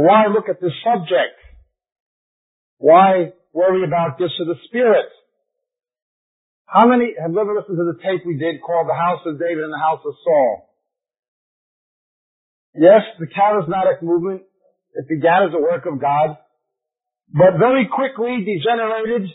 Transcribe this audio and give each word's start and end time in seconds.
Why 0.00 0.32
look 0.32 0.48
at 0.48 0.64
this 0.64 0.72
subject? 0.80 1.36
Why 2.78 3.36
worry 3.52 3.84
about 3.84 4.16
gifts 4.16 4.40
of 4.40 4.48
the 4.48 4.56
Spirit? 4.64 5.12
How 6.64 6.88
many 6.88 7.12
have 7.20 7.36
ever 7.36 7.52
listened 7.52 7.76
to 7.76 7.84
the 7.92 8.00
tape 8.00 8.24
we 8.24 8.40
did 8.40 8.64
called 8.64 8.88
The 8.88 8.96
House 8.96 9.20
of 9.26 9.36
David 9.36 9.60
and 9.60 9.74
the 9.74 9.84
House 9.84 10.00
of 10.06 10.16
Saul? 10.24 10.72
Yes, 12.72 13.02
the 13.18 13.28
charismatic 13.28 14.00
movement, 14.00 14.48
it 14.94 15.04
began 15.10 15.50
as 15.50 15.52
a 15.52 15.60
work 15.60 15.84
of 15.84 16.00
God, 16.00 16.38
but 17.28 17.58
very 17.58 17.90
quickly 17.90 18.40
degenerated 18.40 19.28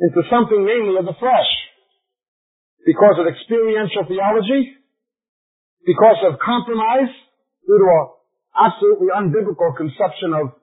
into 0.00 0.20
something 0.30 0.64
mainly 0.64 0.96
of 0.96 1.04
the 1.04 1.18
flesh. 1.20 1.50
Because 2.86 3.20
of 3.20 3.28
experiential 3.28 4.08
theology, 4.08 4.72
because 5.84 6.20
of 6.32 6.40
compromise, 6.40 7.12
due 7.66 7.76
to 7.76 7.86
an 7.92 8.13
absolutely 8.54 9.10
unbiblical 9.10 9.76
conception 9.76 10.32
of 10.34 10.54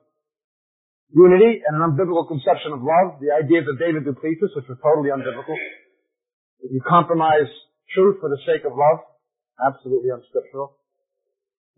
unity 1.12 1.60
and 1.60 1.76
an 1.76 1.82
unbiblical 1.92 2.26
conception 2.26 2.72
of 2.72 2.80
love, 2.80 3.20
the 3.20 3.32
ideas 3.32 3.68
of 3.68 3.76
David 3.78 4.08
du 4.08 4.16
Plessis, 4.16 4.52
which 4.56 4.68
were 4.68 4.80
totally 4.80 5.12
unbiblical. 5.12 5.56
If 6.64 6.72
you 6.72 6.80
compromise 6.80 7.52
truth 7.92 8.16
for 8.20 8.32
the 8.32 8.40
sake 8.48 8.64
of 8.64 8.72
love, 8.72 9.04
absolutely 9.60 10.08
unscriptural. 10.08 10.80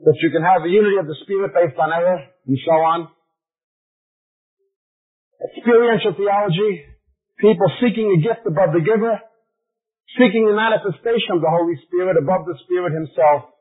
That 0.02 0.18
you 0.23 0.30
can 0.30 0.42
have 0.42 0.62
a 0.62 0.70
unity 0.70 0.98
of 0.98 1.06
the 1.06 1.18
Spirit 1.23 1.54
based 1.54 1.78
on 1.78 1.90
error, 1.90 2.18
and 2.46 2.59
so 2.66 2.76
on. 2.82 3.09
Experiential 5.54 6.15
theology, 6.15 6.82
people 7.38 7.66
seeking 7.82 8.10
a 8.10 8.18
gift 8.23 8.46
above 8.46 8.74
the 8.74 8.82
giver, 8.82 9.18
seeking 10.18 10.46
the 10.46 10.54
manifestation 10.54 11.38
of 11.38 11.40
the 11.42 11.51
Holy 11.51 11.79
Spirit 11.87 12.18
above 12.18 12.46
the 12.46 12.59
Spirit 12.66 12.95
Himself. 12.95 13.54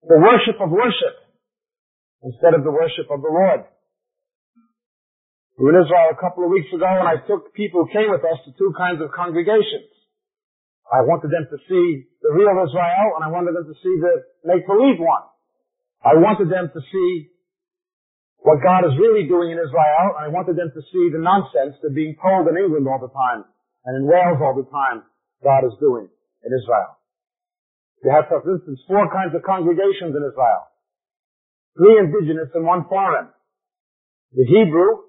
The 0.00 0.16
worship 0.16 0.56
of 0.60 0.72
worship 0.72 1.16
instead 2.24 2.56
of 2.56 2.64
the 2.64 2.72
worship 2.72 3.08
of 3.12 3.20
the 3.20 3.28
Lord. 3.28 3.68
We 5.60 5.68
were 5.68 5.76
in 5.76 5.84
Israel 5.84 6.08
a 6.08 6.20
couple 6.20 6.44
of 6.44 6.50
weeks 6.50 6.72
ago 6.72 6.88
and 6.88 7.04
I 7.04 7.20
took 7.28 7.52
people 7.52 7.84
who 7.84 7.92
came 7.92 8.08
with 8.08 8.24
us 8.24 8.40
to 8.48 8.56
two 8.56 8.72
kinds 8.80 9.04
of 9.04 9.12
congregations. 9.12 9.92
I 10.88 11.04
wanted 11.04 11.28
them 11.28 11.44
to 11.52 11.58
see 11.68 12.08
the 12.24 12.32
real 12.32 12.56
Israel 12.64 13.20
and 13.20 13.22
I 13.24 13.28
wanted 13.28 13.52
them 13.52 13.68
to 13.68 13.76
see 13.84 13.94
the 14.00 14.24
make-believe 14.44 14.96
one. 15.04 15.24
I 16.00 16.16
wanted 16.16 16.48
them 16.48 16.72
to 16.72 16.80
see 16.80 17.28
what 18.40 18.64
God 18.64 18.88
is 18.88 18.96
really 18.96 19.28
doing 19.28 19.52
in 19.52 19.60
Israel 19.60 20.16
and 20.16 20.24
I 20.24 20.32
wanted 20.32 20.56
them 20.56 20.72
to 20.72 20.82
see 20.92 21.12
the 21.12 21.20
nonsense 21.20 21.76
that 21.84 21.92
being 21.92 22.16
told 22.16 22.48
in 22.48 22.56
England 22.56 22.88
all 22.88 23.00
the 23.04 23.12
time 23.12 23.44
and 23.84 24.00
in 24.00 24.08
Wales 24.08 24.40
all 24.40 24.56
the 24.56 24.68
time 24.72 25.04
God 25.44 25.68
is 25.68 25.76
doing 25.76 26.08
in 26.40 26.50
Israel. 26.56 26.99
You 28.02 28.10
have, 28.10 28.32
for 28.32 28.40
instance, 28.40 28.80
four 28.88 29.04
kinds 29.12 29.36
of 29.36 29.44
congregations 29.44 30.16
in 30.16 30.22
Israel. 30.24 30.64
Three 31.76 32.00
indigenous 32.00 32.48
and 32.54 32.64
one 32.64 32.88
foreign. 32.88 33.28
The 34.32 34.46
Hebrew, 34.48 35.04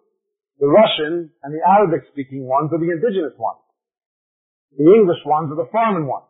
the 0.59 0.67
Russian, 0.67 1.31
and 1.41 1.49
the 1.55 1.63
Arabic 1.63 2.05
speaking 2.11 2.45
ones 2.45 2.69
are 2.73 2.81
the 2.81 2.91
indigenous 2.91 3.33
ones. 3.39 3.63
The 4.75 4.83
English 4.83 5.23
ones 5.25 5.51
are 5.51 5.59
the 5.59 5.71
foreign 5.71 6.07
ones. 6.07 6.27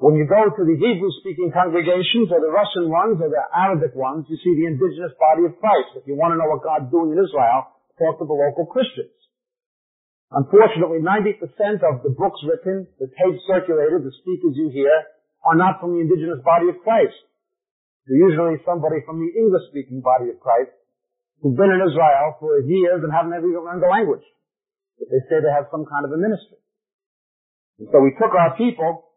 When 0.00 0.16
you 0.16 0.24
go 0.24 0.48
to 0.48 0.62
the 0.64 0.80
Hebrew 0.80 1.12
speaking 1.20 1.52
congregations 1.52 2.32
or 2.32 2.40
the 2.40 2.48
Russian 2.48 2.88
ones 2.88 3.20
or 3.20 3.28
the 3.28 3.44
Arabic 3.52 3.92
ones, 3.92 4.24
you 4.32 4.40
see 4.40 4.56
the 4.56 4.72
indigenous 4.72 5.12
body 5.20 5.44
of 5.44 5.60
Christ. 5.60 6.00
If 6.00 6.08
you 6.08 6.16
want 6.16 6.32
to 6.32 6.40
know 6.40 6.48
what 6.48 6.64
God's 6.64 6.88
doing 6.88 7.12
in 7.12 7.20
Israel, 7.20 7.68
talk 8.00 8.16
to 8.16 8.24
the 8.24 8.32
local 8.32 8.64
Christians. 8.64 9.12
Unfortunately, 10.30 11.02
90% 11.02 11.82
of 11.82 12.06
the 12.06 12.14
books 12.14 12.38
written, 12.46 12.86
the 13.02 13.10
tapes 13.10 13.42
circulated, 13.50 14.06
the 14.06 14.14
speakers 14.22 14.54
you 14.54 14.70
hear, 14.70 14.94
are 15.42 15.58
not 15.58 15.82
from 15.82 15.98
the 15.98 16.02
indigenous 16.06 16.38
body 16.46 16.70
of 16.70 16.78
Christ. 16.86 17.18
They're 18.06 18.30
usually 18.30 18.62
somebody 18.62 19.02
from 19.02 19.18
the 19.18 19.30
English-speaking 19.34 20.00
body 20.06 20.30
of 20.30 20.38
Christ 20.38 20.70
who've 21.42 21.56
been 21.56 21.72
in 21.72 21.82
Israel 21.82 22.36
for 22.38 22.62
years 22.62 23.02
and 23.02 23.10
haven't 23.10 23.34
ever 23.34 23.48
learned 23.48 23.82
the 23.82 23.90
language. 23.90 24.24
But 25.00 25.08
they 25.10 25.22
say 25.26 25.40
they 25.40 25.50
have 25.50 25.72
some 25.72 25.88
kind 25.88 26.04
of 26.06 26.12
a 26.12 26.20
ministry. 26.20 26.60
And 27.80 27.88
so 27.90 27.98
we 27.98 28.12
took 28.14 28.30
our 28.36 28.54
people 28.54 29.08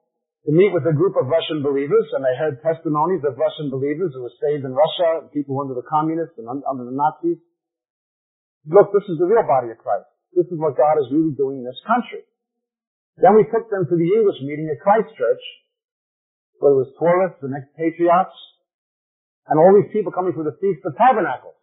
to 0.47 0.51
meet 0.51 0.71
with 0.71 0.87
a 0.87 0.95
group 0.95 1.19
of 1.19 1.27
Russian 1.27 1.61
believers, 1.63 2.07
and 2.15 2.23
they 2.23 2.35
heard 2.35 2.63
testimonies 2.63 3.23
of 3.27 3.35
Russian 3.37 3.69
believers 3.69 4.15
who 4.15 4.23
were 4.23 4.37
saved 4.39 4.63
in 4.63 4.71
Russia, 4.71 5.27
people 5.31 5.59
under 5.59 5.75
the 5.75 5.85
communists 5.87 6.39
and 6.39 6.47
under 6.47 6.85
the 6.87 6.95
Nazis. 6.95 7.39
Look, 8.67 8.95
this 8.95 9.07
is 9.11 9.19
the 9.19 9.27
real 9.27 9.43
body 9.43 9.71
of 9.71 9.79
Christ. 9.79 10.07
This 10.33 10.49
is 10.49 10.57
what 10.57 10.73
God 10.73 10.97
is 10.97 11.13
really 11.13 11.37
doing 11.37 11.61
in 11.61 11.65
this 11.65 11.77
country. 11.85 12.25
Then 13.21 13.37
we 13.37 13.45
took 13.45 13.69
them 13.69 13.85
to 13.85 13.95
the 13.95 14.09
English 14.09 14.41
meeting 14.41 14.65
at 14.73 14.81
Christchurch, 14.81 15.45
where 16.57 16.73
there 16.73 16.81
was 16.81 16.93
tourists 16.97 17.45
next 17.45 17.69
expatriates, 17.77 18.33
and 19.45 19.61
all 19.61 19.77
these 19.77 19.93
people 19.93 20.09
coming 20.09 20.33
for 20.33 20.41
the 20.41 20.57
Feast 20.57 20.81
of 20.89 20.97
Tabernacles. 20.97 21.57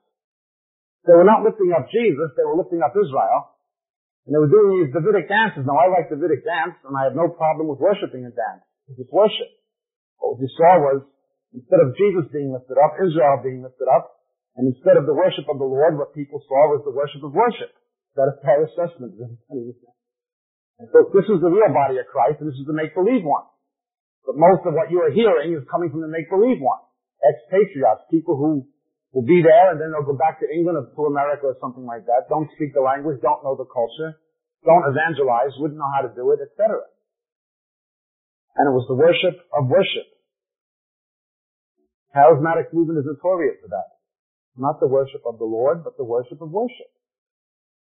They 1.02 1.16
were 1.18 1.26
not 1.26 1.42
lifting 1.42 1.74
up 1.74 1.90
Jesus, 1.90 2.30
they 2.38 2.46
were 2.46 2.54
lifting 2.54 2.84
up 2.86 2.94
Israel, 2.94 3.58
and 4.28 4.30
they 4.30 4.38
were 4.38 4.52
doing 4.52 4.86
these 4.86 4.94
Davidic 4.94 5.26
dances. 5.26 5.66
Now 5.66 5.82
I 5.82 5.90
like 5.90 6.12
Davidic 6.12 6.46
dance, 6.46 6.78
and 6.86 6.94
I 6.94 7.10
have 7.10 7.18
no 7.18 7.26
problem 7.34 7.66
with 7.66 7.82
worshiping 7.82 8.22
a 8.22 8.30
dance. 8.30 8.62
It's 8.86 9.02
worship. 9.10 9.50
But 10.22 10.36
what 10.36 10.42
you 10.44 10.50
saw 10.54 10.78
was, 10.78 11.02
instead 11.50 11.82
of 11.82 11.98
Jesus 11.98 12.30
being 12.30 12.54
lifted 12.54 12.78
up, 12.78 12.94
Israel 13.02 13.42
being 13.42 13.66
lifted 13.66 13.90
up, 13.90 14.22
and 14.54 14.70
instead 14.70 14.94
of 15.00 15.08
the 15.10 15.16
worship 15.16 15.50
of 15.50 15.58
the 15.58 15.66
Lord, 15.66 15.98
what 15.98 16.14
people 16.14 16.38
saw 16.46 16.70
was 16.70 16.86
the 16.86 16.94
worship 16.94 17.24
of 17.26 17.34
worship 17.34 17.74
that 18.16 18.26
a 18.30 18.34
fair 18.42 18.64
assessment. 18.66 19.14
And 19.20 20.88
so 20.90 20.98
this 21.12 21.28
is 21.28 21.38
the 21.38 21.52
real 21.52 21.70
body 21.70 21.98
of 22.00 22.06
Christ, 22.08 22.40
and 22.40 22.48
this 22.48 22.58
is 22.58 22.66
the 22.66 22.74
make-believe 22.74 23.22
one. 23.22 23.44
But 24.24 24.36
most 24.36 24.66
of 24.66 24.74
what 24.74 24.90
you 24.90 25.00
are 25.04 25.12
hearing 25.12 25.54
is 25.54 25.64
coming 25.70 25.90
from 25.90 26.00
the 26.00 26.10
make-believe 26.10 26.60
one. 26.60 26.82
Expatriates, 27.20 28.08
people 28.08 28.36
who 28.36 28.64
will 29.12 29.26
be 29.26 29.42
there 29.42 29.74
and 29.74 29.80
then 29.80 29.90
they'll 29.92 30.06
go 30.06 30.16
back 30.16 30.38
to 30.40 30.48
England 30.48 30.78
or 30.78 30.86
to 30.86 31.02
America 31.10 31.50
or 31.50 31.56
something 31.60 31.84
like 31.84 32.06
that, 32.06 32.30
don't 32.30 32.48
speak 32.56 32.72
the 32.72 32.80
language, 32.80 33.20
don't 33.20 33.42
know 33.42 33.58
the 33.58 33.66
culture, 33.66 34.16
don't 34.64 34.86
evangelize, 34.86 35.52
wouldn't 35.58 35.78
know 35.78 35.92
how 35.92 36.06
to 36.06 36.12
do 36.14 36.30
it, 36.32 36.40
etc. 36.40 36.80
And 38.56 38.70
it 38.70 38.74
was 38.74 38.86
the 38.88 38.96
worship 38.96 39.36
of 39.52 39.68
worship. 39.68 40.08
Charismatic 42.14 42.72
movement 42.72 42.98
is 43.02 43.06
notorious 43.06 43.58
for 43.62 43.68
that. 43.68 43.98
Not 44.56 44.80
the 44.80 44.90
worship 44.90 45.22
of 45.26 45.38
the 45.38 45.46
Lord, 45.46 45.84
but 45.84 45.96
the 45.96 46.04
worship 46.04 46.42
of 46.42 46.50
worship. 46.50 46.90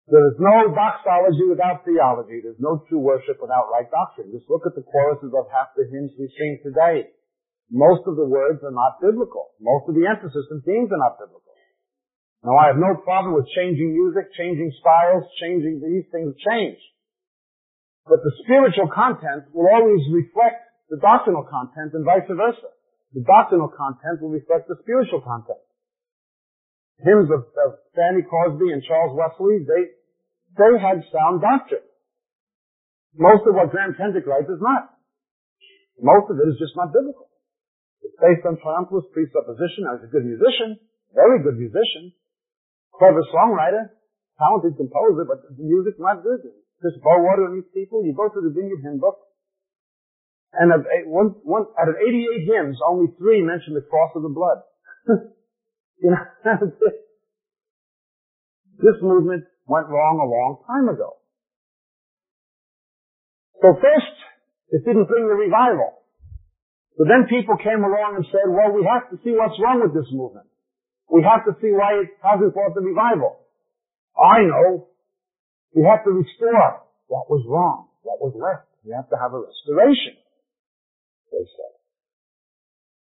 There 0.08 0.24
is 0.32 0.40
no 0.40 0.72
doxology 0.72 1.52
without 1.52 1.84
theology. 1.84 2.40
There's 2.40 2.60
no 2.60 2.80
true 2.88 3.00
worship 3.00 3.36
without 3.44 3.68
right 3.68 3.84
doctrine. 3.92 4.32
Just 4.32 4.48
look 4.48 4.64
at 4.64 4.72
the 4.72 4.84
choruses 4.88 5.36
of 5.36 5.52
half 5.52 5.76
the 5.76 5.84
hymns 5.84 6.16
we 6.16 6.32
sing 6.32 6.64
today. 6.64 7.12
Most 7.68 8.08
of 8.08 8.16
the 8.16 8.24
words 8.24 8.64
are 8.64 8.72
not 8.72 9.04
biblical. 9.04 9.52
Most 9.60 9.84
of 9.84 9.92
the 9.92 10.08
emphasis 10.08 10.48
and 10.48 10.64
themes 10.64 10.88
are 10.88 11.02
not 11.04 11.20
biblical. 11.20 11.52
Now 12.40 12.56
I 12.56 12.72
have 12.72 12.80
no 12.80 12.96
problem 13.04 13.36
with 13.36 13.52
changing 13.52 13.92
music, 13.92 14.32
changing 14.32 14.72
styles, 14.80 15.28
changing 15.44 15.84
these 15.84 16.08
things 16.08 16.32
change. 16.40 16.80
But 18.08 18.24
the 18.24 18.32
spiritual 18.48 18.88
content 18.88 19.52
will 19.52 19.68
always 19.68 20.00
reflect 20.08 20.64
the 20.88 20.96
doctrinal 20.96 21.44
content 21.44 21.92
and 21.92 22.08
vice 22.08 22.24
versa. 22.24 22.72
The 23.12 23.20
doctrinal 23.28 23.68
content 23.68 24.24
will 24.24 24.32
reflect 24.32 24.72
the 24.72 24.80
spiritual 24.80 25.20
content. 25.20 25.60
Hymns 27.04 27.28
of, 27.28 27.44
of 27.52 27.70
Fanny 27.92 28.24
Crosby 28.24 28.72
and 28.72 28.80
Charles 28.82 29.12
Wesley, 29.12 29.62
they, 29.68 29.97
they 30.58 30.74
had 30.76 31.06
sound 31.14 31.40
doctrine. 31.40 31.86
Most 33.14 33.46
of 33.46 33.54
what 33.54 33.70
Graham 33.70 33.94
Kendrick 33.94 34.26
writes 34.26 34.50
is 34.50 34.60
not. 34.60 34.90
Most 35.98 36.30
of 36.30 36.38
it 36.38 36.46
is 36.50 36.58
just 36.58 36.74
not 36.74 36.92
biblical. 36.92 37.30
It's 38.02 38.14
based 38.18 38.46
on 38.46 38.58
triumphalist 38.62 39.10
presupposition. 39.10 39.86
I 39.86 39.98
was 39.98 40.06
a 40.06 40.10
good 40.10 40.26
musician, 40.26 40.78
very 41.14 41.42
good 41.42 41.58
musician, 41.58 42.14
clever 42.94 43.22
songwriter, 43.34 43.90
talented 44.38 44.78
composer, 44.78 45.26
but 45.26 45.42
the 45.46 45.62
music's 45.62 45.98
not 45.98 46.22
good. 46.22 46.42
Chris 46.78 46.94
Bowater 47.02 47.50
and 47.50 47.58
these 47.58 47.70
people, 47.74 48.06
you 48.06 48.14
go 48.14 48.30
through 48.30 48.46
the 48.46 48.54
Vineyard 48.54 48.82
Hymn 48.86 49.02
Book, 49.02 49.18
and 50.54 50.72
of 50.72 50.86
eight, 50.86 51.06
one, 51.06 51.34
one, 51.42 51.66
out 51.74 51.90
of 51.90 51.96
88 51.98 52.46
hymns, 52.46 52.78
only 52.86 53.10
three 53.18 53.42
mention 53.42 53.74
the 53.74 53.82
cross 53.82 54.14
of 54.14 54.22
the 54.22 54.30
blood. 54.30 54.62
you 55.98 56.14
know, 56.14 56.22
this 58.78 59.02
movement 59.02 59.44
went 59.68 59.86
wrong 59.88 60.16
a 60.18 60.26
long 60.26 60.64
time 60.66 60.88
ago. 60.88 61.20
So 63.60 63.76
first, 63.76 64.16
it 64.72 64.84
didn't 64.84 65.06
bring 65.06 65.28
the 65.28 65.36
revival. 65.36 66.02
But 66.96 67.06
then 67.06 67.30
people 67.30 67.54
came 67.60 67.84
along 67.84 68.18
and 68.18 68.26
said, 68.32 68.50
well, 68.50 68.74
we 68.74 68.82
have 68.82 69.06
to 69.14 69.16
see 69.22 69.30
what's 69.30 69.54
wrong 69.62 69.84
with 69.84 69.94
this 69.94 70.10
movement. 70.10 70.50
We 71.06 71.22
have 71.22 71.46
to 71.46 71.54
see 71.62 71.70
why 71.70 72.02
it 72.02 72.10
hasn't 72.20 72.52
brought 72.52 72.74
the 72.74 72.82
revival. 72.82 73.38
I 74.18 74.42
know. 74.42 74.88
We 75.74 75.86
have 75.86 76.02
to 76.04 76.10
restore 76.10 76.82
what 77.06 77.30
was 77.30 77.44
wrong, 77.46 77.88
what 78.02 78.18
was 78.20 78.34
left. 78.34 78.66
We 78.84 78.92
have 78.92 79.08
to 79.10 79.16
have 79.16 79.32
a 79.32 79.40
restoration, 79.40 80.16
they 81.30 81.44
said. 81.44 81.74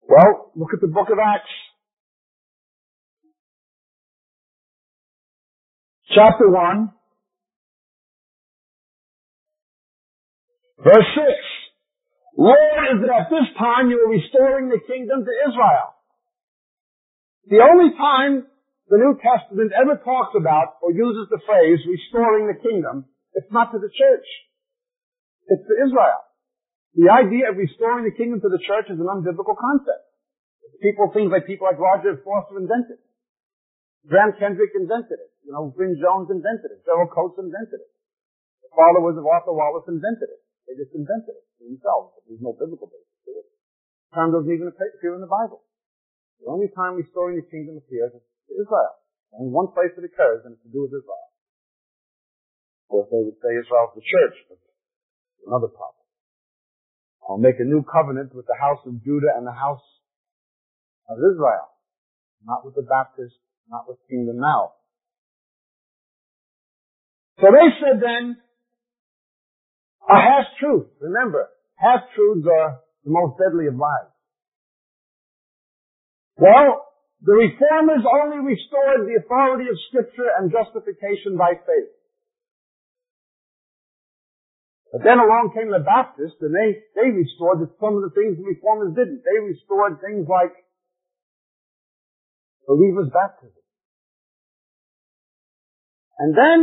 Well, 0.10 0.52
look 0.56 0.74
at 0.74 0.82
the 0.82 0.88
book 0.88 1.08
of 1.12 1.20
Acts. 1.20 1.54
Chapter 6.14 6.46
1, 6.46 6.94
verse 10.86 11.10
6. 11.18 11.26
Lord, 12.38 12.86
is 12.94 13.02
it 13.02 13.10
at 13.10 13.34
this 13.34 13.50
time 13.58 13.90
you 13.90 13.98
are 13.98 14.14
restoring 14.14 14.70
the 14.70 14.78
kingdom 14.86 15.26
to 15.26 15.34
Israel? 15.50 15.98
The 17.50 17.66
only 17.66 17.98
time 17.98 18.46
the 18.94 19.02
New 19.02 19.18
Testament 19.18 19.74
ever 19.74 19.98
talks 20.06 20.38
about 20.38 20.78
or 20.86 20.94
uses 20.94 21.34
the 21.34 21.42
phrase 21.50 21.82
restoring 21.82 22.46
the 22.46 22.62
kingdom, 22.62 23.10
it's 23.34 23.50
not 23.50 23.74
to 23.74 23.82
the 23.82 23.90
church. 23.90 24.28
It's 25.50 25.66
to 25.66 25.76
Israel. 25.82 26.22
The 26.94 27.10
idea 27.10 27.50
of 27.50 27.58
restoring 27.58 28.06
the 28.06 28.14
kingdom 28.14 28.38
to 28.46 28.54
the 28.54 28.62
church 28.62 28.86
is 28.94 29.02
an 29.02 29.10
unbiblical 29.10 29.58
concept. 29.58 30.06
People, 30.78 31.10
things 31.10 31.34
like 31.34 31.50
people 31.50 31.66
like 31.66 31.82
Roger 31.82 32.22
Forster 32.22 32.62
invented. 32.62 33.02
Graham 34.08 34.36
Kendrick 34.36 34.76
invented 34.76 35.20
it. 35.20 35.32
You 35.48 35.56
know, 35.56 35.72
Bryn 35.72 35.96
Jones 36.00 36.28
invented 36.32 36.72
it. 36.76 36.84
Gerald 36.84 37.12
Coates 37.12 37.40
invented 37.40 37.80
it. 37.80 37.92
The 38.68 38.72
followers 38.76 39.16
of 39.16 39.24
Arthur 39.24 39.56
Wallis 39.56 39.88
invented 39.88 40.28
it. 40.28 40.42
They 40.68 40.76
just 40.76 40.96
invented 40.96 41.36
it 41.36 41.46
themselves. 41.60 42.16
There's 42.28 42.44
no 42.44 42.56
biblical 42.56 42.92
basis 42.92 43.20
to 43.28 43.32
it. 43.40 43.48
Term 44.12 44.36
doesn't 44.36 44.52
even 44.52 44.72
appear 44.72 45.16
in 45.16 45.24
the 45.24 45.32
Bible. 45.32 45.64
The 46.44 46.52
only 46.52 46.68
time 46.76 47.00
we 47.00 47.08
restoring 47.08 47.40
the 47.40 47.48
kingdom 47.48 47.80
appears 47.80 48.12
is 48.12 48.24
Israel. 48.52 48.96
Only 49.32 49.50
one 49.50 49.72
place 49.72 49.96
it 49.96 50.04
occurs, 50.04 50.44
and 50.46 50.54
it's 50.54 50.64
to 50.68 50.72
do 50.72 50.86
with 50.86 50.94
Israel. 50.94 51.28
Of 52.84 52.88
course, 52.92 53.08
they 53.10 53.24
would 53.24 53.40
say 53.40 53.56
Israel's 53.58 53.96
the 53.96 54.06
church, 54.06 54.38
but 54.52 54.60
another 55.48 55.72
problem. 55.72 56.04
I'll 57.26 57.42
make 57.42 57.58
a 57.58 57.66
new 57.66 57.82
covenant 57.88 58.36
with 58.36 58.46
the 58.46 58.60
house 58.60 58.84
of 58.86 59.00
Judah 59.02 59.34
and 59.34 59.48
the 59.48 59.56
house 59.56 59.82
of 61.08 61.18
Israel. 61.18 61.72
Not 62.44 62.68
with 62.68 62.76
the 62.76 62.84
Baptists, 62.84 63.40
not 63.70 63.88
with 63.88 63.98
Kingdom 64.10 64.40
Now. 64.40 64.74
So 67.40 67.48
they 67.50 67.68
said 67.82 68.02
then, 68.02 68.38
a 70.08 70.16
half 70.16 70.46
truth. 70.60 70.88
Remember, 71.02 71.50
half 71.76 72.02
truths 72.16 72.46
are 72.48 72.80
the 73.04 73.12
most 73.12 73.40
deadly 73.40 73.68
of 73.68 73.76
lies. 73.76 74.12
Well, 76.38 76.88
the 77.24 77.34
reformers 77.34 78.04
only 78.04 78.44
restored 78.44 79.08
the 79.08 79.24
authority 79.24 79.70
of 79.70 79.80
scripture 79.88 80.28
and 80.40 80.52
justification 80.52 81.38
by 81.38 81.56
faith. 81.56 81.92
But 84.92 85.02
then 85.02 85.18
along 85.18 85.58
came 85.58 85.72
the 85.74 85.82
Baptists 85.82 86.38
and 86.42 86.54
they, 86.54 86.86
they 86.94 87.10
restored 87.10 87.66
some 87.82 87.98
of 87.98 88.06
the 88.06 88.14
things 88.14 88.38
the 88.38 88.46
reformers 88.46 88.94
didn't. 88.94 89.26
They 89.26 89.42
restored 89.42 89.98
things 90.06 90.30
like 90.30 90.54
believer's 92.68 93.12
baptism. 93.12 93.64
And 96.20 96.32
then 96.38 96.60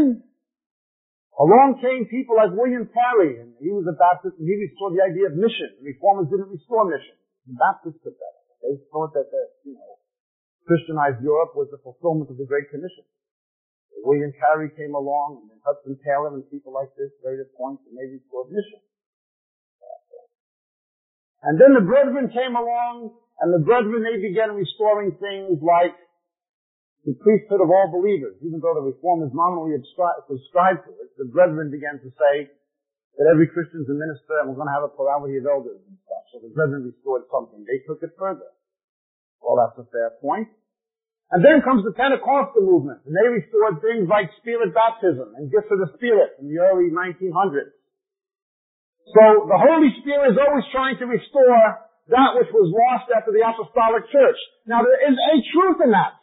along 1.37 1.81
came 1.81 2.07
people 2.07 2.37
like 2.37 2.53
William 2.53 2.89
Carey, 2.89 3.41
and 3.41 3.57
he 3.59 3.73
was 3.73 3.89
a 3.89 3.97
Baptist, 3.97 4.39
and 4.39 4.47
he 4.47 4.55
restored 4.57 4.97
the 4.97 5.05
idea 5.05 5.29
of 5.29 5.35
mission. 5.37 5.81
The 5.81 5.93
reformers 5.97 6.29
didn't 6.29 6.53
restore 6.53 6.87
mission. 6.87 7.17
The 7.49 7.57
Baptists 7.57 8.01
did 8.05 8.15
that. 8.15 8.37
They 8.61 8.77
thought 8.93 9.17
that 9.17 9.33
the, 9.33 9.43
you 9.65 9.75
know, 9.75 10.01
Christianized 10.69 11.25
Europe 11.25 11.57
was 11.57 11.73
the 11.73 11.81
fulfillment 11.81 12.29
of 12.29 12.37
the 12.37 12.47
Great 12.47 12.69
Commission. 12.69 13.09
William 14.05 14.33
Carey 14.37 14.71
came 14.77 14.95
along, 14.95 15.45
and 15.45 15.47
then 15.53 15.61
Hudson 15.65 15.97
Taylor 16.05 16.33
and 16.33 16.45
people 16.49 16.73
like 16.73 16.93
this 16.97 17.13
made 17.25 17.41
a 17.41 17.49
point 17.57 17.81
and 17.89 17.97
they 17.97 18.09
mission. 18.09 18.81
And 21.41 21.57
then 21.57 21.73
the 21.73 21.85
brethren 21.85 22.29
came 22.29 22.53
along, 22.53 23.17
and 23.41 23.49
the 23.57 23.65
brethren, 23.65 24.05
they 24.05 24.21
began 24.21 24.53
restoring 24.53 25.17
things 25.17 25.57
like 25.65 25.97
the 27.09 27.17
priesthood 27.17 27.65
of 27.65 27.73
all 27.73 27.89
believers. 27.89 28.37
Even 28.45 28.61
though 28.61 28.77
the 28.77 28.85
reformers 28.85 29.33
nominally 29.33 29.81
subscribed 29.81 30.85
to 30.85 30.93
it, 31.01 31.09
the 31.17 31.25
brethren 31.25 31.73
began 31.73 31.97
to 32.05 32.13
say 32.13 32.53
that 33.17 33.27
every 33.33 33.49
Christian's 33.49 33.89
a 33.89 33.97
minister 33.97 34.45
and 34.45 34.53
we're 34.53 34.61
going 34.61 34.69
to 34.69 34.77
have 34.77 34.85
a 34.85 34.93
plurality 34.93 35.41
of 35.41 35.49
elders 35.49 35.81
and 35.81 35.97
stuff. 36.05 36.25
So 36.33 36.45
the 36.45 36.53
brethren 36.53 36.85
restored 36.85 37.25
something. 37.33 37.65
They 37.65 37.81
took 37.89 38.05
it 38.05 38.13
further. 38.21 38.53
Well, 39.41 39.57
that's 39.57 39.81
a 39.81 39.89
fair 39.89 40.13
point. 40.21 40.53
And 41.33 41.41
then 41.41 41.63
comes 41.63 41.87
the 41.87 41.95
Pentecostal 41.95 42.61
movement, 42.61 43.07
and 43.07 43.15
they 43.15 43.29
restored 43.31 43.79
things 43.81 44.11
like 44.11 44.35
spirit 44.43 44.75
baptism 44.75 45.31
and 45.39 45.47
gifts 45.47 45.71
of 45.71 45.79
the 45.79 45.95
Spirit 45.95 46.35
in 46.43 46.51
the 46.51 46.59
early 46.59 46.91
1900s. 46.91 47.71
So 49.15 49.47
the 49.47 49.59
Holy 49.59 49.95
Spirit 50.03 50.35
is 50.35 50.39
always 50.43 50.67
trying 50.75 50.99
to 50.99 51.07
restore 51.07 51.90
that 52.11 52.35
which 52.35 52.51
was 52.51 52.69
lost 52.71 53.09
after 53.15 53.31
the 53.31 53.47
Apostolic 53.47 54.11
Church. 54.11 54.39
Now 54.67 54.83
there 54.83 54.99
is 55.07 55.15
a 55.15 55.35
truth 55.55 55.79
in 55.83 55.95
that. 55.95 56.19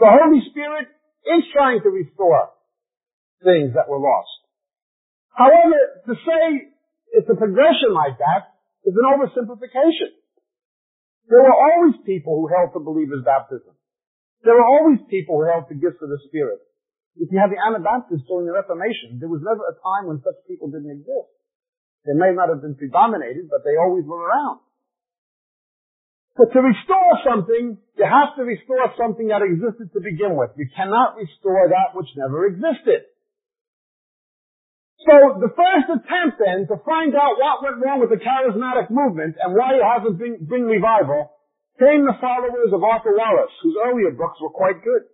The 0.00 0.08
Holy 0.08 0.40
Spirit 0.48 0.88
is 1.28 1.44
trying 1.52 1.84
to 1.84 1.90
restore 1.92 2.56
things 3.44 3.76
that 3.76 3.86
were 3.86 4.00
lost. 4.00 4.32
However, 5.36 5.76
to 6.08 6.14
say 6.16 6.72
it's 7.14 7.30
a 7.30 7.38
progression 7.38 7.92
like 7.94 8.18
that 8.18 8.58
is 8.88 8.96
an 8.96 9.06
oversimplification. 9.06 10.16
There 11.28 11.44
were 11.44 11.54
always 11.54 12.00
people 12.08 12.40
who 12.40 12.48
held 12.48 12.72
to 12.72 12.80
believers' 12.80 13.22
baptism. 13.22 13.76
There 14.40 14.56
were 14.56 14.64
always 14.64 15.04
people 15.12 15.36
who 15.36 15.44
held 15.50 15.68
to 15.68 15.76
gifts 15.76 16.00
of 16.00 16.08
the 16.08 16.20
Spirit. 16.32 16.64
If 17.18 17.28
you 17.34 17.38
have 17.42 17.50
the 17.50 17.60
Anabaptists 17.60 18.24
during 18.30 18.46
the 18.46 18.54
Reformation, 18.54 19.18
there 19.18 19.28
was 19.28 19.42
never 19.42 19.60
a 19.66 19.76
time 19.82 20.06
when 20.08 20.22
such 20.22 20.38
people 20.46 20.70
didn't 20.70 21.02
exist. 21.02 21.34
They 22.06 22.14
may 22.14 22.32
not 22.32 22.48
have 22.48 22.62
been 22.62 22.78
predominated, 22.78 23.50
but 23.50 23.66
they 23.66 23.76
always 23.76 24.06
were 24.06 24.22
around. 24.22 24.62
But 26.38 26.54
to 26.54 26.62
restore 26.62 27.12
something, 27.26 27.82
you 27.98 28.06
have 28.06 28.38
to 28.38 28.46
restore 28.46 28.86
something 28.94 29.26
that 29.34 29.42
existed 29.42 29.90
to 29.90 29.98
begin 29.98 30.38
with. 30.38 30.54
You 30.54 30.70
cannot 30.70 31.18
restore 31.18 31.66
that 31.66 31.98
which 31.98 32.06
never 32.14 32.46
existed. 32.46 33.10
So 35.02 35.42
the 35.42 35.50
first 35.50 35.90
attempt 35.90 36.38
then 36.38 36.70
to 36.70 36.78
find 36.86 37.10
out 37.18 37.42
what 37.42 37.66
went 37.66 37.82
wrong 37.82 37.98
with 37.98 38.14
the 38.14 38.22
charismatic 38.22 38.86
movement 38.86 39.34
and 39.42 39.50
why 39.50 39.74
it 39.74 39.82
hasn't 39.82 40.22
been, 40.22 40.38
been 40.46 40.70
revival 40.70 41.34
came 41.82 42.06
the 42.06 42.18
followers 42.22 42.70
of 42.70 42.86
Arthur 42.86 43.18
Wallis, 43.18 43.54
whose 43.62 43.78
earlier 43.78 44.14
books 44.14 44.38
were 44.38 44.54
quite 44.54 44.78
good. 44.82 45.10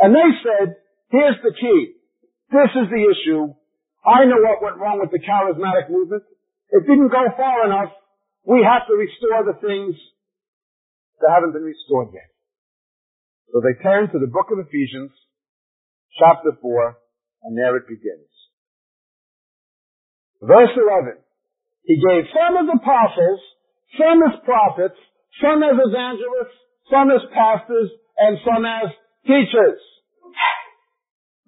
And 0.00 0.16
they 0.16 0.30
said, 0.40 0.80
here's 1.12 1.40
the 1.44 1.52
key. 1.52 2.00
This 2.48 2.72
is 2.72 2.88
the 2.88 3.04
issue. 3.04 3.52
I 4.00 4.24
know 4.24 4.40
what 4.40 4.64
went 4.64 4.80
wrong 4.80 5.00
with 5.00 5.12
the 5.12 5.20
charismatic 5.20 5.92
movement. 5.92 6.24
It 6.72 6.88
didn't 6.88 7.12
go 7.12 7.24
far 7.36 7.68
enough. 7.68 7.92
We 8.44 8.64
have 8.64 8.88
to 8.88 8.94
restore 8.96 9.44
the 9.44 9.60
things 9.60 9.96
that 11.20 11.30
haven't 11.30 11.52
been 11.52 11.64
restored 11.64 12.08
yet. 12.12 12.30
So 13.52 13.60
they 13.60 13.76
turn 13.82 14.08
to 14.10 14.18
the 14.18 14.30
book 14.30 14.48
of 14.52 14.62
Ephesians, 14.62 15.10
chapter 16.18 16.56
4, 16.60 16.96
and 17.44 17.58
there 17.58 17.76
it 17.76 17.88
begins. 17.88 18.30
Verse 20.40 20.72
11. 20.72 21.20
He 21.84 21.96
gave 21.96 22.24
some 22.32 22.56
as 22.56 22.68
apostles, 22.70 23.40
some 23.98 24.22
as 24.22 24.40
prophets, 24.44 24.98
some 25.42 25.62
as 25.62 25.76
evangelists, 25.76 26.58
some 26.90 27.10
as 27.10 27.20
pastors, 27.34 27.90
and 28.16 28.38
some 28.44 28.64
as 28.64 28.90
teachers. 29.26 29.80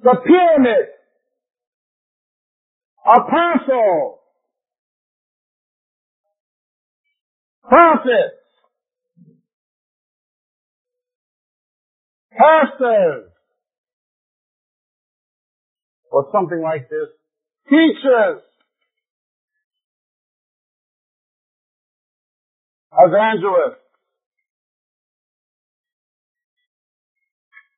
The 0.03 0.17
pyramid. 0.27 0.91
Apostle. 3.07 4.22
Prophets. 7.65 8.43
Pastors. 12.33 13.31
Or 16.11 16.29
something 16.33 16.61
like 16.61 16.89
this. 16.91 17.09
Teachers. 17.69 18.43
Evangelists. 22.93 23.81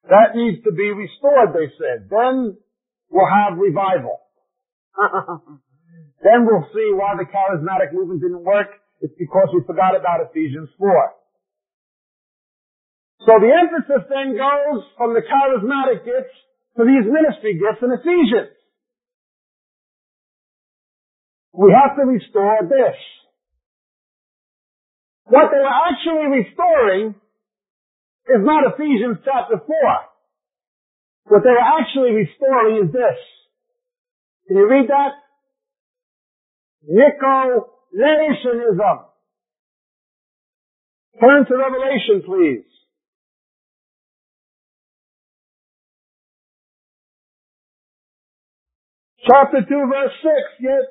That 0.08 0.34
needs 0.34 0.62
to 0.64 0.72
be 0.72 0.90
restored, 0.90 1.54
they 1.54 1.72
said. 1.78 2.08
Then 2.10 2.56
we'll 3.10 3.26
have 3.26 3.58
revival. 3.58 4.18
then 6.22 6.44
we'll 6.44 6.68
see 6.74 6.90
why 6.92 7.14
the 7.16 7.24
charismatic 7.24 7.92
movement 7.92 8.20
didn't 8.20 8.44
work. 8.44 8.68
It's 9.04 9.12
because 9.20 9.52
we 9.52 9.60
forgot 9.68 9.92
about 9.92 10.24
Ephesians 10.24 10.72
4. 10.80 10.88
So 13.28 13.36
the 13.36 13.52
emphasis 13.52 14.08
then 14.08 14.32
goes 14.32 14.80
from 14.96 15.12
the 15.12 15.20
charismatic 15.20 16.08
gifts 16.08 16.32
to 16.80 16.88
these 16.88 17.04
ministry 17.04 17.60
gifts 17.60 17.84
in 17.84 17.92
Ephesians. 17.92 18.56
We 21.52 21.68
have 21.76 22.00
to 22.00 22.08
restore 22.08 22.64
this. 22.64 22.96
What 25.28 25.52
they 25.52 25.60
were 25.60 25.68
actually 25.68 26.40
restoring 26.40 27.14
is 28.24 28.40
not 28.40 28.72
Ephesians 28.72 29.20
chapter 29.20 29.60
4. 29.60 29.68
What 31.28 31.42
they 31.44 31.52
were 31.52 31.70
actually 31.76 32.24
restoring 32.24 32.88
is 32.88 32.92
this. 32.92 33.20
Can 34.48 34.56
you 34.56 34.68
read 34.68 34.88
that? 34.88 35.12
Nicolaitanism. 37.94 39.04
Turn 41.20 41.46
to 41.46 41.54
Revelation, 41.56 42.22
please. 42.26 42.64
Chapter 49.26 49.60
2, 49.60 49.66
verse 49.68 50.12
6. 50.22 50.32
Yet 50.60 50.84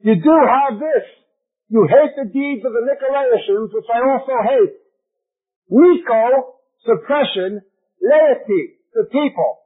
you 0.00 0.14
do 0.16 0.36
have 0.46 0.78
this. 0.78 1.06
You 1.70 1.88
hate 1.88 2.12
the 2.16 2.28
deeds 2.30 2.64
of 2.66 2.72
the 2.72 2.84
Nicolaitans, 2.84 3.72
which 3.72 3.86
I 3.92 4.00
also 4.10 4.32
hate. 4.42 4.74
Nico, 5.70 6.56
suppression, 6.84 7.62
laity, 8.02 8.74
the 8.92 9.04
people. 9.04 9.60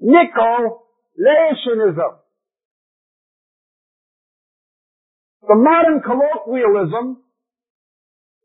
Nico, 0.00 0.82
laicianism. 1.18 2.23
The 5.46 5.54
modern 5.56 6.00
colloquialism 6.00 7.20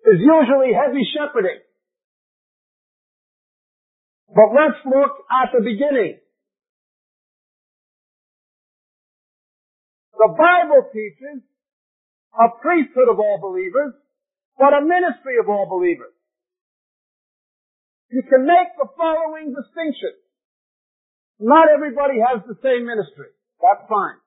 is 0.05 0.19
usually 0.19 0.75
heavy 0.75 1.07
shepherding. 1.15 1.63
But 4.27 4.51
let's 4.51 4.79
look 4.85 5.23
at 5.31 5.49
the 5.55 5.63
beginning. 5.63 6.19
The 10.13 10.35
Bible 10.35 10.91
teaches 10.91 11.41
a 12.35 12.51
priesthood 12.61 13.07
of 13.09 13.19
all 13.19 13.39
believers, 13.41 13.93
but 14.57 14.75
a 14.75 14.81
ministry 14.83 15.39
of 15.39 15.47
all 15.47 15.67
believers. 15.71 16.13
You 18.11 18.23
can 18.23 18.45
make 18.45 18.75
the 18.77 18.89
following 18.97 19.55
distinction. 19.55 20.19
Not 21.39 21.69
everybody 21.71 22.19
has 22.19 22.43
the 22.43 22.59
same 22.61 22.85
ministry. 22.85 23.31
That's 23.61 23.87
fine. 23.87 24.19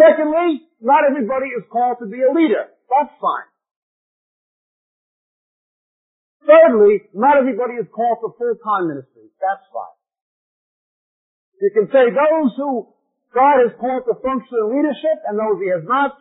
Secondly, 0.00 0.64
not 0.80 1.04
everybody 1.04 1.52
is 1.52 1.68
called 1.68 2.00
to 2.00 2.08
be 2.08 2.24
a 2.24 2.32
leader. 2.32 2.72
That's 2.88 3.12
fine. 3.20 3.48
Thirdly, 6.48 7.04
not 7.12 7.36
everybody 7.36 7.76
is 7.76 7.86
called 7.92 8.24
to 8.24 8.32
full-time 8.40 8.88
ministry. 8.88 9.28
That's 9.36 9.62
fine. 9.68 9.96
You 11.60 11.70
can 11.76 11.86
say 11.92 12.08
those 12.08 12.56
who 12.56 12.96
God 13.36 13.60
has 13.60 13.76
called 13.76 14.08
to 14.08 14.16
functional 14.24 14.72
leadership 14.72 15.20
and 15.28 15.36
those 15.36 15.60
he 15.60 15.68
has 15.68 15.84
not. 15.84 16.16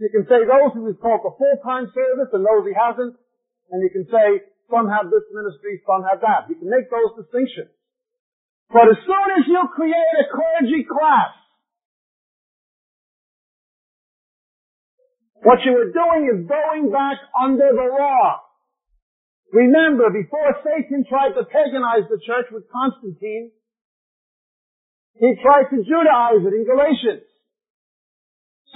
You 0.00 0.08
can 0.08 0.24
say 0.24 0.48
those 0.48 0.72
who 0.72 0.88
he's 0.88 0.96
called 0.96 1.20
to 1.28 1.36
full-time 1.36 1.92
service 1.92 2.32
and 2.32 2.40
those 2.40 2.64
he 2.64 2.72
hasn't. 2.72 3.20
And 3.68 3.84
you 3.84 3.92
can 3.92 4.08
say 4.08 4.48
some 4.72 4.88
have 4.88 5.12
this 5.12 5.28
ministry, 5.28 5.84
some 5.84 6.08
have 6.08 6.24
that. 6.24 6.48
You 6.48 6.56
can 6.56 6.72
make 6.72 6.88
those 6.88 7.20
distinctions. 7.20 7.68
But 8.72 8.88
as 8.88 8.98
soon 9.04 9.28
as 9.36 9.44
you 9.44 9.60
create 9.76 10.14
a 10.24 10.26
clergy 10.32 10.88
class, 10.88 11.36
what 15.42 15.64
you 15.64 15.72
are 15.72 15.92
doing 15.92 16.22
is 16.28 16.44
going 16.44 16.92
back 16.92 17.16
under 17.32 17.72
the 17.72 17.88
law. 17.96 18.44
Remember, 19.52 20.12
before 20.12 20.52
Satan 20.62 21.02
tried 21.08 21.34
to 21.34 21.48
paganize 21.48 22.06
the 22.06 22.20
church 22.22 22.52
with 22.52 22.70
Constantine, 22.70 23.50
he 25.16 25.34
tried 25.42 25.68
to 25.74 25.82
Judaize 25.82 26.44
it 26.44 26.54
in 26.54 26.64
Galatians. 26.64 27.26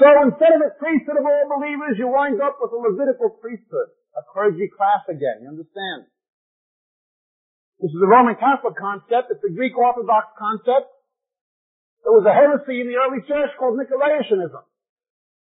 So 0.00 0.06
instead 0.26 0.50
of 0.58 0.60
a 0.66 0.74
priesthood 0.74 1.20
of 1.20 1.24
all 1.24 1.46
believers, 1.54 1.94
you 1.94 2.10
wind 2.10 2.42
up 2.42 2.58
with 2.58 2.74
a 2.74 2.80
Levitical 2.80 3.38
priesthood, 3.38 3.94
a 4.18 4.26
clergy 4.26 4.66
class 4.66 5.06
again. 5.06 5.46
You 5.46 5.54
understand? 5.54 6.10
This 7.78 7.94
is 7.94 8.02
a 8.02 8.10
Roman 8.10 8.34
Catholic 8.34 8.74
concept. 8.74 9.30
It's 9.30 9.44
a 9.46 9.54
Greek 9.54 9.78
Orthodox 9.78 10.34
concept. 10.34 10.90
There 12.02 12.12
was 12.12 12.26
a 12.26 12.34
heresy 12.34 12.82
in 12.82 12.90
the 12.90 12.98
early 12.98 13.22
church 13.22 13.54
called 13.54 13.78
Nicolaitanism. 13.78 14.66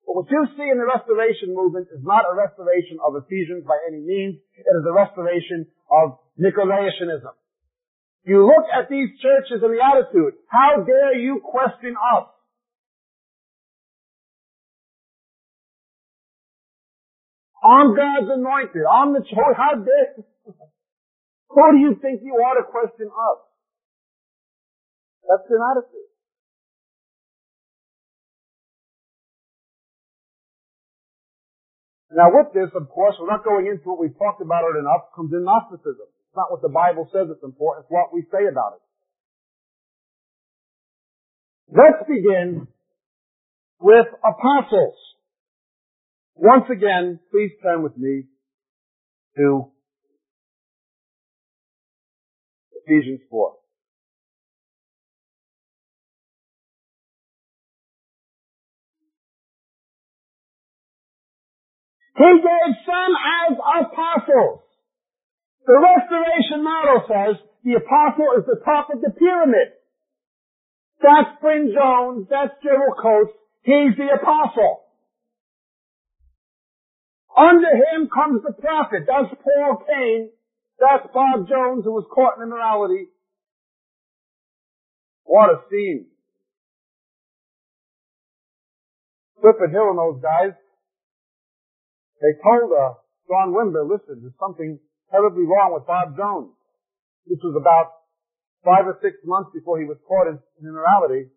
But 0.09 0.25
what 0.25 0.31
you 0.33 0.41
see 0.57 0.65
in 0.65 0.81
the 0.81 0.89
restoration 0.89 1.53
movement 1.53 1.85
is 1.93 2.01
not 2.01 2.25
a 2.25 2.33
restoration 2.33 2.97
of 2.97 3.13
Ephesians 3.13 3.61
by 3.61 3.77
any 3.85 4.01
means. 4.01 4.41
It 4.57 4.65
is 4.65 4.81
a 4.81 4.89
restoration 4.89 5.69
of 5.85 6.17
Nicolaitanism. 6.33 7.37
You 8.25 8.41
look 8.41 8.65
at 8.73 8.89
these 8.89 9.13
churches 9.21 9.61
and 9.61 9.69
the 9.69 9.77
attitude. 9.77 10.33
How 10.49 10.81
dare 10.81 11.13
you 11.13 11.45
question 11.45 11.93
us? 11.93 12.25
I'm 17.61 17.93
God's 17.93 18.33
anointed. 18.33 18.81
I'm 18.89 19.13
the 19.13 19.21
choice. 19.21 19.57
How 19.61 19.77
dare 19.77 20.25
Who 21.53 21.71
do 21.71 21.77
you 21.77 21.99
think 22.01 22.21
you 22.23 22.33
are 22.33 22.57
to 22.57 22.65
question 22.65 23.13
us? 23.13 23.39
That's 25.29 25.45
an 25.53 25.61
attitude. 25.61 26.08
Now 32.11 32.33
with 32.33 32.53
this, 32.53 32.73
of 32.73 32.89
course, 32.89 33.15
we're 33.19 33.29
not 33.29 33.43
going 33.43 33.67
into 33.67 33.93
it. 33.93 33.99
We've 33.99 34.17
talked 34.17 34.41
about 34.41 34.65
it 34.73 34.79
enough. 34.79 35.13
Comes 35.15 35.31
in 35.33 35.43
Gnosticism. 35.43 36.09
It's 36.09 36.35
not 36.35 36.49
what 36.49 36.61
the 36.61 36.69
Bible 36.69 37.09
says 37.13 37.27
it's 37.29 37.43
important, 37.43 37.85
it's 37.85 37.91
what 37.91 38.13
we 38.13 38.21
say 38.31 38.49
about 38.49 38.77
it. 38.77 38.83
Let's 41.69 42.01
begin 42.07 42.67
with 43.79 44.07
apostles. 44.25 44.97
Once 46.35 46.65
again, 46.71 47.19
please 47.31 47.51
turn 47.61 47.83
with 47.83 47.95
me 47.97 48.23
to 49.37 49.71
Ephesians 52.85 53.21
4. 53.29 53.58
He 62.19 62.31
gave 62.43 62.71
some 62.83 63.13
as 63.15 63.55
apostles 63.55 64.69
the 65.69 65.77
restoration 65.77 66.65
model 66.65 67.05
says 67.05 67.35
the 67.63 67.77
apostle 67.77 68.41
is 68.41 68.45
the 68.49 68.57
top 68.65 68.89
of 68.89 69.01
the 69.01 69.13
pyramid. 69.13 69.77
That's 70.97 71.37
Bryn 71.41 71.69
Jones, 71.69 72.25
that's 72.27 72.57
Gerald 72.63 72.97
Coates, 72.97 73.37
he's 73.61 73.93
the 73.93 74.09
apostle. 74.17 74.81
Under 77.37 77.69
him 77.69 78.09
comes 78.09 78.41
the 78.41 78.53
prophet, 78.57 79.05
that's 79.05 79.29
Paul 79.29 79.85
Cain, 79.85 80.31
that's 80.79 81.05
Bob 81.13 81.47
Jones 81.47 81.85
who 81.85 81.93
was 81.93 82.09
caught 82.09 82.37
in 82.37 82.43
immorality. 82.49 83.13
What 85.23 85.51
a 85.51 85.61
scene. 85.69 86.07
Clifford 89.39 89.69
Hill 89.69 89.93
and 89.93 89.99
those 89.99 90.19
guys, 90.19 90.57
they 92.19 92.35
told 92.43 92.71
uh, 92.71 92.99
John 93.27 93.55
Wimber, 93.55 93.87
listen, 93.87 94.19
there's 94.21 94.35
something 94.39 94.79
terribly 95.11 95.45
wrong 95.47 95.73
with 95.73 95.87
Bob 95.87 96.17
Jones. 96.17 96.51
This 97.27 97.39
was 97.43 97.55
about 97.55 97.93
five 98.63 98.87
or 98.87 98.99
six 99.01 99.15
months 99.23 99.51
before 99.53 99.79
he 99.79 99.85
was 99.85 99.97
caught 100.07 100.27
in, 100.27 100.39
in 100.59 100.67
immorality. 100.67 101.31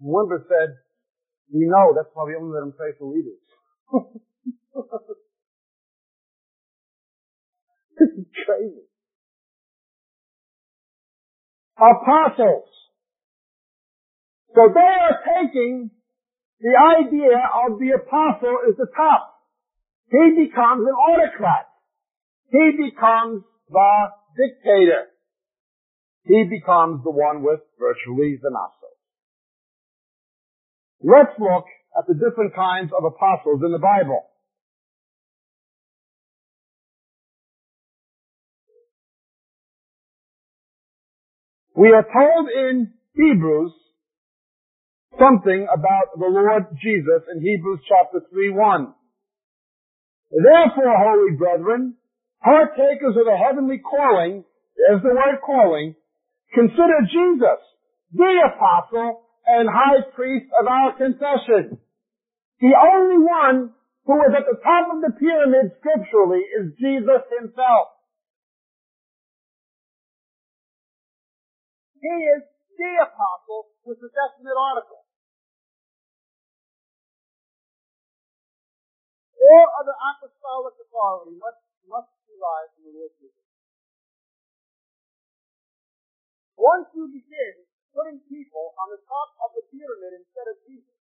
And 0.00 0.08
Wimber 0.10 0.42
said, 0.48 0.76
we 1.52 1.64
know 1.66 1.94
that's 1.94 2.10
why 2.14 2.24
we 2.24 2.34
only 2.34 2.52
let 2.54 2.62
him 2.66 2.74
pray 2.76 2.92
for 2.98 3.06
leaders. 3.12 3.38
this 7.98 8.10
is 8.18 8.26
crazy. 8.44 8.84
Apostles. 11.78 12.68
So 14.54 14.68
they 14.74 14.80
are 14.80 15.22
taking 15.22 15.90
the 16.60 16.74
idea 16.74 17.38
of 17.38 17.78
the 17.78 17.94
apostle 17.94 18.58
is 18.68 18.76
the 18.76 18.88
top. 18.96 19.37
He 20.10 20.46
becomes 20.46 20.86
an 20.86 20.94
autocrat. 20.94 21.66
He 22.50 22.72
becomes 22.76 23.44
the 23.68 24.08
dictator. 24.36 25.12
He 26.24 26.44
becomes 26.44 27.04
the 27.04 27.10
one 27.10 27.42
with 27.42 27.60
virtually 27.78 28.38
the 28.42 28.50
nostrils. 28.50 28.96
Let's 31.02 31.38
look 31.38 31.64
at 31.96 32.06
the 32.06 32.14
different 32.14 32.54
kinds 32.54 32.90
of 32.96 33.04
apostles 33.04 33.60
in 33.64 33.72
the 33.72 33.78
Bible. 33.78 34.24
We 41.76 41.92
are 41.92 42.02
told 42.02 42.48
in 42.50 42.92
Hebrews 43.14 43.72
something 45.18 45.66
about 45.72 46.18
the 46.18 46.26
Lord 46.26 46.64
Jesus 46.82 47.22
in 47.32 47.40
Hebrews 47.40 47.80
chapter 47.88 48.26
3 48.32 48.50
1. 48.50 48.94
Therefore, 50.30 50.92
holy 50.92 51.36
brethren, 51.36 51.96
partakers 52.44 53.16
of 53.16 53.24
the 53.24 53.36
heavenly 53.36 53.78
calling, 53.78 54.44
there's 54.76 55.02
the 55.02 55.16
word 55.16 55.40
calling, 55.44 55.96
consider 56.54 57.00
Jesus, 57.08 57.60
the 58.12 58.34
apostle 58.52 59.24
and 59.46 59.68
high 59.68 60.04
priest 60.14 60.46
of 60.60 60.68
our 60.68 60.92
confession. 60.96 61.80
The 62.60 62.74
only 62.76 63.24
one 63.24 63.72
who 64.04 64.16
is 64.28 64.32
at 64.36 64.44
the 64.44 64.60
top 64.60 64.92
of 64.92 65.00
the 65.00 65.16
pyramid 65.16 65.72
scripturally 65.80 66.44
is 66.60 66.76
Jesus 66.76 67.24
himself. 67.32 67.88
He 72.00 72.16
is 72.36 72.42
the 72.76 72.92
apostle 73.04 73.72
with 73.84 73.98
the 74.00 74.12
definite 74.12 74.54
article. 74.54 75.07
All 79.48 79.68
other 79.80 79.96
apostolic 79.96 80.76
authority 80.76 81.40
must, 81.40 81.64
must 81.88 82.12
lives 82.36 82.72
in 82.78 82.82
the 82.84 82.92
Lord 82.94 83.12
Jesus. 83.16 83.46
Once 86.54 86.86
you 86.92 87.08
begin 87.08 87.64
putting 87.96 88.20
people 88.28 88.76
on 88.76 88.92
the 88.92 89.00
top 89.08 89.30
of 89.42 89.56
the 89.56 89.64
pyramid 89.72 90.20
instead 90.20 90.46
of 90.52 90.60
Jesus, 90.68 90.98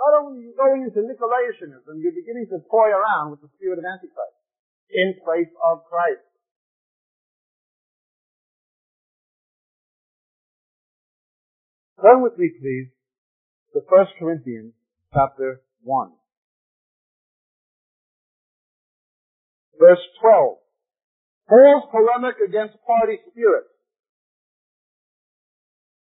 Not 0.00 0.16
only 0.16 0.40
are 0.40 0.44
you 0.48 0.54
going 0.56 0.82
into 0.88 1.04
Nicolaitanism, 1.04 2.00
you're 2.00 2.16
beginning 2.16 2.48
to 2.48 2.64
toy 2.70 2.88
around 2.88 3.30
with 3.32 3.44
the 3.44 3.52
spirit 3.56 3.78
of 3.78 3.84
Antichrist 3.84 4.40
in 4.88 5.14
place 5.22 5.52
of 5.60 5.84
Christ. 5.84 6.24
Turn 12.00 12.22
with 12.22 12.38
me, 12.38 12.48
please, 12.48 12.88
to 13.74 13.84
1 13.84 14.06
Corinthians 14.18 14.72
chapter 15.12 15.60
1. 15.84 16.19
Verse 19.80 20.04
12. 20.20 20.60
Paul's 21.48 21.88
polemic 21.90 22.36
against 22.44 22.76
party 22.84 23.16
spirit. 23.32 23.64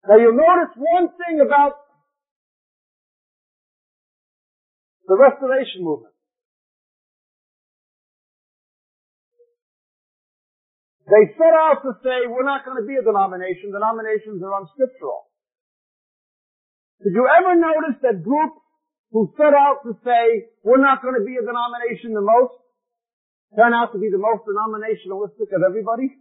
Now 0.08 0.16
you'll 0.16 0.40
notice 0.40 0.72
one 0.80 1.12
thing 1.20 1.44
about 1.44 1.76
the 5.06 5.20
Restoration 5.20 5.84
Movement. 5.84 6.16
They 11.08 11.32
set 11.36 11.56
out 11.56 11.84
to 11.84 11.96
say, 12.04 12.28
we're 12.28 12.48
not 12.48 12.64
going 12.64 12.80
to 12.80 12.88
be 12.88 12.96
a 13.00 13.04
denomination. 13.04 13.72
Denominations 13.72 14.44
are 14.44 14.60
unscriptural. 14.60 15.28
Did 17.04 17.16
you 17.16 17.28
ever 17.32 17.56
notice 17.56 18.00
that 18.04 18.24
groups 18.24 18.60
who 19.12 19.32
set 19.40 19.56
out 19.56 19.88
to 19.88 19.96
say, 20.04 20.52
we're 20.64 20.84
not 20.84 21.00
going 21.00 21.16
to 21.16 21.24
be 21.24 21.40
a 21.40 21.44
denomination 21.48 22.12
the 22.12 22.24
most, 22.24 22.60
turn 23.56 23.74
out 23.74 23.94
to 23.94 24.00
be 24.00 24.10
the 24.12 24.18
most 24.18 24.44
denominationalistic 24.44 25.54
of 25.56 25.64
everybody? 25.64 26.12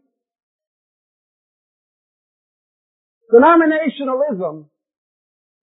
Denominationalism 3.32 4.70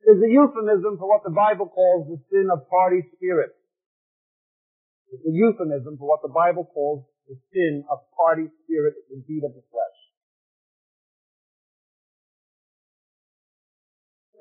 is 0.03 0.20
a 0.20 0.29
euphemism 0.29 1.00
for 1.00 1.08
what 1.08 1.24
the 1.24 1.32
Bible 1.32 1.72
calls 1.72 2.08
the 2.12 2.20
sin 2.29 2.50
of 2.51 2.67
party 2.70 3.00
spirit. 3.15 3.55
It's 5.13 5.24
a 5.24 5.32
euphemism 5.32 5.96
for 5.98 6.10
what 6.10 6.22
the 6.22 6.34
Bible 6.34 6.67
calls 6.74 7.05
the 7.29 7.39
sin 7.53 7.86
of 7.89 8.00
party 8.17 8.51
spirit, 8.65 8.96
the 9.10 9.24
deed 9.24 9.43
of 9.48 9.55
the 9.55 9.63
flesh. 9.72 10.00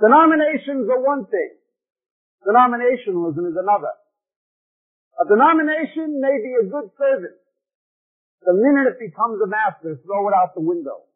Denominations 0.03 0.91
are 0.91 0.99
one 0.99 1.27
thing. 1.31 1.55
Denominationalism 2.43 3.47
is 3.47 3.55
another. 3.55 3.95
A 5.23 5.25
denomination 5.31 6.19
may 6.19 6.35
be 6.43 6.51
a 6.59 6.67
good 6.67 6.91
servant. 6.99 7.39
The 8.43 8.59
minute 8.59 8.91
it 8.91 8.99
becomes 8.99 9.39
a 9.39 9.47
master, 9.47 9.95
throw 10.03 10.27
it 10.27 10.35
out 10.35 10.59
the 10.59 10.67
window. 10.67 11.07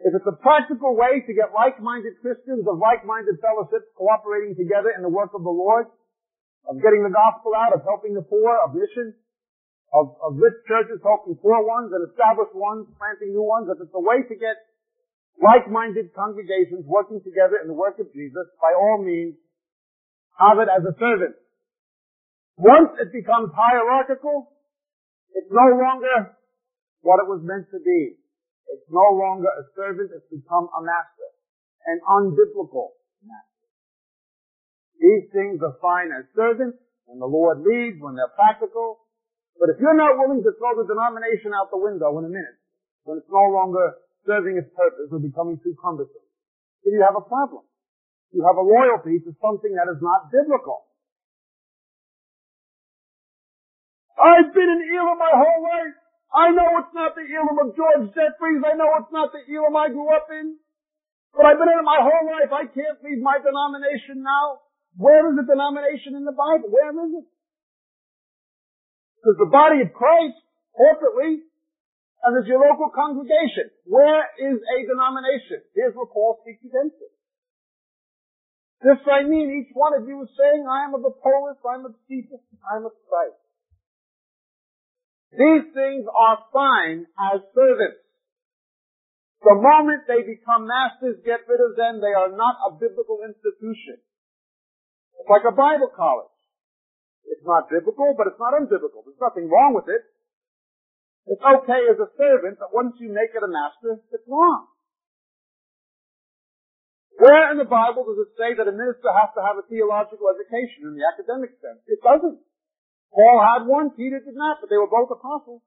If 0.00 0.16
it's 0.16 0.24
a 0.24 0.32
practical 0.40 0.96
way 0.96 1.20
to 1.28 1.32
get 1.36 1.52
like-minded 1.52 2.24
Christians 2.24 2.64
of 2.64 2.80
like-minded 2.80 3.36
fellowships 3.44 3.92
cooperating 3.92 4.56
together 4.56 4.96
in 4.96 5.04
the 5.04 5.12
work 5.12 5.36
of 5.36 5.44
the 5.44 5.52
Lord, 5.52 5.92
of 6.64 6.80
getting 6.80 7.04
the 7.04 7.12
gospel 7.12 7.52
out, 7.52 7.76
of 7.76 7.84
helping 7.84 8.16
the 8.16 8.24
poor, 8.24 8.56
of 8.64 8.72
mission, 8.72 9.12
of, 9.92 10.16
of 10.24 10.40
rich 10.40 10.56
churches 10.64 11.04
helping 11.04 11.36
poor 11.36 11.60
ones 11.60 11.92
and 11.92 12.00
established 12.08 12.56
ones, 12.56 12.88
planting 12.96 13.36
new 13.36 13.44
ones, 13.44 13.68
if 13.68 13.76
it's 13.76 13.92
a 13.92 14.00
way 14.00 14.24
to 14.24 14.36
get 14.40 14.56
like-minded 15.36 16.16
congregations 16.16 16.88
working 16.88 17.20
together 17.20 17.60
in 17.60 17.68
the 17.68 17.76
work 17.76 18.00
of 18.00 18.08
Jesus, 18.16 18.48
by 18.56 18.72
all 18.72 19.04
means, 19.04 19.36
have 20.40 20.56
it 20.64 20.72
as 20.72 20.80
a 20.88 20.96
servant. 20.96 21.36
Once 22.58 22.90
it 22.98 23.14
becomes 23.14 23.54
hierarchical, 23.54 24.50
it's 25.30 25.50
no 25.54 25.78
longer 25.78 26.34
what 27.06 27.22
it 27.22 27.30
was 27.30 27.38
meant 27.46 27.70
to 27.70 27.78
be. 27.78 28.18
It's 28.74 28.90
no 28.90 29.14
longer 29.14 29.46
a 29.46 29.64
servant, 29.78 30.10
it's 30.10 30.26
become 30.26 30.66
a 30.74 30.82
master. 30.82 31.28
An 31.86 32.02
unbiblical 32.02 32.98
master. 33.22 33.70
These 34.98 35.30
things 35.30 35.62
are 35.62 35.78
fine 35.78 36.10
as 36.10 36.26
servants, 36.34 36.82
and 37.06 37.22
the 37.22 37.30
Lord 37.30 37.62
leads 37.62 38.02
when 38.02 38.18
they're 38.18 38.34
practical. 38.34 39.06
But 39.54 39.70
if 39.70 39.78
you're 39.78 39.94
not 39.94 40.18
willing 40.18 40.42
to 40.42 40.52
throw 40.58 40.74
the 40.74 40.90
denomination 40.90 41.54
out 41.54 41.70
the 41.70 41.78
window 41.78 42.10
in 42.18 42.26
a 42.26 42.32
minute, 42.34 42.58
when 43.06 43.22
it's 43.22 43.30
no 43.30 43.54
longer 43.54 44.02
serving 44.26 44.58
its 44.58 44.68
purpose 44.74 45.08
or 45.14 45.22
becoming 45.22 45.62
too 45.62 45.78
cumbersome, 45.78 46.26
then 46.82 46.98
you 46.98 47.02
have 47.06 47.16
a 47.16 47.22
problem. 47.22 47.62
You 48.34 48.42
have 48.42 48.58
a 48.58 48.66
loyalty 48.66 49.22
to 49.22 49.30
something 49.38 49.72
that 49.78 49.86
is 49.88 50.02
not 50.02 50.34
biblical. 50.34 50.87
I've 54.18 54.50
been 54.50 54.66
in 54.66 54.80
Elim 54.90 55.18
my 55.18 55.30
whole 55.30 55.62
life. 55.62 55.94
I 56.28 56.50
know 56.52 56.68
it's 56.82 56.92
not 56.92 57.14
the 57.14 57.24
Elim 57.24 57.56
of 57.62 57.72
George 57.78 58.10
Jeffreys. 58.12 58.60
I 58.66 58.74
know 58.74 58.90
it's 58.98 59.14
not 59.14 59.30
the 59.30 59.40
Elim 59.46 59.74
I 59.78 59.88
grew 59.88 60.10
up 60.10 60.26
in. 60.34 60.58
But 61.32 61.46
I've 61.46 61.58
been 61.58 61.70
in 61.70 61.78
it 61.78 61.86
my 61.86 62.02
whole 62.02 62.26
life. 62.26 62.50
I 62.50 62.66
can't 62.66 62.98
leave 63.06 63.22
my 63.22 63.38
denomination 63.38 64.26
now. 64.26 64.66
Where 64.98 65.30
is 65.30 65.38
the 65.38 65.46
denomination 65.46 66.18
in 66.18 66.26
the 66.26 66.34
Bible? 66.34 66.68
Where 66.68 66.90
is 66.90 67.12
it? 67.22 67.26
There's 69.22 69.38
the 69.38 69.50
body 69.50 69.82
of 69.82 69.94
Christ, 69.94 70.38
corporately, 70.74 71.46
and 72.22 72.30
there's 72.34 72.50
your 72.50 72.62
local 72.62 72.90
congregation. 72.90 73.70
Where 73.86 74.26
is 74.38 74.58
a 74.58 74.78
denomination? 74.86 75.62
Here's 75.74 75.94
where 75.94 76.10
Paul 76.10 76.42
speaks 76.42 76.62
against 76.66 76.98
it. 76.98 77.12
This 78.82 79.02
I 79.10 79.26
mean, 79.26 79.50
each 79.58 79.74
one 79.74 79.94
of 79.94 80.06
you 80.06 80.22
is 80.22 80.30
saying, 80.38 80.62
I 80.66 80.86
am 80.86 80.94
of 80.94 81.02
the 81.02 81.10
Apollos, 81.10 81.58
I'm 81.66 81.86
of 81.86 81.98
Cephas, 82.06 82.42
I'm 82.62 82.86
of 82.86 82.94
Christ. 83.10 83.42
These 85.32 85.72
things 85.76 86.08
are 86.08 86.44
fine 86.52 87.04
as 87.16 87.44
servants. 87.52 88.00
The 89.44 89.54
moment 89.54 90.08
they 90.08 90.26
become 90.26 90.66
masters, 90.66 91.22
get 91.22 91.46
rid 91.46 91.62
of 91.62 91.76
them. 91.78 92.00
They 92.00 92.16
are 92.16 92.32
not 92.32 92.58
a 92.66 92.74
biblical 92.74 93.22
institution. 93.22 94.02
It's 95.20 95.30
like 95.30 95.46
a 95.46 95.54
Bible 95.54 95.92
college. 95.94 96.32
It's 97.28 97.44
not 97.44 97.70
biblical, 97.70 98.16
but 98.16 98.26
it's 98.26 98.40
not 98.40 98.56
unbiblical. 98.56 99.04
There's 99.04 99.20
nothing 99.20 99.46
wrong 99.46 99.76
with 99.76 99.86
it. 99.86 100.02
It's 101.28 101.44
okay 101.44 101.84
as 101.92 102.00
a 102.00 102.08
servant, 102.16 102.56
but 102.56 102.72
once 102.72 102.96
you 102.96 103.12
make 103.12 103.36
it 103.36 103.44
a 103.44 103.52
master, 103.52 104.00
it's 104.10 104.24
wrong. 104.26 104.66
Where 107.20 107.52
in 107.52 107.58
the 107.58 107.68
Bible 107.68 108.08
does 108.08 108.16
it 108.24 108.32
say 108.38 108.56
that 108.56 108.70
a 108.70 108.72
minister 108.72 109.12
has 109.12 109.28
to 109.36 109.42
have 109.44 109.60
a 109.60 109.66
theological 109.68 110.30
education 110.32 110.88
in 110.88 110.96
the 110.96 111.04
academic 111.04 111.52
sense? 111.60 111.84
It 111.84 112.00
doesn't. 112.00 112.40
Paul 113.12 113.38
had 113.40 113.66
one, 113.66 113.90
Peter 113.96 114.20
did 114.20 114.36
not, 114.36 114.58
but 114.60 114.70
they 114.70 114.76
were 114.76 114.90
both 114.90 115.10
apostles. 115.10 115.62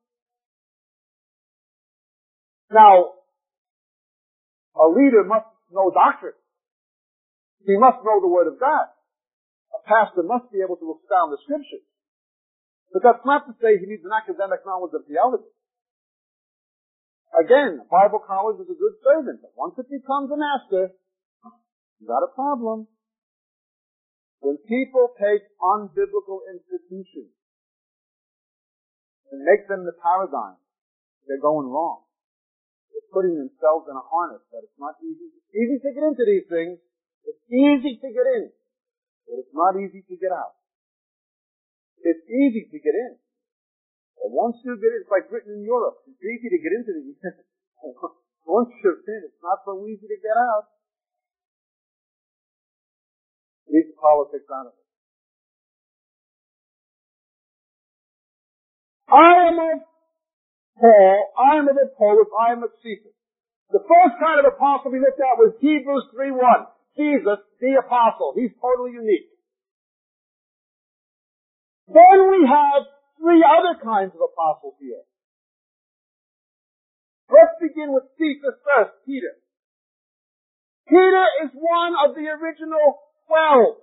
Now, 2.72 3.20
a 4.78 4.88
leader 4.88 5.24
must 5.28 5.48
know 5.72 5.92
doctrine. 5.92 6.38
He 7.66 7.76
must 7.78 8.00
know 8.06 8.22
the 8.22 8.32
Word 8.32 8.48
of 8.48 8.60
God. 8.60 8.88
A 9.76 9.82
pastor 9.84 10.24
must 10.24 10.52
be 10.52 10.64
able 10.64 10.78
to 10.78 10.96
expound 10.96 11.34
the 11.34 11.42
Scriptures. 11.44 11.84
But 12.92 13.04
that's 13.04 13.26
not 13.26 13.48
to 13.48 13.54
say 13.60 13.80
he 13.80 13.88
needs 13.88 14.04
an 14.04 14.16
academic 14.16 14.64
knowledge 14.66 14.92
of 14.96 15.08
theology. 15.08 15.48
Again, 17.32 17.80
Bible 17.88 18.20
college 18.20 18.60
is 18.60 18.68
a 18.68 18.76
good 18.76 18.96
servant, 19.00 19.40
but 19.40 19.56
once 19.56 19.80
it 19.80 19.88
becomes 19.88 20.28
a 20.32 20.36
master, 20.36 20.92
you 22.00 22.08
got 22.08 22.28
a 22.28 22.32
problem. 22.36 22.88
When 24.42 24.58
people 24.66 25.14
take 25.22 25.46
unbiblical 25.62 26.42
institutions 26.50 27.30
and 29.30 29.46
make 29.46 29.70
them 29.70 29.86
the 29.86 29.94
paradigm, 30.02 30.58
they're 31.30 31.42
going 31.42 31.70
wrong. 31.70 32.10
They're 32.90 33.14
putting 33.14 33.38
themselves 33.38 33.86
in 33.86 33.94
a 33.94 34.02
harness 34.02 34.42
that 34.50 34.66
it's 34.66 34.82
not 34.82 34.98
easy. 35.06 35.30
It's 35.30 35.54
easy 35.54 35.78
to 35.86 35.90
get 35.94 36.04
into 36.04 36.26
these 36.26 36.50
things. 36.50 36.82
It's 37.30 37.46
easy 37.54 38.02
to 38.02 38.08
get 38.10 38.26
in, 38.42 38.50
but 39.30 39.46
it's 39.46 39.54
not 39.54 39.78
easy 39.78 40.02
to 40.10 40.16
get 40.18 40.34
out. 40.34 40.58
It's 42.02 42.26
easy 42.26 42.66
to 42.66 42.78
get 42.82 42.98
in. 42.98 43.22
Once 44.26 44.58
you 44.66 44.74
get 44.82 44.90
in, 44.90 45.06
it's 45.06 45.14
like 45.14 45.30
Britain 45.30 45.62
and 45.62 45.66
Europe. 45.66 46.02
It's 46.10 46.18
easy 46.18 46.50
to 46.50 46.58
get 46.58 46.74
into 46.74 46.92
these. 46.98 47.14
Once 48.50 48.74
you're 48.82 49.06
in, 49.06 49.22
it's 49.22 49.42
not 49.46 49.62
so 49.70 49.86
easy 49.86 50.10
to 50.10 50.18
get 50.18 50.34
out. 50.34 50.66
Leave 53.72 53.96
politics 53.96 54.52
out 54.52 54.68
of 54.68 54.76
it. 54.76 54.88
I 59.08 59.48
am 59.48 59.56
of 59.60 59.80
Paul, 60.76 61.20
I 61.40 61.60
am 61.60 61.68
of 61.68 61.76
Apollos, 61.80 62.32
I 62.36 62.52
am 62.52 62.64
of 62.64 62.72
Cephas. 62.84 63.16
The 63.72 63.80
first 63.80 64.20
kind 64.20 64.44
of 64.44 64.52
apostle 64.52 64.92
we 64.92 65.00
looked 65.00 65.20
at 65.20 65.40
was 65.40 65.56
Hebrews 65.64 66.12
3.1. 66.12 66.68
Jesus, 67.00 67.40
the 67.64 67.80
apostle. 67.80 68.36
He's 68.36 68.52
totally 68.60 68.92
unique. 68.92 69.32
Then 71.88 72.18
we 72.28 72.44
have 72.44 72.88
three 73.20 73.44
other 73.44 73.80
kinds 73.80 74.12
of 74.12 74.20
apostles 74.20 74.76
here. 74.80 75.04
Let's 77.32 77.56
begin 77.64 77.96
with 77.96 78.12
Cephas 78.20 78.60
first, 78.60 78.92
Peter. 79.08 79.32
Peter 80.88 81.26
is 81.48 81.52
one 81.56 81.96
of 82.04 82.16
the 82.16 82.28
original 82.28 83.11
twelve. 83.28 83.78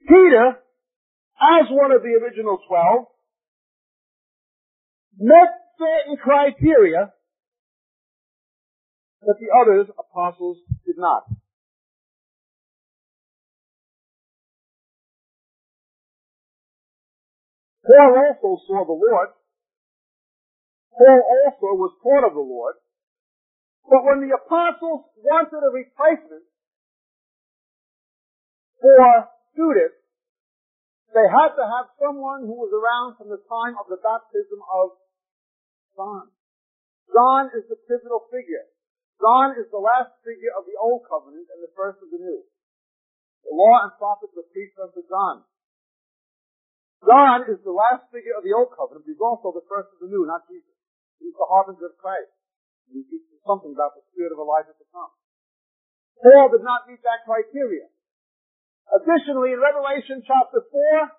Peter, 0.00 0.58
as 1.40 1.66
one 1.70 1.92
of 1.92 2.02
the 2.02 2.18
original 2.22 2.58
twelve, 2.66 3.06
met 5.18 5.50
certain 5.78 6.16
criteria 6.16 7.12
that 9.22 9.36
the 9.38 9.48
others 9.60 9.86
apostles 9.98 10.58
did 10.86 10.96
not. 10.96 11.24
Paul 17.84 18.14
also 18.16 18.62
saw 18.66 18.84
the 18.84 18.92
Lord. 18.92 19.28
Paul 20.92 21.20
also 21.24 21.68
was 21.76 21.92
taught 22.02 22.26
of 22.26 22.34
the 22.34 22.40
Lord. 22.40 22.74
But 23.88 24.04
when 24.04 24.20
the 24.20 24.36
apostles 24.36 25.08
wanted 25.16 25.64
a 25.64 25.72
replacement 25.72 26.44
for 28.76 29.32
Judas, 29.56 29.96
they 31.16 31.24
had 31.24 31.56
to 31.56 31.64
have 31.64 31.96
someone 31.96 32.44
who 32.44 32.52
was 32.52 32.68
around 32.68 33.16
from 33.16 33.32
the 33.32 33.40
time 33.48 33.80
of 33.80 33.88
the 33.88 33.96
baptism 33.96 34.60
of 34.60 34.92
John. 35.96 36.28
John 37.08 37.48
is 37.56 37.64
the 37.72 37.80
pivotal 37.88 38.28
figure. 38.28 38.68
John 39.16 39.56
is 39.56 39.72
the 39.72 39.80
last 39.80 40.12
figure 40.20 40.52
of 40.52 40.68
the 40.68 40.76
Old 40.76 41.08
Covenant 41.08 41.48
and 41.48 41.64
the 41.64 41.72
first 41.72 41.98
of 42.04 42.12
the 42.12 42.20
New. 42.20 42.44
The 43.48 43.56
law 43.56 43.88
and 43.88 43.96
prophets 43.96 44.36
were 44.36 44.46
preached 44.52 44.76
unto 44.76 45.00
John. 45.08 45.48
John 47.02 47.48
is 47.48 47.58
the 47.64 47.72
last 47.72 48.04
figure 48.12 48.36
of 48.36 48.44
the 48.44 48.52
Old 48.52 48.68
Covenant, 48.76 49.08
but 49.08 49.10
he's 49.16 49.24
also 49.24 49.48
the 49.56 49.64
first 49.64 49.88
of 49.96 50.04
the 50.04 50.12
New, 50.12 50.28
not 50.28 50.44
Jesus. 50.44 50.76
He's 51.18 51.34
the 51.34 51.48
harbinger 51.48 51.88
of 51.88 51.96
Christ. 51.96 52.30
And 52.88 53.00
he 53.00 53.04
teaches 53.04 53.38
something 53.44 53.72
about 53.76 53.94
the 53.94 54.04
spirit 54.10 54.32
of 54.32 54.40
Elijah 54.40 54.72
to 54.72 54.86
come. 54.92 55.12
Paul 56.18 56.50
did 56.50 56.64
not 56.64 56.88
meet 56.88 57.04
that 57.04 57.28
criteria. 57.28 57.86
Additionally, 58.88 59.52
in 59.52 59.60
Revelation 59.60 60.24
chapter 60.24 60.64
4, 60.64 61.12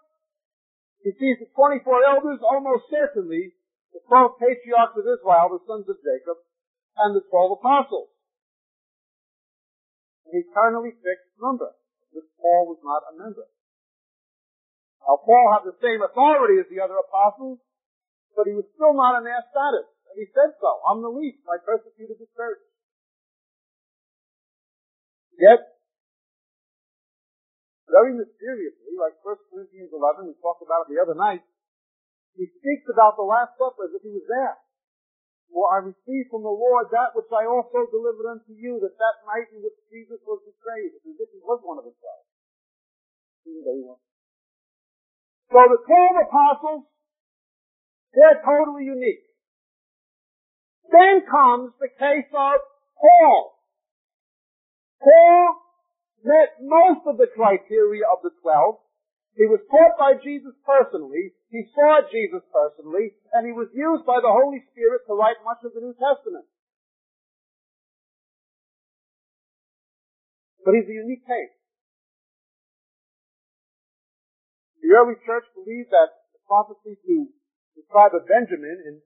he 1.05 1.13
sees 1.15 1.37
the 1.39 1.47
24 1.53 1.85
elders 2.03 2.41
almost 2.43 2.89
certainly 2.91 3.53
the 3.93 4.01
12 4.05 4.41
patriarchs 4.41 4.97
of 4.97 5.05
Israel, 5.05 5.49
the 5.53 5.63
sons 5.65 5.87
of 5.89 5.97
Jacob, 6.01 6.37
and 6.97 7.15
the 7.15 7.23
12 7.29 7.57
apostles. 7.57 8.09
An 10.29 10.43
eternally 10.45 10.93
fixed 10.93 11.33
number, 11.41 11.73
which 12.13 12.27
Paul 12.37 12.69
was 12.69 12.81
not 12.85 13.07
a 13.09 13.17
member. 13.17 13.47
Now 15.01 15.17
Paul 15.25 15.45
had 15.57 15.65
the 15.65 15.77
same 15.81 16.05
authority 16.05 16.61
as 16.61 16.69
the 16.69 16.83
other 16.83 16.99
apostles, 17.01 17.57
but 18.37 18.45
he 18.45 18.53
was 18.53 18.67
still 18.77 18.93
not 18.93 19.17
in 19.17 19.25
their 19.25 19.41
status. 19.49 19.89
He 20.19 20.27
said 20.35 20.51
so. 20.59 20.83
I'm 20.83 20.99
the 20.99 21.07
least. 21.07 21.39
I 21.47 21.63
persecuted 21.63 22.19
the 22.19 22.27
church. 22.35 22.59
Yet, 25.39 25.63
very 27.87 28.11
mysteriously, 28.19 28.99
like 28.99 29.15
1 29.23 29.47
Corinthians 29.47 29.95
11, 29.95 30.27
we 30.27 30.35
talked 30.43 30.59
about 30.59 30.91
it 30.91 30.91
the 30.91 30.99
other 30.99 31.15
night, 31.15 31.39
he 32.35 32.51
speaks 32.59 32.83
about 32.91 33.15
the 33.15 33.23
Last 33.23 33.55
Supper 33.55 33.87
as 33.87 33.95
if 33.95 34.03
he 34.03 34.11
was 34.11 34.27
there. 34.27 34.59
For 35.55 35.71
I 35.71 35.87
received 35.87 36.35
from 36.35 36.43
the 36.43 36.51
Lord 36.51 36.91
that 36.91 37.15
which 37.15 37.31
I 37.31 37.47
also 37.47 37.87
delivered 37.87 38.27
unto 38.27 38.51
you, 38.51 38.75
that 38.83 38.99
that 38.99 39.23
night 39.23 39.47
in 39.55 39.63
which 39.63 39.79
Jesus 39.87 40.19
was 40.27 40.43
betrayed, 40.43 40.99
as 40.99 41.15
if 41.15 41.31
he 41.31 41.39
was 41.39 41.63
one 41.63 41.79
of 41.79 41.87
the 41.87 41.95
twelve. 41.95 42.27
So 45.47 45.59
the 45.63 45.79
twelve 45.87 46.15
apostles, 46.27 46.83
they're 48.11 48.43
totally 48.43 48.83
unique. 48.83 49.28
Then 50.89 51.21
comes 51.29 51.73
the 51.77 51.89
case 51.89 52.29
of 52.33 52.57
Paul. 52.97 53.61
Paul 54.99 55.45
met 56.25 56.57
most 56.61 57.05
of 57.05 57.17
the 57.17 57.29
criteria 57.29 58.03
of 58.09 58.19
the 58.25 58.33
twelve. 58.41 58.81
He 59.37 59.45
was 59.45 59.61
taught 59.71 59.95
by 59.95 60.19
Jesus 60.19 60.51
personally. 60.65 61.31
He 61.53 61.63
saw 61.77 62.01
Jesus 62.11 62.43
personally, 62.51 63.13
and 63.31 63.45
he 63.45 63.53
was 63.53 63.69
used 63.71 64.03
by 64.03 64.19
the 64.19 64.33
Holy 64.33 64.59
Spirit 64.73 65.05
to 65.07 65.13
write 65.15 65.39
much 65.45 65.63
of 65.63 65.71
the 65.71 65.79
New 65.79 65.95
Testament. 65.95 66.45
But 70.65 70.75
he's 70.75 70.89
a 70.89 70.99
unique 70.99 71.23
case. 71.23 71.55
The 74.83 74.91
early 74.97 75.15
church 75.23 75.45
believed 75.55 75.93
that 75.93 76.09
the 76.33 76.41
prophecy 76.49 76.97
to 76.97 77.15
the 77.77 77.85
tribe 77.93 78.11
of 78.17 78.27
Benjamin 78.27 78.83
in 78.89 78.99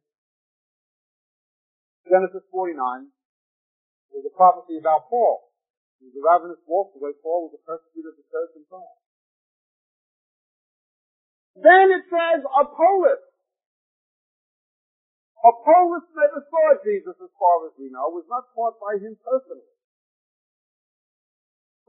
Genesis 2.08 2.44
49 2.52 3.08
was 4.12 4.24
a 4.28 4.34
prophecy 4.36 4.78
about 4.78 5.10
Paul. 5.10 5.50
He 6.00 6.12
was 6.12 6.16
a 6.20 6.24
ravenous 6.24 6.60
wolf, 6.68 6.92
the 6.92 7.00
way 7.00 7.16
Paul 7.24 7.48
was 7.48 7.56
a 7.56 7.64
persecutor 7.64 8.12
of 8.12 8.20
the 8.20 8.28
church 8.28 8.52
and 8.60 8.68
so 8.68 8.84
on. 8.84 8.98
Then 11.64 11.96
it 11.96 12.04
says 12.10 12.44
Apollos. 12.44 13.24
Apollos 15.44 16.08
never 16.16 16.40
saw 16.48 16.66
Jesus 16.84 17.16
as 17.20 17.32
far 17.36 17.68
as 17.68 17.76
we 17.76 17.92
know, 17.92 18.08
was 18.12 18.28
not 18.32 18.48
taught 18.56 18.80
by 18.80 18.96
him 18.96 19.16
personally. 19.20 19.68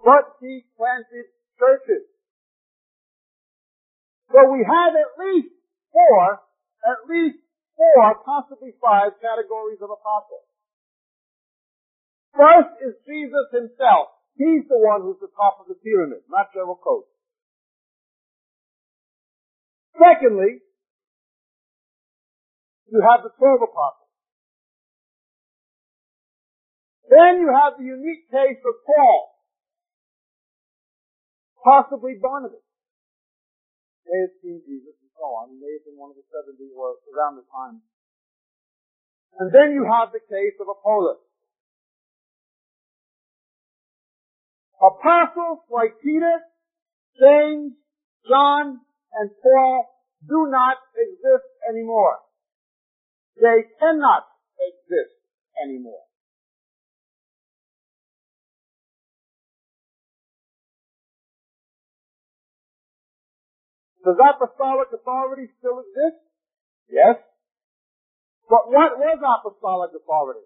But 0.02 0.36
he 0.42 0.66
planted 0.76 1.30
churches. 1.58 2.04
So 4.30 4.38
we 4.50 4.66
have 4.66 4.92
at 4.98 5.14
least 5.22 5.54
four, 5.94 6.42
at 6.82 7.00
least 7.06 7.43
four, 7.76 8.18
possibly 8.24 8.72
five 8.80 9.18
categories 9.20 9.78
of 9.82 9.90
apostles. 9.90 10.46
First 12.34 12.74
is 12.82 12.94
Jesus 13.06 13.46
himself. 13.54 14.10
He's 14.34 14.66
the 14.66 14.82
one 14.82 15.06
who's 15.06 15.22
the 15.22 15.30
top 15.38 15.62
of 15.62 15.70
the 15.70 15.78
pyramid, 15.78 16.26
not 16.26 16.50
Gerald 16.50 16.82
Coates. 16.82 17.10
Secondly, 19.94 20.58
you 22.90 22.98
have 22.98 23.22
the 23.22 23.30
twelve 23.38 23.62
apostles. 23.62 24.10
Then 27.06 27.38
you 27.38 27.50
have 27.54 27.78
the 27.78 27.86
unique 27.86 28.26
case 28.26 28.58
of 28.66 28.74
Paul, 28.82 29.38
possibly 31.62 32.18
Barnabas 32.20 32.64
may 34.04 34.20
have 34.20 34.34
seen 34.42 34.60
Jesus 34.66 35.03
so 35.24 35.32
on. 35.40 35.48
He 35.48 35.56
may 35.56 35.72
have 35.80 35.88
been 35.88 35.96
one 35.96 36.12
of 36.12 36.20
the 36.20 36.28
seventy 36.28 36.68
or 36.76 37.00
around 37.16 37.40
the 37.40 37.48
time. 37.48 37.80
And 39.40 39.48
then 39.48 39.72
you 39.72 39.88
have 39.88 40.12
the 40.12 40.20
case 40.20 40.54
of 40.60 40.68
Apollos. 40.68 41.24
Apostles 44.76 45.64
like 45.72 45.96
Peter, 46.04 46.44
James, 47.16 47.72
John, 48.28 48.84
and 49.16 49.30
Paul 49.40 49.88
do 50.28 50.52
not 50.52 50.76
exist 50.92 51.48
anymore. 51.72 52.20
They 53.40 53.64
cannot 53.80 54.28
exist 54.60 55.16
anymore. 55.64 56.04
Does 64.04 64.20
apostolic 64.20 64.92
authority 64.92 65.48
still 65.56 65.80
exist? 65.80 66.20
Yes. 66.92 67.16
But 68.44 68.68
what 68.68 69.00
was 69.00 69.18
apostolic 69.24 69.96
authority? 69.96 70.44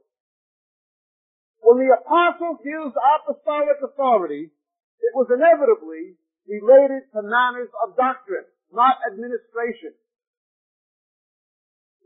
When 1.58 1.82
the 1.82 1.90
apostles 1.90 2.62
used 2.62 2.94
apostolic 2.94 3.82
authority, 3.82 4.54
it 5.02 5.12
was 5.18 5.26
inevitably 5.34 6.14
related 6.46 7.10
to 7.10 7.26
matters 7.26 7.68
of 7.82 7.98
doctrine, 7.98 8.46
not 8.70 9.02
administration. 9.10 9.98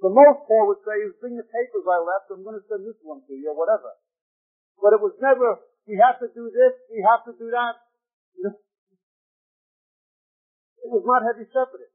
The 0.00 0.08
most 0.08 0.48
Paul 0.48 0.72
would 0.72 0.82
say 0.82 0.98
is, 1.04 1.14
bring 1.20 1.36
the 1.36 1.46
papers 1.46 1.86
I 1.86 2.00
left, 2.00 2.32
I'm 2.32 2.42
going 2.42 2.58
to 2.58 2.66
send 2.66 2.82
this 2.82 2.98
one 3.04 3.22
to 3.28 3.34
you, 3.36 3.52
or 3.52 3.56
whatever. 3.60 3.92
But 4.80 4.98
it 4.98 5.04
was 5.04 5.14
never, 5.22 5.62
we 5.86 6.00
have 6.00 6.18
to 6.18 6.32
do 6.32 6.50
this, 6.50 6.74
we 6.90 7.04
have 7.06 7.22
to 7.28 7.36
do 7.38 7.52
that. 7.52 7.76
It 10.82 10.90
was 10.90 11.06
not 11.06 11.22
heavy 11.22 11.46
shepherding. 11.46 11.94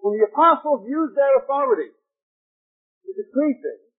When 0.00 0.16
the 0.16 0.30
apostles 0.30 0.86
used 0.88 1.12
their 1.18 1.42
authority 1.42 1.90
to 1.90 3.10
decree 3.12 3.54
things, 3.58 3.90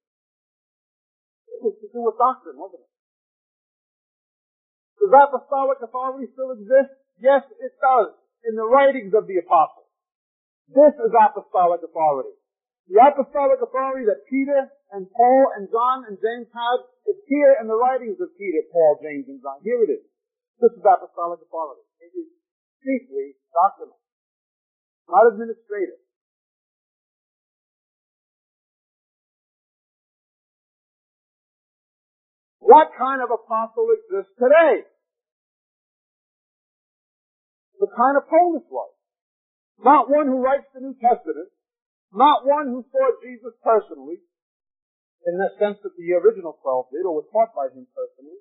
it 1.52 1.60
was 1.62 1.76
to 1.84 1.88
do 1.92 2.02
with 2.02 2.18
doctrine, 2.18 2.58
wasn't 2.58 2.88
it? 2.88 2.92
Does 4.98 5.14
apostolic 5.14 5.84
authority 5.84 6.32
still 6.34 6.56
exist? 6.56 6.94
Yes, 7.20 7.44
it 7.60 7.74
does. 7.78 8.18
In 8.48 8.58
the 8.58 8.66
writings 8.66 9.14
of 9.14 9.28
the 9.30 9.38
apostles. 9.38 9.90
This 10.72 10.96
is 10.98 11.12
apostolic 11.14 11.84
authority. 11.86 12.34
The 12.90 12.98
apostolic 12.98 13.62
authority 13.62 14.10
that 14.10 14.26
Peter 14.26 14.72
and 14.90 15.06
Paul 15.12 15.54
and 15.58 15.70
John 15.70 16.10
and 16.10 16.18
James 16.18 16.50
had 16.50 16.80
is 17.06 17.20
here 17.28 17.60
in 17.62 17.68
the 17.68 17.78
writings 17.78 18.18
of 18.18 18.34
Peter, 18.40 18.66
Paul, 18.72 18.98
James, 19.04 19.30
and 19.30 19.42
John. 19.44 19.62
Here 19.62 19.84
it 19.86 19.92
is. 19.94 20.06
This 20.58 20.74
is 20.74 20.82
apostolic 20.82 21.42
authority. 21.46 21.86
It 22.02 22.14
is 22.18 22.30
chiefly 22.82 23.38
doctrinal, 23.54 23.98
not 25.10 25.32
administrative. 25.34 26.02
What 32.62 32.94
kind 32.98 33.20
of 33.20 33.30
apostle 33.34 33.90
exists 33.92 34.32
today? 34.40 34.88
The 37.82 37.90
kind 37.90 38.16
Apollos 38.16 38.64
was. 38.70 38.94
Not 39.82 40.14
one 40.14 40.30
who 40.30 40.38
writes 40.38 40.70
the 40.72 40.86
New 40.86 40.94
Testament, 41.02 41.50
not 42.14 42.46
one 42.46 42.70
who 42.70 42.86
saw 42.94 43.18
Jesus 43.26 43.58
personally, 43.66 44.22
in 45.26 45.36
the 45.42 45.50
sense 45.58 45.82
that 45.82 45.98
the 45.98 46.14
original 46.14 46.62
12 46.62 46.94
did, 46.94 47.06
or 47.10 47.18
was 47.18 47.28
taught 47.34 47.58
by 47.58 47.74
him 47.74 47.90
personally. 47.90 48.40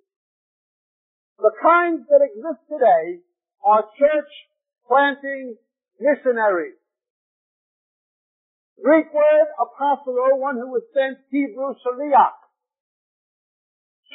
The 1.40 1.56
kinds 1.56 2.04
that 2.12 2.20
exist 2.20 2.60
today 2.68 3.24
are 3.64 3.84
church 3.98 4.32
planting 4.86 5.56
missionaries. 5.98 6.80
Greek 8.82 9.12
word, 9.12 9.48
apostolo, 9.60 10.36
one 10.36 10.56
who 10.56 10.72
was 10.72 10.82
sent, 10.94 11.18
Hebrew, 11.30 11.74
shaliach. 11.84 12.40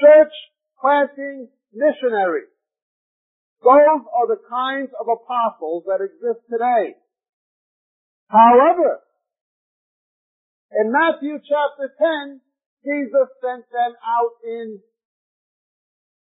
Church 0.02 0.34
planting 0.82 1.50
missionaries. 1.72 2.50
Those 3.64 4.06
are 4.10 4.28
the 4.28 4.42
kinds 4.50 4.92
of 5.00 5.08
apostles 5.08 5.86
that 5.86 6.02
exist 6.02 6.46
today. 6.50 6.98
However, 8.28 9.02
in 10.72 10.92
Matthew 10.92 11.40
chapter 11.40 11.94
10, 11.98 12.42
Jesus 12.84 13.28
sent 13.42 13.66
them 13.70 13.94
out 14.02 14.34
in 14.44 14.80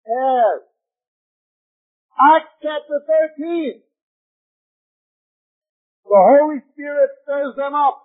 pairs. 0.06 0.69
Acts 2.20 2.52
chapter 2.60 3.00
13, 3.40 3.80
the 6.04 6.20
Holy 6.20 6.60
Spirit 6.76 7.10
stirs 7.24 7.56
them 7.56 7.72
up 7.72 8.04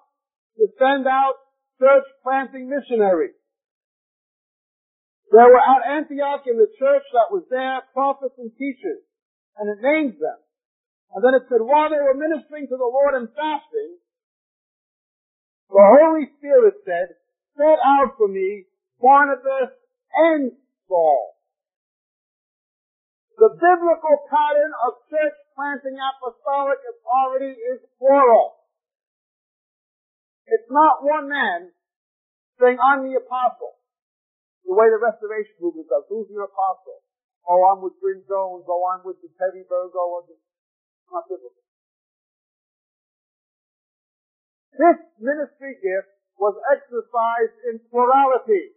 to 0.55 0.70
send 0.79 1.11
out 1.11 1.35
church 1.83 2.07
planting 2.22 2.70
missionaries. 2.70 3.35
There 5.35 5.50
were 5.50 5.59
at 5.59 5.98
Antioch 5.98 6.46
in 6.46 6.62
the 6.62 6.70
church 6.79 7.03
that 7.11 7.35
was 7.35 7.42
there 7.50 7.83
prophets 7.90 8.38
and 8.38 8.55
teachers, 8.55 9.03
and 9.59 9.66
it 9.66 9.83
names 9.83 10.14
them. 10.22 10.38
And 11.11 11.18
then 11.18 11.35
it 11.35 11.50
said, 11.50 11.66
while 11.66 11.90
they 11.90 11.98
were 11.98 12.14
ministering 12.14 12.70
to 12.70 12.79
the 12.79 12.87
Lord 12.87 13.18
and 13.18 13.27
fasting, 13.35 13.98
the 15.74 15.87
Holy 15.90 16.31
Spirit 16.38 16.79
said, 16.87 17.18
set 17.59 17.83
out 17.83 18.14
for 18.14 18.29
me 18.29 18.70
Barnabas 19.03 19.74
and 20.14 20.53
Saul. 20.87 21.34
The 23.35 23.51
biblical 23.51 24.16
pattern 24.31 24.73
of 24.87 25.03
church 25.11 25.35
planting 25.59 25.99
apostolic 25.99 26.79
authority 26.87 27.55
is 27.59 27.83
plural. 27.99 28.62
It's 30.47 30.70
not 30.70 31.03
one 31.03 31.27
man 31.27 31.75
saying, 32.62 32.79
I'm 32.79 33.03
the 33.03 33.18
apostle. 33.18 33.75
The 34.62 34.73
way 34.73 34.87
the 34.87 35.03
restoration 35.03 35.59
movement 35.59 35.90
does. 35.90 36.07
Who's 36.09 36.31
your 36.31 36.47
apostle? 36.47 37.03
Oh, 37.44 37.61
I'm 37.68 37.83
with 37.83 37.99
Bryn 38.01 38.23
Jones. 38.25 38.64
Oh, 38.64 38.87
I'm 38.94 39.05
with 39.05 39.20
the 39.20 39.29
Terry 39.37 39.66
Virgo. 39.66 39.99
Oh, 39.99 40.25
it's 40.25 40.40
not 41.11 41.27
biblical. 41.29 41.64
This 44.75 44.99
ministry 45.20 45.79
gift 45.83 46.11
was 46.38 46.55
exercised 46.70 47.57
in 47.70 47.79
plurality. 47.90 48.73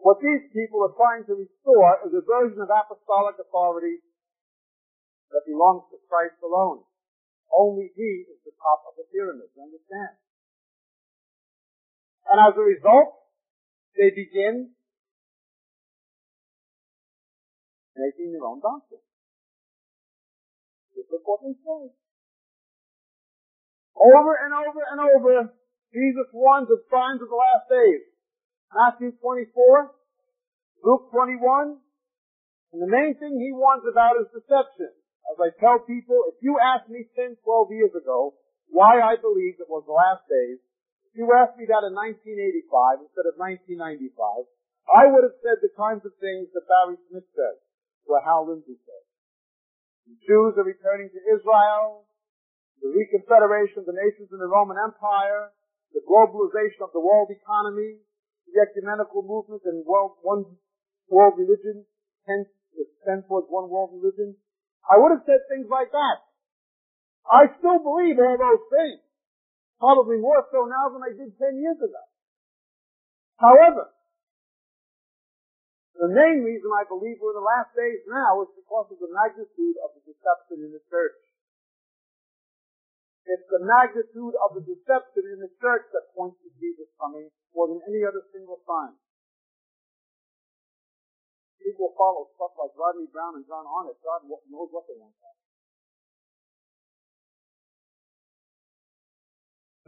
What 0.00 0.16
these 0.24 0.48
people 0.56 0.80
are 0.80 0.96
trying 0.96 1.28
to 1.28 1.36
restore 1.36 2.00
is 2.08 2.12
a 2.16 2.24
version 2.24 2.64
of 2.64 2.72
apostolic 2.72 3.36
authority 3.36 4.00
that 5.28 5.44
belongs 5.44 5.84
to 5.92 6.00
Christ 6.08 6.40
alone. 6.40 6.82
Only 7.52 7.92
He 7.92 8.24
is 8.24 8.40
the 8.48 8.56
top 8.56 8.88
of 8.88 8.96
the 8.96 9.04
pyramid, 9.12 9.52
you 9.52 9.60
understand? 9.60 10.16
And 12.32 12.38
as 12.40 12.56
a 12.56 12.64
result, 12.64 13.20
they 13.98 14.08
begin 14.14 14.72
making 17.96 18.32
their 18.32 18.46
own 18.46 18.64
doctrine. 18.64 19.04
This 20.96 21.04
is 21.04 21.20
what 21.28 21.44
they 21.44 21.52
say. 21.52 21.82
Over 24.00 24.32
and 24.32 24.52
over 24.56 24.82
and 24.88 24.98
over, 25.04 25.52
Jesus 25.92 26.28
warns 26.32 26.70
of 26.72 26.80
signs 26.88 27.20
of 27.20 27.28
the 27.28 27.36
last 27.36 27.68
days. 27.68 28.09
Matthew 28.70 29.10
24, 29.18 29.50
Luke 30.86 31.10
21, 31.10 31.74
and 32.70 32.78
the 32.78 32.86
main 32.86 33.18
thing 33.18 33.34
he 33.34 33.50
warns 33.50 33.82
about 33.82 34.14
is 34.22 34.30
deception. 34.30 34.94
As 35.26 35.38
I 35.42 35.50
tell 35.58 35.82
people, 35.82 36.30
if 36.30 36.38
you 36.38 36.54
asked 36.62 36.86
me 36.86 37.02
10, 37.18 37.34
12 37.42 37.74
years 37.74 37.94
ago 37.98 38.38
why 38.70 39.02
I 39.02 39.18
believed 39.18 39.58
it 39.58 39.66
was 39.66 39.82
the 39.90 39.94
last 39.94 40.22
days, 40.30 40.62
if 41.10 41.18
you 41.18 41.26
asked 41.34 41.58
me 41.58 41.66
that 41.66 41.82
in 41.82 41.98
1985 41.98 43.02
instead 43.02 43.26
of 43.26 43.34
1995, 43.34 44.46
I 44.86 45.10
would 45.10 45.26
have 45.26 45.38
said 45.42 45.58
the 45.58 45.74
kinds 45.74 46.06
of 46.06 46.14
things 46.22 46.46
that 46.54 46.70
Barry 46.70 46.94
Smith 47.10 47.26
said, 47.34 47.58
or 48.06 48.22
Hal 48.22 48.46
Lindsey 48.46 48.78
said. 48.86 49.04
The 50.06 50.18
Jews 50.22 50.54
are 50.54 50.66
returning 50.66 51.10
to 51.10 51.20
Israel, 51.26 52.06
the 52.78 52.94
reconfederation 52.94 53.82
of 53.82 53.86
the 53.90 53.98
nations 53.98 54.30
in 54.30 54.38
the 54.38 54.50
Roman 54.50 54.78
Empire, 54.78 55.50
the 55.90 56.06
globalization 56.06 56.86
of 56.86 56.94
the 56.94 57.02
world 57.02 57.34
economy, 57.34 57.98
the 58.50 58.60
ecumenical 58.60 59.22
movement 59.22 59.62
and 59.64 59.86
world, 59.86 60.18
one 60.22 60.44
world 61.08 61.34
religion, 61.38 61.86
hence 62.26 62.48
the 62.74 62.86
tend 63.06 63.24
towards 63.26 63.46
one 63.50 63.70
world 63.70 63.94
religion, 63.94 64.36
I 64.86 64.98
would 64.98 65.14
have 65.14 65.26
said 65.26 65.42
things 65.46 65.70
like 65.70 65.90
that. 65.90 66.18
I 67.26 67.46
still 67.58 67.78
believe 67.78 68.18
in 68.18 68.26
all 68.26 68.40
those 68.40 68.66
things. 68.70 69.00
Probably 69.78 70.18
more 70.18 70.44
so 70.52 70.66
now 70.66 70.92
than 70.92 71.00
I 71.00 71.14
did 71.14 71.32
10 71.38 71.62
years 71.62 71.78
ago. 71.80 72.04
However, 73.40 73.88
the 75.96 76.08
main 76.08 76.44
reason 76.44 76.68
I 76.72 76.84
believe 76.88 77.20
we're 77.20 77.32
in 77.32 77.40
the 77.40 77.44
last 77.44 77.72
days 77.76 78.04
now 78.08 78.40
is 78.44 78.50
because 78.56 78.88
of 78.92 78.98
the 79.00 79.12
magnitude 79.12 79.76
of 79.84 79.96
the 79.96 80.02
deception 80.04 80.64
in 80.64 80.72
the 80.72 80.84
church. 80.88 81.16
It's 83.28 83.46
the 83.52 83.62
magnitude 83.62 84.34
of 84.40 84.56
the 84.56 84.64
deception 84.64 85.24
in 85.28 85.38
the 85.40 85.52
church 85.60 85.84
that 85.92 86.12
points 86.16 86.40
to 86.42 86.48
Jesus 86.56 86.88
coming 86.96 87.28
more 87.52 87.68
than 87.68 87.80
any 87.84 88.02
other 88.06 88.24
single 88.32 88.60
sign. 88.64 88.96
People 91.60 91.92
follow 91.94 92.32
stuff 92.34 92.56
like 92.56 92.72
Rodney 92.72 93.06
Browne 93.12 93.36
and 93.36 93.46
John 93.46 93.68
Arnott. 93.68 94.00
God 94.00 94.24
knows 94.24 94.72
what 94.72 94.88
they 94.88 94.96
want 94.96 95.12
to 95.12 95.30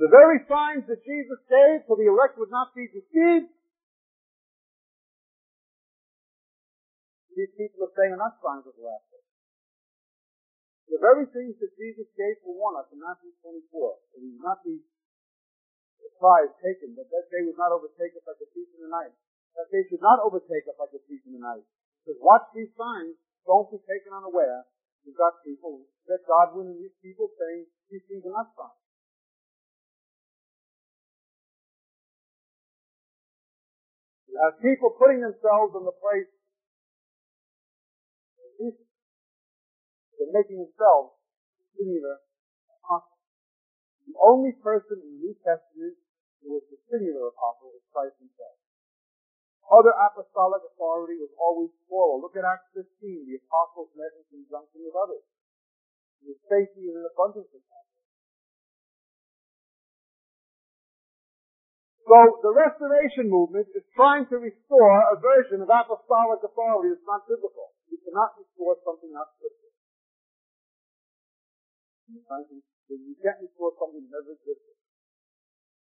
The 0.03 0.11
very 0.11 0.43
signs 0.51 0.85
that 0.91 1.01
Jesus 1.07 1.41
gave 1.47 1.87
so 1.87 1.95
the 1.95 2.11
elect 2.11 2.35
would 2.37 2.51
not 2.51 2.75
be 2.75 2.91
deceived, 2.91 3.49
these 7.37 7.53
people 7.57 7.87
are 7.87 7.95
saying 7.97 8.13
are 8.13 8.21
not 8.21 8.37
signs 8.43 8.67
of 8.67 8.77
the 8.77 8.85
last 8.85 9.07
day. 9.09 9.25
The 10.93 11.01
very 11.01 11.25
things 11.33 11.57
that 11.57 11.73
Jesus 11.81 12.05
gave 12.13 12.37
for 12.45 12.53
warn 12.53 12.77
us 12.77 12.93
in 12.93 13.01
Matthew 13.01 13.33
24, 13.41 13.65
that 14.13 14.21
we 14.21 14.37
would 14.37 14.45
not 14.45 14.61
be 14.61 14.85
surprised, 15.97 16.53
taken, 16.61 16.93
that 17.01 17.09
that 17.09 17.33
day 17.33 17.41
would 17.49 17.57
not 17.57 17.73
overtake 17.73 18.13
us 18.13 18.29
like 18.29 18.37
a 18.45 18.49
thief 18.53 18.69
in 18.77 18.85
the 18.85 18.93
night 18.93 19.17
that 19.57 19.69
they 19.69 19.85
should 19.89 20.01
not 20.01 20.21
overtake 20.25 20.65
us 20.69 20.77
like 20.81 20.93
a 20.97 21.03
thief 21.05 21.21
in 21.29 21.37
the 21.37 21.43
night. 21.43 21.65
Because 22.03 22.19
watch 22.21 22.47
these 22.57 22.73
signs, 22.75 23.17
don't 23.45 23.69
be 23.71 23.79
taken 23.85 24.13
unaware. 24.13 24.65
You've 25.05 25.19
got 25.19 25.43
people, 25.45 25.85
that 26.07 26.23
Godwin 26.27 26.73
and 26.73 26.79
these 26.79 26.95
people 27.03 27.29
saying 27.37 27.67
these 27.91 28.05
things 28.09 28.23
are 28.25 28.35
not 28.35 28.55
signs. 28.55 28.81
You 34.31 34.41
have 34.41 34.57
people 34.63 34.97
putting 34.97 35.21
themselves 35.21 35.77
in 35.77 35.85
the 35.85 35.93
place 35.93 36.31
They're 40.23 40.39
making 40.39 40.63
themselves 40.63 41.19
singular 41.75 42.23
apostle. 42.71 43.19
The 44.07 44.15
only 44.23 44.55
person 44.63 45.03
in 45.03 45.19
the 45.19 45.21
New 45.27 45.35
Testament 45.43 45.99
who 46.39 46.55
was 46.55 46.63
the 46.71 46.79
singular 46.87 47.27
apostle 47.35 47.75
is 47.75 47.83
Christ 47.91 48.23
himself. 48.23 48.55
Other 49.67 49.91
apostolic 49.91 50.63
authority 50.63 51.19
was 51.19 51.35
always 51.35 51.75
plural. 51.91 52.23
Look 52.23 52.39
at 52.39 52.47
Acts 52.47 52.71
15. 52.71 52.87
The 53.27 53.43
apostles 53.43 53.91
met 53.99 54.15
in 54.15 54.23
conjunction 54.31 54.87
with 54.87 54.95
others. 54.95 55.27
With 56.23 56.39
safety 56.47 56.87
and 56.87 57.03
an 57.03 57.07
abundance 57.11 57.51
of 57.51 57.63
that. 57.67 57.87
So 62.07 62.19
the 62.47 62.55
restoration 62.55 63.27
movement 63.27 63.71
is 63.75 63.83
trying 63.99 64.31
to 64.31 64.39
restore 64.39 65.03
a 65.11 65.19
version 65.19 65.63
of 65.63 65.71
apostolic 65.71 66.47
authority 66.47 66.95
that's 66.95 67.07
not 67.11 67.27
biblical. 67.27 67.75
You 67.91 67.99
cannot 68.07 68.39
restore 68.39 68.79
something 68.87 69.11
not 69.11 69.35
scriptural. 72.21 72.61
You 72.93 73.17
can't 73.25 73.41
restore 73.41 73.73
something 73.81 74.05
that 74.05 74.13
never 74.13 74.37
existed. 74.37 74.77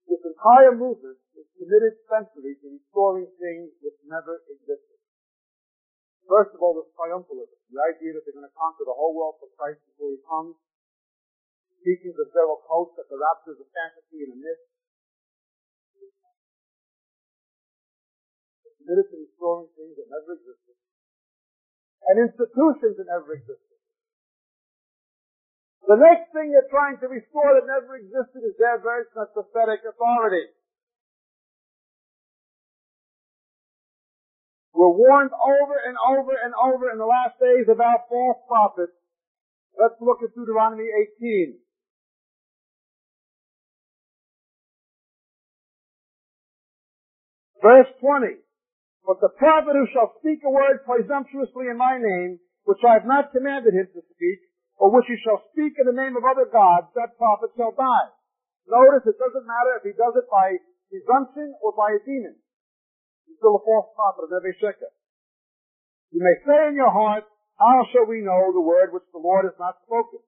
This 0.09 0.25
entire 0.25 0.73
movement 0.73 1.21
is 1.37 1.49
committed 1.57 2.01
centrally 2.09 2.57
to 2.61 2.67
restoring 2.81 3.29
things 3.37 3.73
which 3.85 3.97
never 4.09 4.41
existed. 4.49 5.01
First 6.25 6.57
of 6.57 6.65
all, 6.65 6.73
this 6.81 6.89
triumphalism, 6.97 7.61
the 7.69 7.81
idea 7.85 8.17
that 8.17 8.25
they're 8.25 8.37
going 8.37 8.49
to 8.49 8.57
conquer 8.57 8.89
the 8.89 8.97
whole 8.97 9.13
world 9.13 9.37
for 9.41 9.53
Christ 9.61 9.85
before 9.93 10.09
he 10.13 10.21
comes. 10.25 10.57
Teachings 11.85 12.17
of 12.17 12.33
Gerald 12.33 12.65
Coates 12.65 12.97
that 12.97 13.13
the 13.13 13.21
rapture 13.21 13.53
is 13.53 13.61
a 13.61 13.69
fantasy 13.69 14.25
and 14.25 14.33
a 14.33 14.39
myth. 14.41 14.63
Committed 18.81 19.05
to 19.13 19.17
restoring 19.21 19.69
things 19.77 19.93
that 20.01 20.09
never 20.09 20.33
existed. 20.33 20.77
And 22.09 22.25
institutions 22.25 22.97
that 22.97 23.09
never 23.09 23.37
existed. 23.37 23.74
The 25.85 26.01
next 26.01 26.33
thing 26.33 26.49
they're 26.49 26.73
trying 26.73 26.97
to 27.05 27.09
restore 27.13 27.61
that 27.61 27.69
never 27.69 28.01
existed 28.01 28.41
is 28.41 28.57
their 28.57 28.81
version 28.81 29.21
of 29.21 29.37
prophetic 29.37 29.85
authority. 29.85 30.49
We're 34.73 34.97
warned 34.97 35.31
over 35.31 35.77
and 35.77 35.97
over 36.01 36.33
and 36.41 36.55
over 36.57 36.91
in 36.91 36.99
the 36.99 37.05
last 37.05 37.37
days 37.39 37.69
about 37.69 38.09
false 38.09 38.41
prophets. 38.49 38.97
Let's 39.77 40.01
look 40.01 40.25
at 40.25 40.35
Deuteronomy 40.35 40.89
18. 41.21 41.61
Verse 47.61 47.93
20. 48.01 48.41
But 49.05 49.21
the 49.21 49.33
prophet 49.37 49.77
who 49.77 49.87
shall 49.93 50.17
speak 50.19 50.41
a 50.45 50.51
word 50.51 50.81
presumptuously 50.89 51.69
in 51.69 51.77
my 51.77 52.01
name, 52.01 52.41
which 52.65 52.81
I 52.89 52.95
have 52.95 53.07
not 53.07 53.33
commanded 53.33 53.75
him 53.75 53.89
to 53.93 54.01
speak, 54.17 54.41
or 54.79 54.91
which 54.91 55.07
he 55.07 55.19
shall 55.23 55.43
speak 55.55 55.79
in 55.79 55.87
the 55.87 55.97
name 55.97 56.19
of 56.19 56.27
other 56.27 56.51
gods, 56.51 56.91
that 56.99 57.15
prophet 57.19 57.55
shall 57.55 57.75
die. 57.75 58.09
Notice 58.67 59.07
it 59.07 59.21
doesn't 59.21 59.47
matter 59.47 59.79
if 59.79 59.85
he 59.87 59.95
does 59.95 60.17
it 60.19 60.27
by 60.27 60.57
presumption 60.91 61.55
or 61.63 61.77
by 61.77 61.95
a 61.95 62.01
demon. 62.03 62.37
He's 63.29 63.39
still 63.39 63.61
a 63.61 63.65
false 63.65 63.93
prophet 63.95 64.29
of 64.29 64.33
every 64.35 64.57
sheker. 64.59 64.91
You 66.11 66.23
may 66.23 66.37
say 66.47 66.71
in 66.71 66.79
your 66.79 66.91
heart, 66.91 67.27
how 67.59 67.87
shall 67.91 68.07
we 68.11 68.23
know 68.23 68.51
the 68.51 68.65
word 68.65 68.91
which 68.91 69.07
the 69.15 69.23
Lord 69.23 69.47
has 69.47 69.59
not 69.59 69.79
spoken? 69.87 70.23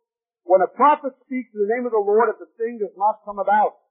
When 0.47 0.63
a 0.63 0.71
prophet 0.71 1.15
speaks 1.27 1.51
in 1.51 1.67
the 1.67 1.71
name 1.75 1.87
of 1.87 1.95
the 1.95 2.03
Lord, 2.03 2.31
if 2.31 2.39
the 2.39 2.51
thing 2.55 2.79
does 2.79 2.95
not 2.95 3.27
come 3.27 3.43
about. 3.43 3.83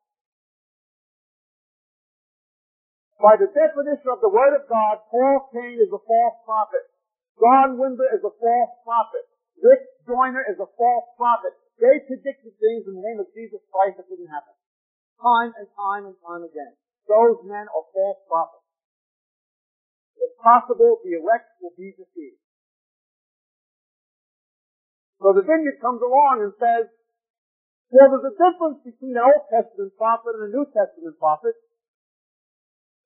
By 3.20 3.36
the 3.40 3.52
definition 3.52 4.08
of 4.12 4.20
the 4.20 4.32
word 4.32 4.56
of 4.56 4.68
God, 4.68 5.04
Paul 5.12 5.52
Cain 5.52 5.80
is 5.80 5.92
a 5.92 6.00
false 6.04 6.38
prophet. 6.44 6.84
John 7.40 7.76
Wimber 7.80 8.08
is 8.16 8.24
a 8.24 8.32
false 8.32 8.74
prophet. 8.84 9.28
Rick 9.62 9.82
Joyner 10.06 10.44
is 10.48 10.60
a 10.60 10.70
false 10.78 11.08
prophet. 11.16 11.56
They 11.80 12.04
predicted 12.08 12.56
things 12.60 12.88
in 12.88 12.96
the 12.96 13.04
name 13.04 13.20
of 13.20 13.32
Jesus 13.36 13.60
Christ 13.72 14.00
that 14.00 14.08
didn't 14.08 14.32
happen. 14.32 14.56
Time 15.20 15.52
and 15.60 15.68
time 15.76 16.04
and 16.08 16.18
time 16.24 16.44
again. 16.44 16.76
Those 17.08 17.44
men 17.44 17.68
are 17.68 17.86
false 17.92 18.20
prophets. 18.28 18.66
It's 20.20 20.36
possible 20.40 21.00
the 21.04 21.20
elect 21.20 21.52
will 21.60 21.76
be 21.76 21.92
deceived. 21.96 22.40
So 25.20 25.32
the 25.32 25.44
vineyard 25.44 25.80
comes 25.80 26.04
along 26.04 26.44
and 26.44 26.54
says, 26.60 26.92
well, 27.94 28.12
there's 28.12 28.34
a 28.34 28.36
difference 28.36 28.84
between 28.84 29.16
an 29.16 29.24
Old 29.24 29.48
Testament 29.48 29.96
prophet 29.96 30.36
and 30.36 30.50
a 30.50 30.52
New 30.52 30.68
Testament 30.74 31.16
prophet. 31.16 31.56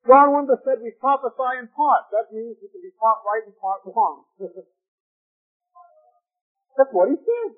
John 0.08 0.32
Wimber 0.32 0.58
said 0.64 0.80
we 0.82 0.96
prophesy 0.98 1.60
in 1.60 1.68
part. 1.76 2.08
That 2.16 2.32
means 2.32 2.58
we 2.64 2.72
can 2.72 2.82
be 2.82 2.96
part 2.96 3.20
right 3.28 3.44
and 3.44 3.54
part 3.60 3.84
wrong. 3.86 4.26
That's 6.78 6.92
what 6.92 7.10
he 7.10 7.18
said. 7.18 7.52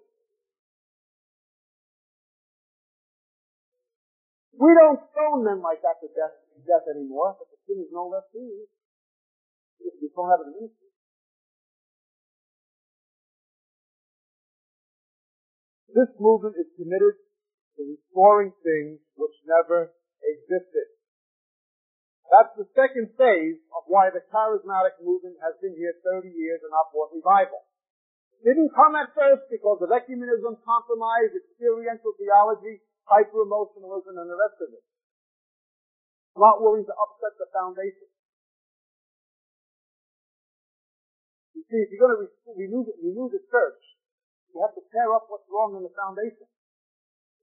We 4.61 4.71
don't 4.77 5.01
stone 5.09 5.41
men 5.41 5.65
like 5.65 5.81
that 5.81 5.97
to 6.05 6.07
death, 6.13 6.37
to 6.53 6.61
death 6.61 6.85
anymore, 6.85 7.33
but 7.33 7.49
the 7.49 7.57
sin 7.65 7.81
is 7.81 7.89
no 7.89 8.05
less 8.05 8.29
serious. 8.29 8.69
Be 9.81 10.09
thrown 10.13 10.29
out 10.29 10.45
of 10.45 10.53
the 10.53 10.57
ministry. 10.57 10.89
This 15.97 16.13
movement 16.21 16.61
is 16.61 16.69
committed 16.77 17.17
to 17.77 17.81
restoring 17.83 18.53
things 18.61 19.01
which 19.17 19.33
never 19.49 19.97
existed. 20.21 20.87
That's 22.29 22.53
the 22.55 22.69
second 22.77 23.11
phase 23.17 23.59
of 23.75 23.89
why 23.89 24.13
the 24.13 24.23
charismatic 24.29 25.01
movement 25.03 25.41
has 25.41 25.57
been 25.59 25.73
here 25.73 25.97
30 26.05 26.29
years 26.29 26.61
in 26.63 26.69
upward 26.71 27.11
revival. 27.17 27.65
Didn't 28.41 28.73
come 28.73 28.97
at 28.97 29.13
first 29.13 29.45
because 29.53 29.85
of 29.85 29.93
ecumenism, 29.93 30.57
compromise, 30.65 31.29
experiential 31.29 32.17
theology, 32.17 32.81
hyper-emotionalism, 33.05 34.17
and 34.17 34.29
the 34.29 34.33
rest 34.33 34.57
of 34.65 34.73
it. 34.73 34.81
Not 36.33 36.57
willing 36.57 36.81
to 36.89 36.95
upset 36.95 37.37
the 37.37 37.45
foundation. 37.53 38.09
You 41.53 41.61
see, 41.69 41.85
if 41.85 41.93
you're 41.93 42.01
going 42.01 42.17
to 42.17 42.33
renew, 42.57 42.81
renew 42.97 43.29
the 43.29 43.45
church, 43.45 43.81
you 44.49 44.57
have 44.65 44.73
to 44.73 44.81
tear 44.89 45.13
up 45.13 45.29
what's 45.29 45.45
wrong 45.45 45.77
in 45.77 45.85
the 45.85 45.93
foundation. 45.93 46.49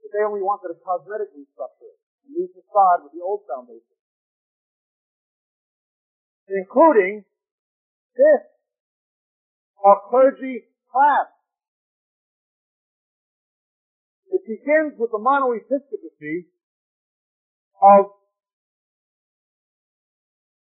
But 0.02 0.11
they 0.11 0.26
only 0.26 0.42
wanted 0.42 0.74
a 0.74 0.78
cosmetic 0.82 1.30
restructure, 1.30 1.94
a 1.94 2.28
new 2.34 2.50
facade 2.50 3.06
with 3.06 3.14
the 3.14 3.22
old 3.22 3.46
foundation. 3.46 3.94
Including 6.48 7.22
this, 8.16 8.42
our 9.84 10.00
clergy 10.11 10.64
class. 10.90 11.29
It 14.29 14.42
begins 14.44 14.96
with 15.01 15.11
the 15.12 15.20
monoepiscopacy 15.20 16.48
of 17.81 18.12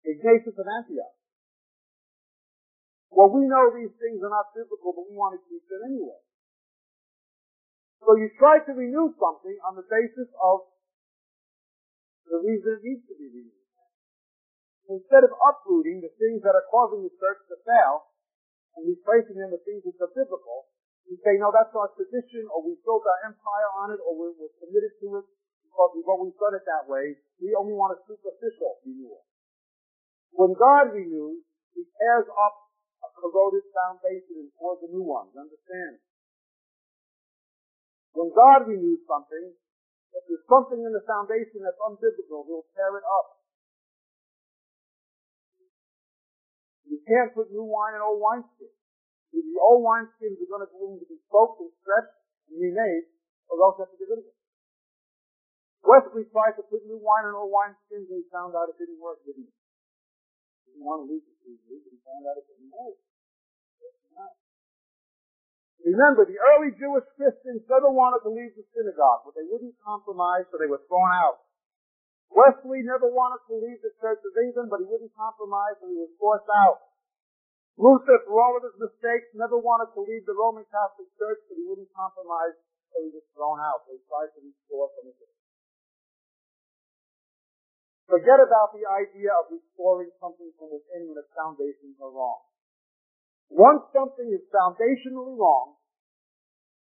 Ignatius 0.07 0.55
of 0.55 0.67
Antioch. 0.67 1.17
Well, 3.11 3.33
we 3.33 3.49
know 3.49 3.73
these 3.73 3.97
things 3.97 4.21
are 4.23 4.31
not 4.31 4.53
biblical, 4.53 4.93
but 4.93 5.09
we 5.09 5.17
want 5.17 5.35
to 5.35 5.43
keep 5.49 5.65
them 5.67 5.83
anyway. 5.89 6.21
So 8.05 8.15
you 8.15 8.31
try 8.39 8.63
to 8.63 8.73
renew 8.77 9.11
something 9.19 9.57
on 9.67 9.75
the 9.75 9.87
basis 9.89 10.31
of 10.39 10.69
the 12.29 12.39
reason 12.39 12.79
it 12.79 12.85
needs 12.85 13.03
to 13.09 13.15
be 13.19 13.27
renewed. 13.27 13.67
Instead 14.87 15.27
of 15.27 15.35
uprooting 15.35 15.99
the 15.99 16.13
things 16.21 16.45
that 16.47 16.55
are 16.55 16.69
causing 16.71 17.03
the 17.03 17.15
church 17.19 17.43
to 17.51 17.59
fail 17.67 18.07
and 18.77 18.85
replacing 18.85 19.41
them 19.41 19.51
with 19.51 19.65
things 19.65 19.83
that 19.83 19.97
are 20.05 20.13
biblical, 20.13 20.69
you 21.09 21.17
say, 21.23 21.39
no, 21.39 21.55
that's 21.55 21.73
our 21.73 21.89
tradition, 21.95 22.51
or 22.51 22.67
we 22.67 22.75
built 22.83 23.07
our 23.07 23.31
empire 23.31 23.71
on 23.79 23.95
it, 23.95 24.01
or 24.03 24.13
we're, 24.19 24.35
we're 24.37 24.53
committed 24.59 24.91
to 25.01 25.23
it 25.23 25.27
because 25.65 25.91
we've 25.95 26.11
always 26.11 26.35
done 26.37 26.59
it 26.59 26.67
that 26.67 26.85
way. 26.91 27.15
We 27.39 27.55
only 27.55 27.79
want 27.79 27.95
a 27.95 27.99
superficial 28.05 28.83
renewal. 28.83 29.23
When 30.35 30.53
God 30.59 30.93
renews, 30.93 31.47
He 31.73 31.87
tears 31.97 32.27
up 32.27 32.55
a 33.07 33.09
corroded 33.15 33.65
foundation 33.71 34.45
and 34.45 34.51
pours 34.59 34.83
a 34.83 34.91
new 34.91 35.07
one. 35.07 35.31
You 35.31 35.47
understand? 35.47 36.03
When 38.13 38.33
God 38.35 38.67
renews 38.67 39.05
something, 39.07 39.53
if 40.17 40.23
there's 40.27 40.49
something 40.49 40.81
in 40.81 40.91
the 40.91 41.05
foundation 41.05 41.63
that's 41.63 41.81
unbiblical, 41.81 42.49
He'll 42.49 42.67
tear 42.75 42.99
it 42.99 43.07
up. 43.07 43.46
Can't 47.07 47.31
put 47.33 47.55
new 47.55 47.63
wine 47.63 47.95
in 47.95 48.03
old 48.03 48.19
wineskins. 48.19 48.75
The 49.31 49.43
old 49.63 49.87
wineskins 49.87 50.37
are 50.43 50.51
going 50.51 50.67
to 50.67 50.71
be 50.71 51.07
to 51.07 51.09
be 51.09 51.19
soaked 51.31 51.63
and 51.63 51.71
stretched 51.81 52.19
and 52.51 52.59
remade, 52.59 53.07
or 53.47 53.63
else 53.63 53.79
have 53.79 53.91
to 53.95 53.99
get 53.99 54.11
rid 54.11 54.21
of 54.21 54.27
it. 54.27 54.37
Wesley 55.87 56.27
tried 56.35 56.59
to 56.59 56.67
put 56.67 56.83
new 56.83 56.99
wine 56.99 57.31
in 57.31 57.33
old 57.39 57.55
wineskins 57.55 58.11
and 58.11 58.19
he 58.21 58.27
found 58.35 58.59
out 58.59 58.67
it 58.67 58.77
didn't 58.77 58.99
work, 58.99 59.23
didn't 59.23 59.47
he? 59.47 59.55
He 60.67 60.75
didn't 60.75 60.83
want 60.83 61.07
to 61.07 61.11
lose 61.11 61.23
it 61.23 61.39
easily, 61.47 61.79
but 61.79 61.95
he 61.95 62.01
found 62.03 62.27
out 62.27 62.35
it 62.35 62.47
didn't 62.51 62.75
work. 62.75 62.99
Remember, 65.87 66.27
the 66.27 66.35
early 66.35 66.75
Jewish 66.75 67.07
Christians 67.15 67.63
never 67.71 67.87
wanted 67.87 68.27
to 68.27 68.35
leave 68.35 68.51
the 68.59 68.67
synagogue, 68.75 69.23
but 69.23 69.39
they 69.39 69.47
wouldn't 69.47 69.79
compromise, 69.79 70.43
so 70.51 70.59
they 70.59 70.67
were 70.67 70.83
thrown 70.91 71.15
out. 71.15 71.47
Wesley 72.27 72.83
never 72.83 73.07
wanted 73.07 73.39
to 73.47 73.55
leave 73.55 73.79
the 73.87 73.95
Church 74.03 74.19
of 74.19 74.35
England, 74.35 74.67
but 74.67 74.83
he 74.83 74.87
wouldn't 74.91 75.15
compromise, 75.15 75.79
so 75.79 75.87
he 75.87 75.95
was 75.95 76.11
forced 76.19 76.51
out. 76.51 76.96
Luther, 77.77 78.25
for 78.25 78.41
all 78.41 78.57
of 78.57 78.65
his 78.65 78.77
mistakes, 78.81 79.29
never 79.37 79.61
wanted 79.61 79.93
to 79.93 80.01
leave 80.01 80.25
the 80.25 80.33
Roman 80.33 80.65
Catholic 80.73 81.13
Church, 81.21 81.45
but 81.45 81.61
he 81.61 81.65
wouldn't 81.69 81.93
compromise, 81.93 82.57
so 82.89 83.05
he 83.05 83.13
was 83.13 83.25
thrown 83.37 83.61
out. 83.61 83.85
They 83.85 84.01
tried 84.09 84.33
to 84.33 84.41
restore 84.41 84.89
it. 85.05 85.13
Forget 88.09 88.41
about 88.41 88.73
the 88.73 88.87
idea 88.89 89.35
of 89.35 89.53
restoring 89.53 90.09
something 90.23 90.49
from 90.57 90.73
within 90.73 91.11
when 91.11 91.21
its 91.21 91.29
foundations 91.37 92.01
are 92.01 92.15
wrong. 92.15 92.49
Once 93.53 93.83
something 93.93 94.31
is 94.33 94.47
foundationally 94.49 95.37
wrong, 95.37 95.77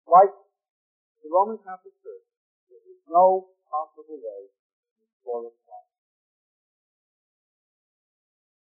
like 0.08 0.34
the 1.22 1.30
Roman 1.30 1.62
Catholic 1.62 1.94
Church, 2.02 2.26
there 2.66 2.82
is 2.90 2.98
no 3.06 3.54
possible 3.70 4.18
way 4.18 4.50
to 4.50 5.02
restore 5.06 5.46
it 5.46 5.56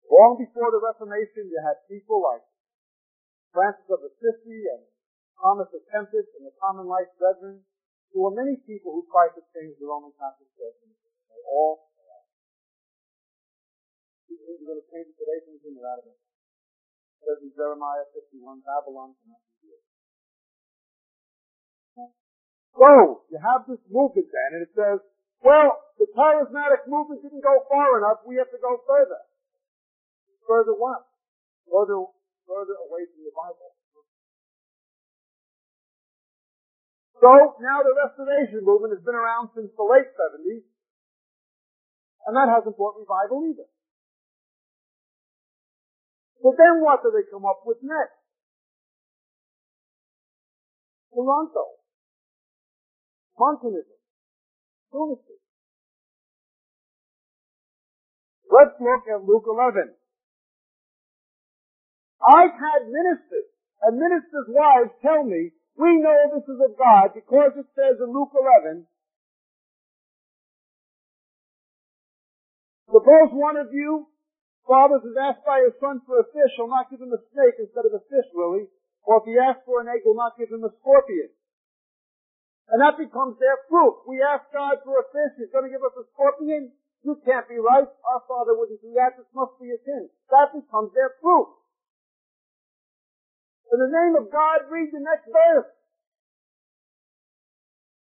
Long 0.08 0.40
before 0.40 0.72
the 0.72 0.80
Reformation, 0.80 1.52
you 1.52 1.60
had 1.60 1.84
people 1.88 2.24
like 2.24 2.44
Francis 3.52 3.88
of 3.92 4.00
Assisi 4.02 4.66
and 4.72 4.82
Thomas 5.36 5.68
à 5.70 5.80
Kempis 5.92 6.26
and 6.40 6.48
the 6.48 6.54
Common 6.58 6.88
Life 6.88 7.12
Brethren. 7.20 7.62
There 8.10 8.24
were 8.24 8.34
many 8.34 8.56
people 8.64 8.96
who 8.96 9.04
tried 9.12 9.36
to 9.36 9.42
change 9.52 9.76
the 9.76 9.86
Roman 9.86 10.10
Catholic 10.16 10.48
Church. 10.56 10.76
They 10.82 11.42
all. 11.44 11.86
You're 14.28 14.64
going 14.64 14.80
to 14.80 14.88
change 14.90 15.08
it 15.12 15.16
today, 15.16 15.38
things 15.44 15.60
are 15.64 15.88
out 15.88 16.00
of 16.02 16.08
it 16.08 16.18
says 17.28 17.44
in 17.44 17.52
Jeremiah 17.52 18.08
51, 18.16 18.64
Babylon 18.64 19.12
cannot 19.20 19.44
be 19.44 19.68
healed. 19.68 19.84
So, 22.72 23.20
you 23.28 23.36
have 23.36 23.68
this 23.68 23.84
movement 23.92 24.32
then, 24.32 24.50
and 24.56 24.62
it 24.64 24.72
says, 24.72 25.04
well, 25.44 25.76
the 26.00 26.08
charismatic 26.16 26.88
movement 26.88 27.20
didn't 27.20 27.44
go 27.44 27.68
far 27.68 28.00
enough, 28.00 28.24
we 28.24 28.40
have 28.40 28.48
to 28.48 28.60
go 28.64 28.80
further. 28.88 29.27
Further 30.48 30.72
what? 30.72 31.04
Further, 31.68 32.08
further 32.48 32.76
away 32.88 33.04
from 33.12 33.20
the 33.20 33.34
Bible. 33.36 33.76
So 37.20 37.28
now 37.60 37.84
the 37.84 37.92
restoration 37.92 38.64
movement 38.64 38.96
has 38.96 39.04
been 39.04 39.18
around 39.18 39.52
since 39.52 39.68
the 39.76 39.84
late 39.84 40.08
70s, 40.16 40.64
and 42.24 42.32
that 42.32 42.48
hasn't 42.48 42.80
brought 42.80 42.96
revival 42.96 43.44
either. 43.44 43.68
So 46.40 46.54
then 46.56 46.80
what 46.80 47.02
do 47.02 47.12
they 47.12 47.28
come 47.28 47.44
up 47.44 47.66
with 47.66 47.82
next? 47.82 48.16
Toronto. 51.12 51.82
Montanism. 53.36 53.98
Lunacy. 54.94 55.42
Let's 58.48 58.78
look 58.80 59.04
at 59.12 59.26
Luke 59.26 59.44
11. 59.44 59.92
I've 62.18 62.54
had 62.54 62.90
ministers 62.90 63.48
and 63.82 63.98
ministers' 63.98 64.50
wives 64.50 64.90
tell 65.02 65.22
me 65.22 65.54
we 65.78 66.02
know 66.02 66.16
this 66.34 66.46
is 66.50 66.58
of 66.58 66.74
God 66.74 67.14
because 67.14 67.54
it 67.54 67.66
says 67.78 68.02
in 68.02 68.10
Luke 68.10 68.34
11, 68.34 68.82
suppose 72.90 73.30
one 73.30 73.56
of 73.56 73.70
you 73.70 74.10
fathers 74.66 75.06
is 75.06 75.16
asked 75.16 75.46
by 75.46 75.62
his 75.64 75.72
son 75.80 76.02
for 76.04 76.20
a 76.20 76.26
fish, 76.28 76.52
he'll 76.58 76.68
not 76.68 76.90
give 76.90 77.00
him 77.00 77.14
a 77.14 77.22
snake 77.32 77.56
instead 77.56 77.86
of 77.88 77.96
a 77.96 78.04
fish, 78.10 78.28
will 78.36 78.58
he? 78.60 78.68
Or 79.08 79.22
if 79.22 79.24
he 79.24 79.40
asks 79.40 79.64
for 79.64 79.80
an 79.80 79.88
egg, 79.88 80.04
he'll 80.04 80.18
not 80.18 80.36
give 80.36 80.52
him 80.52 80.66
a 80.66 80.72
scorpion. 80.82 81.32
And 82.68 82.84
that 82.84 83.00
becomes 83.00 83.40
their 83.40 83.56
fruit. 83.72 84.04
We 84.04 84.20
ask 84.20 84.44
God 84.52 84.84
for 84.84 85.00
a 85.00 85.06
fish, 85.08 85.40
he's 85.40 85.54
going 85.54 85.64
to 85.64 85.72
give 85.72 85.80
us 85.80 85.96
a 85.96 86.04
scorpion. 86.12 86.76
You 87.00 87.16
can't 87.24 87.48
be 87.48 87.56
right. 87.56 87.88
Our 87.88 88.22
father 88.28 88.52
wouldn't 88.52 88.82
do 88.82 88.92
that. 89.00 89.16
This 89.16 89.30
must 89.32 89.56
be 89.56 89.72
a 89.72 89.78
sin. 89.86 90.10
That 90.28 90.52
becomes 90.52 90.92
their 90.92 91.16
fruit. 91.22 91.48
In 93.68 93.78
the 93.78 93.92
name 93.92 94.16
of 94.16 94.32
God, 94.32 94.64
read 94.72 94.88
the 94.92 95.04
next 95.04 95.28
verse. 95.28 95.68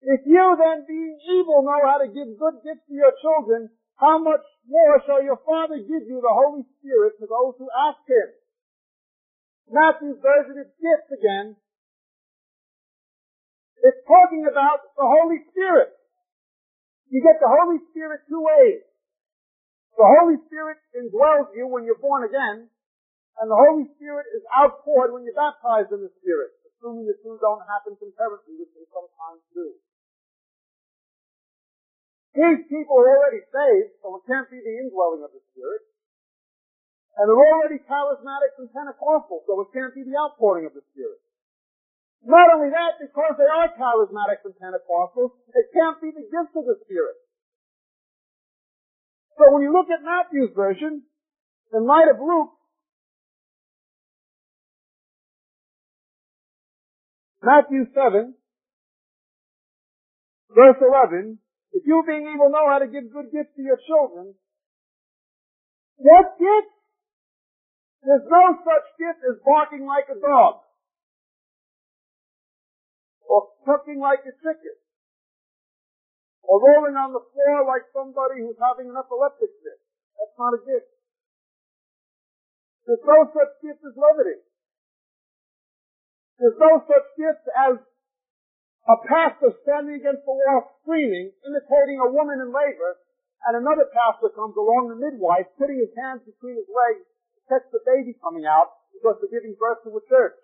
If 0.01 0.23
you 0.23 0.55
then, 0.55 0.87
being 0.87 1.19
evil, 1.27 1.67
know 1.67 1.83
how 1.83 1.99
to 1.99 2.07
give 2.07 2.39
good 2.39 2.63
gifts 2.63 2.87
to 2.87 2.95
your 2.95 3.11
children, 3.19 3.67
how 3.99 4.15
much 4.15 4.43
more 4.63 5.03
shall 5.03 5.19
your 5.19 5.39
Father 5.43 5.75
give 5.75 6.07
you 6.07 6.23
the 6.23 6.31
Holy 6.31 6.63
Spirit 6.79 7.19
to 7.19 7.27
those 7.27 7.59
who 7.59 7.67
ask 7.67 7.99
Him? 8.07 8.31
Matthew's 9.67 10.23
version 10.23 10.55
is 10.55 10.71
gifts 10.79 11.11
again. 11.11 11.59
It's 13.83 13.99
talking 14.07 14.47
about 14.47 14.79
the 14.95 15.03
Holy 15.03 15.43
Spirit. 15.51 15.91
You 17.11 17.19
get 17.19 17.43
the 17.43 17.51
Holy 17.51 17.83
Spirit 17.91 18.23
two 18.31 18.39
ways. 18.39 18.87
The 19.99 20.07
Holy 20.07 20.39
Spirit 20.47 20.79
indwells 20.95 21.51
you 21.55 21.67
when 21.67 21.83
you're 21.83 21.99
born 21.99 22.23
again, 22.23 22.71
and 23.39 23.47
the 23.47 23.55
Holy 23.55 23.87
Spirit 23.95 24.27
is 24.35 24.43
outpoured 24.51 25.15
when 25.15 25.23
you're 25.23 25.37
baptized 25.37 25.95
in 25.95 26.03
the 26.03 26.11
Spirit, 26.19 26.51
assuming 26.67 27.07
the 27.07 27.15
two 27.23 27.39
don't 27.39 27.63
happen 27.71 27.95
concurrently, 27.95 28.59
which 28.59 28.71
they 28.75 28.83
sometimes 28.91 29.39
do. 29.55 29.79
These 32.35 32.67
people 32.67 32.99
are 32.99 33.09
already 33.15 33.41
saved, 33.47 33.95
so 34.03 34.19
it 34.19 34.27
can't 34.27 34.51
be 34.51 34.59
the 34.59 34.75
indwelling 34.83 35.23
of 35.23 35.31
the 35.31 35.39
Spirit. 35.55 35.87
And 37.15 37.31
they're 37.31 37.47
already 37.51 37.79
charismatic 37.83 38.59
and 38.59 38.71
Pentecostal, 38.71 39.43
so 39.47 39.51
it 39.63 39.71
can't 39.71 39.95
be 39.95 40.03
the 40.03 40.15
outpouring 40.19 40.67
of 40.67 40.75
the 40.75 40.83
Spirit. 40.91 41.19
Not 42.23 42.51
only 42.51 42.69
that, 42.75 42.99
because 42.99 43.39
they 43.39 43.47
are 43.47 43.71
charismatic 43.79 44.43
and 44.43 44.55
Pentecostal, 44.59 45.31
it 45.55 45.67
can't 45.71 45.99
be 46.03 46.11
the 46.11 46.27
gift 46.27 46.51
of 46.59 46.67
the 46.67 46.75
Spirit. 46.83 47.15
So 49.39 49.47
when 49.55 49.63
you 49.63 49.71
look 49.71 49.87
at 49.87 50.03
Matthew's 50.03 50.51
version, 50.51 51.07
in 51.71 51.87
light 51.87 52.11
of 52.11 52.19
Luke, 52.19 52.58
Matthew 57.39 57.87
7, 57.95 58.35
verse 60.51 60.79
11, 60.83 61.39
if 61.71 61.83
you 61.87 62.03
being 62.03 62.27
evil 62.27 62.51
know 62.51 62.67
how 62.67 62.79
to 62.79 62.87
give 62.87 63.07
good 63.13 63.31
gifts 63.31 63.55
to 63.55 63.63
your 63.63 63.79
children, 63.87 64.35
what 65.95 66.35
gift? 66.35 66.71
There's 68.03 68.27
no 68.27 68.43
such 68.63 68.85
gift 68.95 69.19
as 69.27 69.43
barking 69.43 69.83
like 69.83 70.07
a 70.07 70.19
dog. 70.19 70.63
Or 73.27 73.51
clucking 73.63 73.99
like 73.99 74.23
a 74.23 74.31
chicken. 74.39 74.75
Or 76.43 76.59
rolling 76.59 76.95
on 76.95 77.11
the 77.11 77.21
floor 77.21 77.67
like 77.67 77.85
somebody 77.91 78.41
who's 78.41 78.57
having 78.57 78.87
an 78.89 78.95
epileptic 78.95 79.51
fit. 79.59 79.79
That's 80.15 80.35
not 80.39 80.55
a 80.55 80.61
gift. 80.63 80.91
There's 82.87 83.05
no 83.05 83.27
such 83.35 83.53
gift 83.61 83.83
as 83.83 83.93
levity. 83.93 84.39
There's 86.39 86.55
no 86.55 86.79
such 86.87 87.07
gift 87.19 87.43
as 87.51 87.83
a 88.87 88.97
pastor 89.05 89.51
standing 89.67 89.99
against 89.99 90.23
the 90.23 90.31
wall 90.31 90.71
screaming, 90.81 91.35
imitating 91.43 91.99
a 91.99 92.09
woman 92.15 92.39
in 92.39 92.49
labor, 92.49 92.95
and 93.43 93.59
another 93.59 93.91
pastor 93.91 94.31
comes 94.31 94.55
along, 94.55 94.87
the 94.87 94.99
midwife, 94.99 95.51
putting 95.59 95.83
his 95.83 95.91
hands 95.99 96.23
between 96.23 96.55
his 96.55 96.67
legs 96.71 97.03
to 97.35 97.39
catch 97.51 97.67
the 97.75 97.83
baby 97.83 98.15
coming 98.23 98.47
out 98.47 98.71
because 98.95 99.19
they're 99.19 99.35
giving 99.35 99.55
birth 99.59 99.83
to 99.83 99.91
a 99.91 100.03
church. 100.07 100.39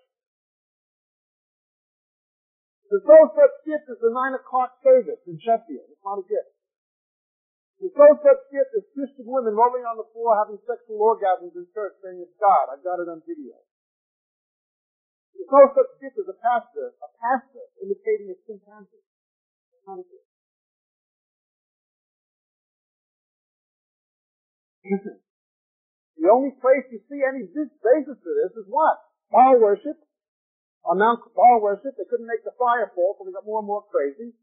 There's 2.92 3.08
no 3.08 3.32
such 3.34 3.56
gift 3.66 3.90
as 3.90 3.98
the 3.98 4.14
nine 4.14 4.38
o'clock 4.38 4.78
service 4.86 5.20
in 5.26 5.40
Sheffield. 5.42 5.90
It's 5.90 6.06
not 6.06 6.22
a 6.22 6.28
gift. 6.28 6.54
There's 7.82 7.98
no 7.98 8.14
such 8.20 8.42
gift 8.52 8.72
as 8.78 8.84
Christian 8.96 9.28
women 9.28 9.58
rolling 9.58 9.84
on 9.84 10.00
the 10.00 10.08
floor 10.16 10.38
having 10.38 10.62
sexual 10.64 11.02
orgasms 11.02 11.56
in 11.56 11.66
church 11.76 11.98
saying 12.04 12.22
it's 12.24 12.36
God. 12.40 12.72
I've 12.72 12.86
got 12.86 13.02
it 13.02 13.10
on 13.10 13.26
video. 13.26 13.58
There's 15.36 15.52
no 15.52 15.68
such 15.76 15.92
gift 16.00 16.16
as 16.16 16.32
a 16.32 16.38
pastor, 16.40 16.96
a 16.96 17.10
pastor 17.20 17.64
imitating 17.84 18.32
a 18.32 18.38
chimpanzee. 18.48 19.04
The 26.16 26.30
only 26.32 26.56
place 26.58 26.88
you 26.90 27.04
see 27.12 27.22
any 27.22 27.46
basis 27.52 28.18
for 28.18 28.34
this 28.34 28.56
is 28.58 28.66
what? 28.72 28.98
Baal 29.30 29.60
worship. 29.60 30.00
On 30.86 30.98
Mount 30.98 31.22
Baal 31.34 31.62
worship, 31.62 31.98
they 31.98 32.06
couldn't 32.10 32.30
make 32.30 32.46
the 32.46 32.54
fire 32.58 32.90
fall, 32.94 33.18
so 33.18 33.26
they 33.26 33.34
got 33.34 33.46
more 33.46 33.60
and 33.60 33.68
more 33.68 33.84
crazy. 33.90 34.34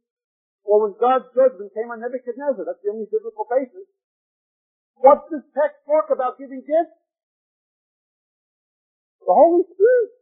Or 0.62 0.86
when 0.86 0.95
God's 0.99 1.30
judgment 1.34 1.74
came 1.74 1.90
on 1.90 1.99
Nebuchadnezzar, 2.03 2.62
that's 2.66 2.82
the 2.82 2.90
only 2.90 3.07
biblical 3.11 3.47
basis. 3.51 3.86
What's 4.99 5.26
this 5.30 5.43
text 5.55 5.82
talk 5.86 6.11
about 6.14 6.38
giving 6.38 6.62
gifts? 6.62 6.99
The 9.26 9.34
Holy 9.34 9.66
Spirit. 9.66 10.22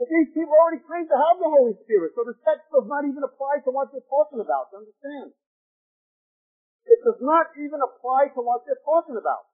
But 0.00 0.08
these 0.08 0.32
people 0.32 0.56
already 0.56 0.82
claim 0.82 1.06
to 1.06 1.18
have 1.18 1.36
the 1.38 1.52
Holy 1.52 1.76
Spirit, 1.84 2.16
so 2.16 2.24
the 2.24 2.36
text 2.42 2.66
does 2.72 2.88
not 2.88 3.04
even 3.04 3.22
apply 3.22 3.62
to 3.62 3.70
what 3.70 3.92
they're 3.92 4.08
talking 4.08 4.40
about, 4.40 4.72
understand? 4.72 5.36
It 6.88 6.98
does 7.06 7.20
not 7.22 7.54
even 7.54 7.78
apply 7.78 8.34
to 8.34 8.40
what 8.42 8.66
they're 8.66 8.82
talking 8.82 9.14
about. 9.14 9.52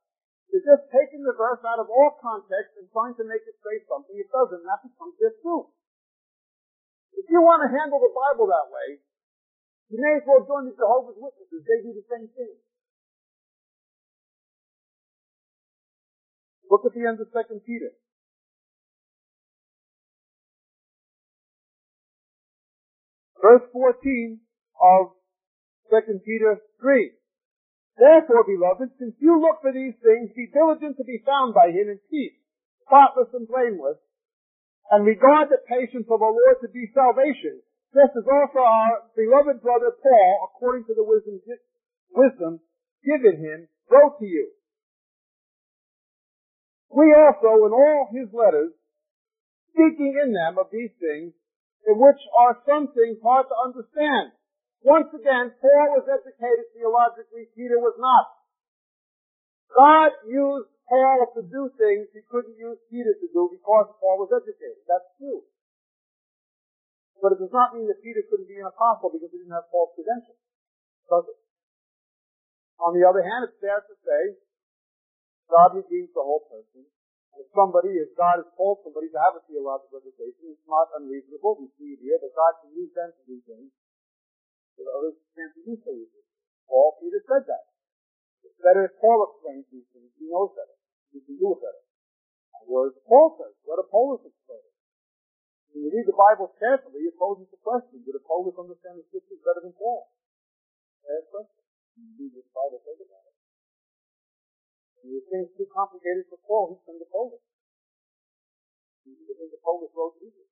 They're 0.48 0.64
just 0.64 0.88
taking 0.88 1.20
the 1.26 1.36
verse 1.36 1.60
out 1.60 1.76
of 1.76 1.92
all 1.92 2.16
context 2.16 2.80
and 2.80 2.88
trying 2.88 3.12
to 3.20 3.24
make 3.28 3.44
it 3.44 3.56
say 3.60 3.84
something 3.84 4.16
it 4.16 4.32
doesn't, 4.32 4.64
and 4.64 4.68
that 4.68 4.80
becomes 4.80 5.12
their 5.20 5.36
truth. 5.44 5.68
If 7.12 7.28
you 7.28 7.44
want 7.44 7.66
to 7.66 7.74
handle 7.74 8.00
the 8.00 8.14
Bible 8.14 8.48
that 8.48 8.72
way, 8.72 9.04
you 9.92 10.00
may 10.00 10.16
as 10.16 10.24
well 10.24 10.44
join 10.48 10.68
the 10.68 10.76
Jehovah's 10.76 11.20
Witnesses. 11.20 11.64
They 11.64 11.84
do 11.84 11.92
the 11.92 12.06
same 12.08 12.28
thing. 12.32 12.56
Look 16.68 16.84
at 16.84 16.92
the 16.92 17.04
end 17.04 17.20
of 17.20 17.28
2 17.32 17.60
Peter. 17.64 17.92
Verse 23.42 23.62
14 23.72 24.40
of 24.80 25.14
2 25.90 26.20
Peter 26.24 26.60
3. 26.80 27.12
Therefore, 27.98 28.46
beloved, 28.46 28.94
since 28.98 29.14
you 29.18 29.40
look 29.40 29.58
for 29.62 29.72
these 29.74 29.94
things, 29.98 30.30
be 30.34 30.46
diligent 30.54 30.96
to 30.98 31.04
be 31.04 31.22
found 31.26 31.54
by 31.54 31.74
him 31.74 31.90
in 31.90 31.98
peace, 32.10 32.38
spotless 32.86 33.34
and 33.34 33.48
blameless, 33.48 33.98
and 34.90 35.04
regard 35.04 35.50
the 35.50 35.58
patience 35.66 36.06
of 36.06 36.22
our 36.22 36.30
Lord 36.30 36.62
to 36.62 36.70
be 36.70 36.86
salvation, 36.94 37.58
just 37.90 38.14
as 38.14 38.26
also 38.28 38.62
our 38.62 39.10
beloved 39.18 39.60
brother 39.62 39.90
Paul, 39.98 40.32
according 40.46 40.86
to 40.86 40.94
the 40.94 41.02
wisdom, 41.02 41.42
wisdom 42.14 42.60
given 43.02 43.42
him, 43.42 43.68
wrote 43.90 44.18
to 44.20 44.26
you. 44.26 44.52
We 46.90 47.12
also, 47.12 47.66
in 47.66 47.72
all 47.74 48.08
his 48.14 48.32
letters, 48.32 48.72
speaking 49.74 50.18
in 50.22 50.32
them 50.32 50.58
of 50.58 50.70
these 50.72 50.90
things, 50.98 51.34
in 51.34 51.37
which 51.96 52.20
are 52.36 52.60
some 52.68 52.92
things 52.92 53.16
hard 53.24 53.48
to 53.48 53.56
understand. 53.64 54.36
Once 54.84 55.08
again, 55.16 55.54
Paul 55.56 55.86
was 55.96 56.04
educated 56.04 56.68
theologically, 56.76 57.48
Peter 57.56 57.80
was 57.80 57.96
not. 57.96 58.26
God 59.72 60.12
used 60.28 60.68
Paul 60.88 61.32
to 61.36 61.42
do 61.44 61.72
things 61.76 62.08
he 62.12 62.24
couldn't 62.28 62.56
use 62.56 62.78
Peter 62.92 63.12
to 63.12 63.28
do 63.32 63.48
because 63.52 63.88
Paul 64.00 64.24
was 64.24 64.32
educated. 64.32 64.84
That's 64.88 65.08
true. 65.16 65.44
But 67.18 67.34
it 67.34 67.42
does 67.42 67.52
not 67.52 67.74
mean 67.74 67.90
that 67.90 68.04
Peter 68.04 68.22
couldn't 68.30 68.46
be 68.46 68.60
an 68.60 68.70
apostle 68.70 69.10
because 69.10 69.32
he 69.34 69.42
didn't 69.42 69.56
have 69.56 69.66
Paul's 69.72 69.92
credentials. 69.98 70.38
Does 71.10 71.26
it? 71.26 71.38
On 72.78 72.94
the 72.94 73.02
other 73.02 73.26
hand, 73.26 73.42
it's 73.42 73.58
fair 73.58 73.82
to 73.82 73.94
say 74.06 74.38
God 75.50 75.74
redeems 75.74 76.14
the 76.14 76.22
whole 76.22 76.46
person, 76.46 76.86
If 77.38 77.46
somebody, 77.54 77.94
if 78.02 78.10
God 78.18 78.42
has 78.42 78.50
called 78.58 78.82
somebody 78.82 79.06
to 79.14 79.18
have 79.22 79.38
a 79.38 79.42
theological 79.46 80.02
education, 80.02 80.50
it's 80.50 80.66
not 80.66 80.90
unreasonable. 80.98 81.62
We 81.62 81.70
see 81.78 81.94
it 81.94 82.02
here 82.02 82.18
that 82.18 82.34
God 82.34 82.52
can 82.66 82.74
use 82.74 82.90
them 82.98 83.14
to 83.14 83.22
do 83.30 83.38
things 83.46 83.70
that 84.74 84.90
others 84.90 85.14
can't 85.38 85.54
easily. 85.62 86.10
Paul, 86.66 86.98
Peter 86.98 87.22
said 87.30 87.46
that. 87.46 87.64
It's 88.42 88.58
better 88.58 88.90
if 88.90 88.98
Paul 88.98 89.22
explains 89.30 89.70
these 89.70 89.86
things. 89.94 90.10
He 90.18 90.26
knows 90.26 90.50
better. 90.58 90.74
He 91.14 91.22
can 91.22 91.38
do 91.38 91.54
it 91.54 91.62
better. 91.62 91.82
Words 92.68 93.00
Paul 93.08 93.38
says. 93.40 93.56
What 93.64 93.80
Apollos 93.80 94.26
explain 94.28 94.60
it. 94.60 94.76
When 95.72 95.86
you 95.86 95.90
read 95.94 96.04
the 96.10 96.18
Bible 96.18 96.52
carefully, 96.60 97.06
it 97.06 97.16
poses 97.16 97.48
the 97.48 97.60
question, 97.64 98.04
did 98.04 98.18
Apollos 98.18 98.58
understand 98.60 99.00
the 99.00 99.06
scriptures 99.08 99.40
better 99.40 99.64
than 99.64 99.72
Paul? 99.72 100.10
Ask 101.06 101.32
question. 101.32 101.64
You 101.96 102.28
read 102.28 102.34
the 102.36 102.44
Bible, 102.52 102.82
think 102.84 103.00
about 103.00 103.24
it. 103.24 103.37
And 105.04 105.46
it's 105.46 105.54
too 105.54 105.68
complicated 105.70 106.26
for 106.26 106.38
Paul, 106.42 106.74
he's 106.74 106.82
from 106.82 106.98
the 106.98 107.06
Apollos. 107.06 107.42
You 109.06 109.34
think 109.38 109.54
Apollos 109.54 109.94
wrote 109.94 110.18
Jesus. 110.18 110.48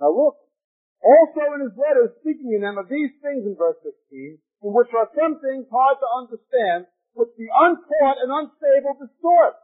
Now 0.00 0.10
look, 0.14 0.36
also 1.02 1.42
in 1.58 1.66
his 1.66 1.74
letters 1.78 2.14
speaking 2.22 2.54
in 2.54 2.62
them 2.62 2.78
of 2.78 2.90
these 2.90 3.14
things 3.22 3.46
in 3.46 3.54
verse 3.58 3.78
15, 3.82 4.38
in 4.38 4.70
which 4.74 4.90
are 4.94 5.10
some 5.14 5.38
things 5.42 5.66
hard 5.70 5.98
to 5.98 6.08
understand, 6.18 6.86
which 7.14 7.30
the 7.38 7.50
untaught 7.50 8.18
and 8.22 8.30
unstable 8.30 8.94
distort, 8.98 9.58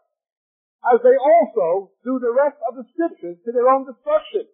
as 0.91 0.99
they 1.03 1.15
also 1.15 1.91
do 2.03 2.19
the 2.19 2.35
rest 2.35 2.59
of 2.67 2.75
the 2.75 2.87
scriptures 2.95 3.39
to 3.45 3.51
their 3.53 3.71
own 3.71 3.87
destruction. 3.87 4.47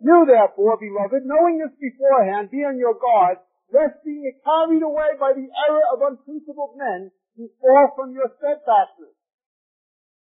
You 0.00 0.24
therefore, 0.28 0.78
beloved, 0.78 1.26
knowing 1.26 1.58
this 1.58 1.74
beforehand, 1.80 2.52
be 2.52 2.62
on 2.62 2.78
your 2.78 2.94
guard, 2.94 3.38
lest 3.72 4.00
being 4.04 4.32
carried 4.44 4.82
away 4.82 5.16
by 5.20 5.32
the 5.36 5.48
error 5.68 5.84
of 5.92 6.02
unprincipled 6.02 6.76
men, 6.76 7.12
you 7.36 7.50
fall 7.60 7.92
from 7.94 8.12
your 8.12 8.32
steadfastness. 8.40 9.14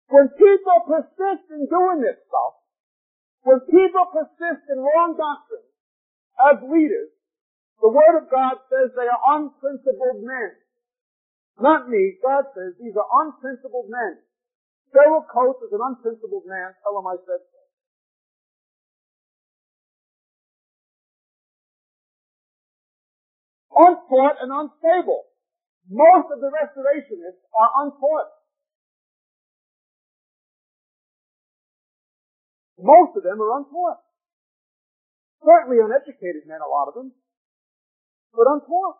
When 0.07 0.29
people 0.35 0.79
persist 0.87 1.51
in 1.51 1.67
doing 1.67 1.99
this 2.03 2.19
stuff, 2.27 2.53
when 3.43 3.59
people 3.67 4.05
persist 4.11 4.63
in 4.71 4.79
wrong 4.79 5.15
doctrine 5.15 5.67
as 6.51 6.63
leaders, 6.67 7.11
the 7.79 7.91
Word 7.91 8.15
of 8.19 8.29
God 8.31 8.59
says 8.67 8.91
they 8.95 9.07
are 9.07 9.23
unprincipled 9.37 10.23
men. 10.23 10.51
Not 11.59 11.89
me. 11.89 12.17
God 12.21 12.45
says 12.53 12.77
these 12.77 12.95
are 12.95 13.09
unprincipled 13.25 13.89
men. 13.89 14.21
Cyril 14.93 15.25
Coates 15.25 15.61
is 15.65 15.73
an 15.73 15.81
unprincipled 15.81 16.45
man. 16.45 16.73
Tell 16.81 16.97
him 16.97 17.07
I 17.07 17.17
said 17.25 17.41
so. 17.41 17.56
Untaught 23.77 24.41
and 24.41 24.49
unstable. 24.49 25.29
Most 25.89 26.33
of 26.33 26.41
the 26.41 26.49
restorationists 26.49 27.45
are 27.53 27.71
untaught. 27.85 28.33
Most 32.81 33.17
of 33.17 33.23
them 33.23 33.41
are 33.41 33.57
untaught. 33.61 34.01
Certainly 35.45 35.77
uneducated 35.77 36.49
men, 36.49 36.57
a 36.65 36.69
lot 36.69 36.89
of 36.89 36.95
them, 36.97 37.13
but 38.33 38.49
untaught. 38.49 38.97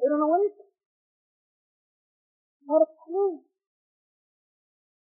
They 0.00 0.08
don't 0.08 0.20
know 0.20 0.34
anything. 0.34 0.72
Not 2.66 2.80
a 2.80 2.90
clue. 3.04 3.44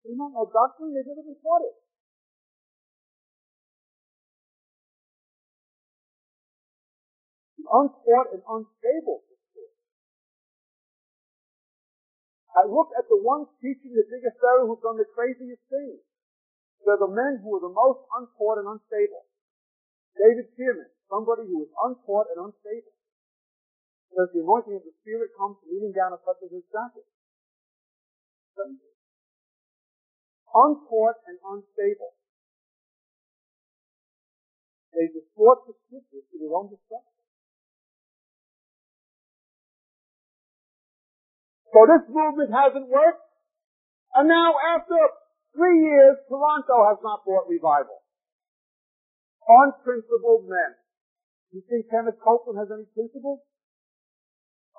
They 0.04 0.16
don't 0.16 0.32
know 0.32 0.48
doctrine, 0.48 0.96
they've 0.96 1.04
never 1.04 1.24
been 1.24 1.40
taught 1.44 1.64
it. 1.64 1.83
Untaught 7.66 8.32
and 8.32 8.42
unstable. 8.44 9.24
I 12.54 12.70
look 12.70 12.94
at 12.94 13.10
the 13.10 13.18
ones 13.18 13.50
teaching 13.58 13.98
the 13.98 14.06
biggest 14.06 14.38
error 14.38 14.62
who've 14.62 14.78
done 14.78 14.94
the 14.94 15.10
craziest 15.10 15.62
things. 15.66 15.98
They're 16.86 17.02
the 17.02 17.10
men 17.10 17.42
who 17.42 17.50
are 17.58 17.64
the 17.64 17.72
most 17.72 18.06
untaught 18.14 18.62
and 18.62 18.68
unstable. 18.70 19.26
David 20.14 20.46
Searman, 20.54 20.86
somebody 21.10 21.50
who 21.50 21.66
is 21.66 21.72
untaught 21.82 22.30
and 22.30 22.46
unstable. 22.46 22.94
Says 24.14 24.30
the 24.30 24.46
anointing 24.46 24.78
of 24.78 24.86
the 24.86 24.94
Spirit 25.02 25.34
comes 25.34 25.58
leaning 25.66 25.90
down 25.90 26.14
a 26.14 26.20
touch 26.22 26.38
of 26.46 26.54
his 26.54 26.62
jacket. 26.70 27.02
Untaught 30.54 31.18
and 31.26 31.38
unstable. 31.42 32.14
They 34.94 35.10
distort 35.10 35.66
the 35.66 35.74
scriptures 35.86 36.22
to 36.30 36.38
their 36.38 36.54
own 36.54 36.70
destruction. 36.70 37.13
So 41.74 41.82
this 41.90 42.06
movement 42.06 42.54
hasn't 42.54 42.86
worked. 42.86 43.26
And 44.14 44.30
now 44.30 44.54
after 44.78 44.94
three 45.58 45.82
years, 45.82 46.22
Toronto 46.30 46.86
has 46.86 47.02
not 47.02 47.26
brought 47.26 47.50
revival. 47.50 47.98
Unprincipled 49.42 50.46
men. 50.46 50.78
Do 51.50 51.58
you 51.58 51.66
think 51.66 51.90
Kenneth 51.90 52.22
Copeland 52.22 52.62
has 52.62 52.70
any 52.70 52.86
principles? 52.94 53.42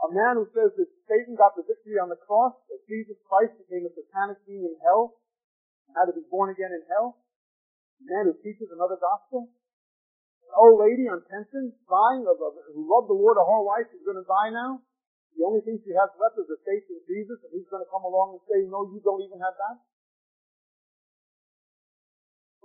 A 0.07 0.09
man 0.11 0.39
who 0.39 0.47
says 0.55 0.71
that 0.79 0.87
Satan 1.11 1.35
got 1.35 1.59
the 1.59 1.67
victory 1.67 1.99
on 1.99 2.07
the 2.07 2.19
cross, 2.19 2.55
that 2.71 2.87
Jesus 2.87 3.19
Christ 3.27 3.59
became 3.59 3.83
a 3.83 3.91
satanic 3.91 4.39
being 4.47 4.63
in 4.63 4.75
hell, 4.79 5.19
and 5.87 5.99
had 5.99 6.07
to 6.07 6.15
be 6.15 6.23
born 6.31 6.51
again 6.55 6.71
in 6.71 6.83
hell. 6.87 7.19
A 7.99 8.03
man 8.07 8.31
who 8.31 8.35
teaches 8.39 8.71
another 8.71 8.95
gospel. 8.95 9.51
An 10.47 10.55
old 10.55 10.79
lady 10.79 11.11
on 11.11 11.27
pension, 11.27 11.75
dying, 11.91 12.23
of, 12.23 12.39
of, 12.39 12.55
who 12.71 12.87
loved 12.87 13.11
the 13.11 13.19
Lord 13.19 13.35
her 13.35 13.47
whole 13.47 13.67
life, 13.67 13.87
is 13.91 14.03
going 14.07 14.19
to 14.19 14.27
die 14.27 14.51
now. 14.55 14.79
The 15.35 15.43
only 15.43 15.61
thing 15.67 15.83
she 15.83 15.91
has 15.91 16.09
left 16.15 16.39
is 16.39 16.47
a 16.47 16.59
faith 16.63 16.87
in 16.87 17.03
Jesus, 17.03 17.43
and 17.43 17.51
he's 17.51 17.67
going 17.67 17.83
to 17.83 17.91
come 17.91 18.07
along 18.07 18.39
and 18.39 18.41
say, 18.47 18.63
no, 18.71 18.87
you 18.87 19.03
don't 19.03 19.19
even 19.19 19.43
have 19.43 19.55
that 19.59 19.83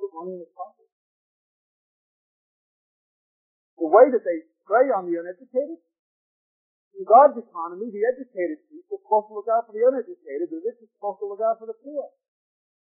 put 0.00 0.10
money 0.16 0.40
in 0.40 0.40
his 0.40 0.52
pocket. 0.56 0.88
The 3.76 3.88
way 3.90 4.08
that 4.08 4.24
they 4.24 4.48
prey 4.64 4.88
on 4.96 5.04
the 5.04 5.20
uneducated, 5.20 5.80
in 6.96 7.04
God's 7.04 7.36
economy, 7.36 7.88
the 7.92 8.04
educated 8.04 8.64
people 8.68 9.00
are 9.00 9.04
supposed 9.04 9.28
to 9.28 9.34
look 9.36 9.48
out 9.52 9.64
for 9.68 9.72
the 9.76 9.84
uneducated, 9.84 10.48
the 10.48 10.60
rich 10.64 10.80
are 10.80 10.90
supposed 10.96 11.20
to 11.20 11.26
look 11.28 11.44
out 11.44 11.60
for 11.60 11.68
the 11.68 11.76
poor. 11.80 12.12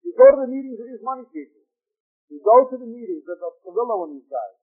You 0.04 0.12
go 0.12 0.28
to 0.32 0.44
the 0.44 0.50
meetings 0.50 0.76
of 0.80 0.88
these 0.88 1.00
money 1.00 1.24
people. 1.32 1.64
You 2.28 2.40
go 2.44 2.68
to 2.68 2.76
the 2.76 2.88
meetings 2.88 3.24
of, 3.28 3.40
of 3.40 3.52
Cerullo 3.64 4.04
and 4.08 4.20
these 4.20 4.28
guys. 4.28 4.56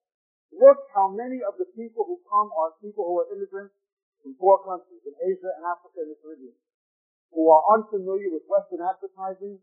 Look 0.53 0.77
how 0.93 1.09
many 1.09 1.41
of 1.41 1.57
the 1.57 1.65
people 1.73 2.05
who 2.05 2.21
come 2.27 2.53
are 2.53 2.77
people 2.83 3.07
who 3.07 3.23
are 3.23 3.27
immigrants 3.33 3.73
from 4.21 4.37
poor 4.37 4.61
countries, 4.63 5.01
in 5.03 5.15
Asia 5.17 5.51
and 5.57 5.65
Africa 5.65 6.05
and 6.05 6.13
the 6.13 6.19
Caribbean, 6.21 6.57
who 7.33 7.49
are 7.49 7.63
unfamiliar 7.73 8.29
with 8.29 8.45
Western 8.45 8.81
advertising, 8.85 9.57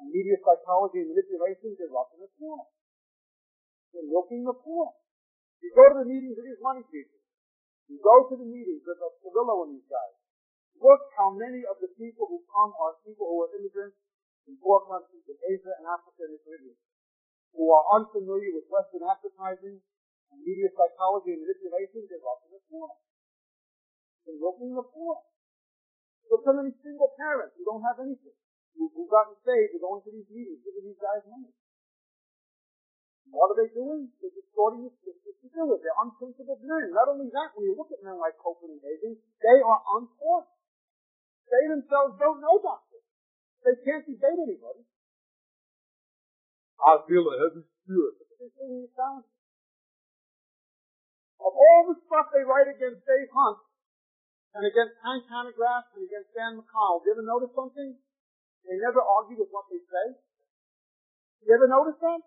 and 0.00 0.08
media 0.08 0.36
psychology 0.40 1.04
and 1.04 1.12
manipulation, 1.12 1.76
they're 1.76 1.92
roughing 1.92 2.24
the 2.24 2.32
poor. 2.40 2.64
They're 3.92 4.08
milking 4.08 4.48
the 4.48 4.56
poor. 4.56 4.96
You 5.60 5.68
go 5.76 5.84
to 5.92 5.96
the 6.00 6.08
meetings 6.08 6.40
of 6.40 6.44
these 6.48 6.62
money 6.64 6.80
people. 6.88 7.20
You 7.90 8.00
go 8.00 8.24
to 8.32 8.34
the 8.38 8.48
meetings 8.48 8.80
of, 8.86 8.96
Cerullo 9.20 9.68
and 9.68 9.76
these 9.76 9.88
guys. 9.90 10.16
Look 10.80 11.02
how 11.18 11.36
many 11.36 11.60
of 11.68 11.76
the 11.84 11.92
people 12.00 12.24
who 12.24 12.40
come 12.48 12.72
are 12.80 12.96
people 13.04 13.28
who 13.28 13.44
are 13.44 13.52
immigrants 13.60 13.98
from 14.46 14.56
poor 14.56 14.80
countries 14.88 15.26
in 15.28 15.36
Asia 15.36 15.72
and 15.76 15.84
Africa 15.84 16.24
and 16.24 16.32
the 16.32 16.40
Caribbean, 16.40 16.78
who 17.52 17.68
are 17.68 17.84
unfamiliar 18.00 18.56
with 18.56 18.70
Western 18.72 19.04
advertising 19.04 19.84
and 20.32 20.38
media 20.40 20.72
psychology 20.72 21.36
and 21.36 21.44
manipulation, 21.44 22.08
they're 22.08 22.24
roughing 22.24 22.56
the 22.56 22.62
poor. 22.72 22.88
They're 24.26 24.36
the 24.36 24.86
poor. 24.92 25.14
Look 26.30 26.46
how 26.46 26.54
many 26.54 26.70
single 26.84 27.10
parents 27.18 27.58
who 27.58 27.66
don't 27.66 27.82
have 27.82 27.98
anything 27.98 28.36
who, 28.78 28.86
who 28.94 29.10
gotten 29.10 29.34
saved 29.42 29.74
are 29.74 29.82
going 29.82 30.02
to 30.06 30.10
these 30.14 30.30
meetings, 30.30 30.62
giving 30.62 30.86
these 30.86 31.02
guys 31.02 31.26
money. 31.26 31.50
What 33.30 33.54
are 33.54 33.58
they 33.58 33.70
doing? 33.74 34.10
They're 34.18 34.34
distorting 34.34 34.86
the 34.86 34.92
scriptures 34.98 35.38
to 35.42 35.48
do 35.50 35.62
it. 35.74 35.82
They're 35.82 36.00
unprincipled 36.02 36.62
men. 36.66 36.90
Not 36.94 37.10
only 37.10 37.30
that, 37.30 37.54
when 37.54 37.66
you 37.66 37.74
look 37.78 37.90
at 37.94 38.02
men 38.02 38.18
like 38.18 38.34
Copeland 38.38 38.78
and 38.78 38.82
Hagin, 38.82 39.14
they 39.42 39.58
are 39.62 39.80
untaught. 39.98 40.50
They 41.46 41.66
themselves 41.70 42.18
don't 42.18 42.42
know 42.42 42.58
doctrine. 42.62 43.06
They 43.66 43.76
can't 43.86 44.06
debate 44.06 44.38
anybody. 44.38 44.82
I 46.80 46.98
feel 47.06 47.26
a 47.26 47.34
heavy 47.38 47.62
spirit. 47.84 48.14
Of 51.40 51.52
all 51.56 51.82
the 51.88 51.96
stuff 52.06 52.32
they 52.32 52.44
write 52.46 52.68
against 52.72 53.04
Dave 53.04 53.30
Hunt, 53.30 53.58
and 54.54 54.62
against 54.66 54.98
Hank 55.02 55.26
Hanegraaff, 55.30 55.94
and 55.94 56.02
against 56.06 56.34
Dan 56.34 56.58
McConnell, 56.58 57.00
do 57.02 57.10
you 57.10 57.14
ever 57.14 57.26
notice 57.26 57.54
something? 57.54 57.94
They 58.66 58.76
never 58.82 59.00
argue 59.00 59.38
with 59.38 59.50
what 59.54 59.70
they 59.70 59.78
say. 59.78 60.06
You 61.46 61.54
ever 61.54 61.70
notice 61.70 61.96
that? 62.02 62.20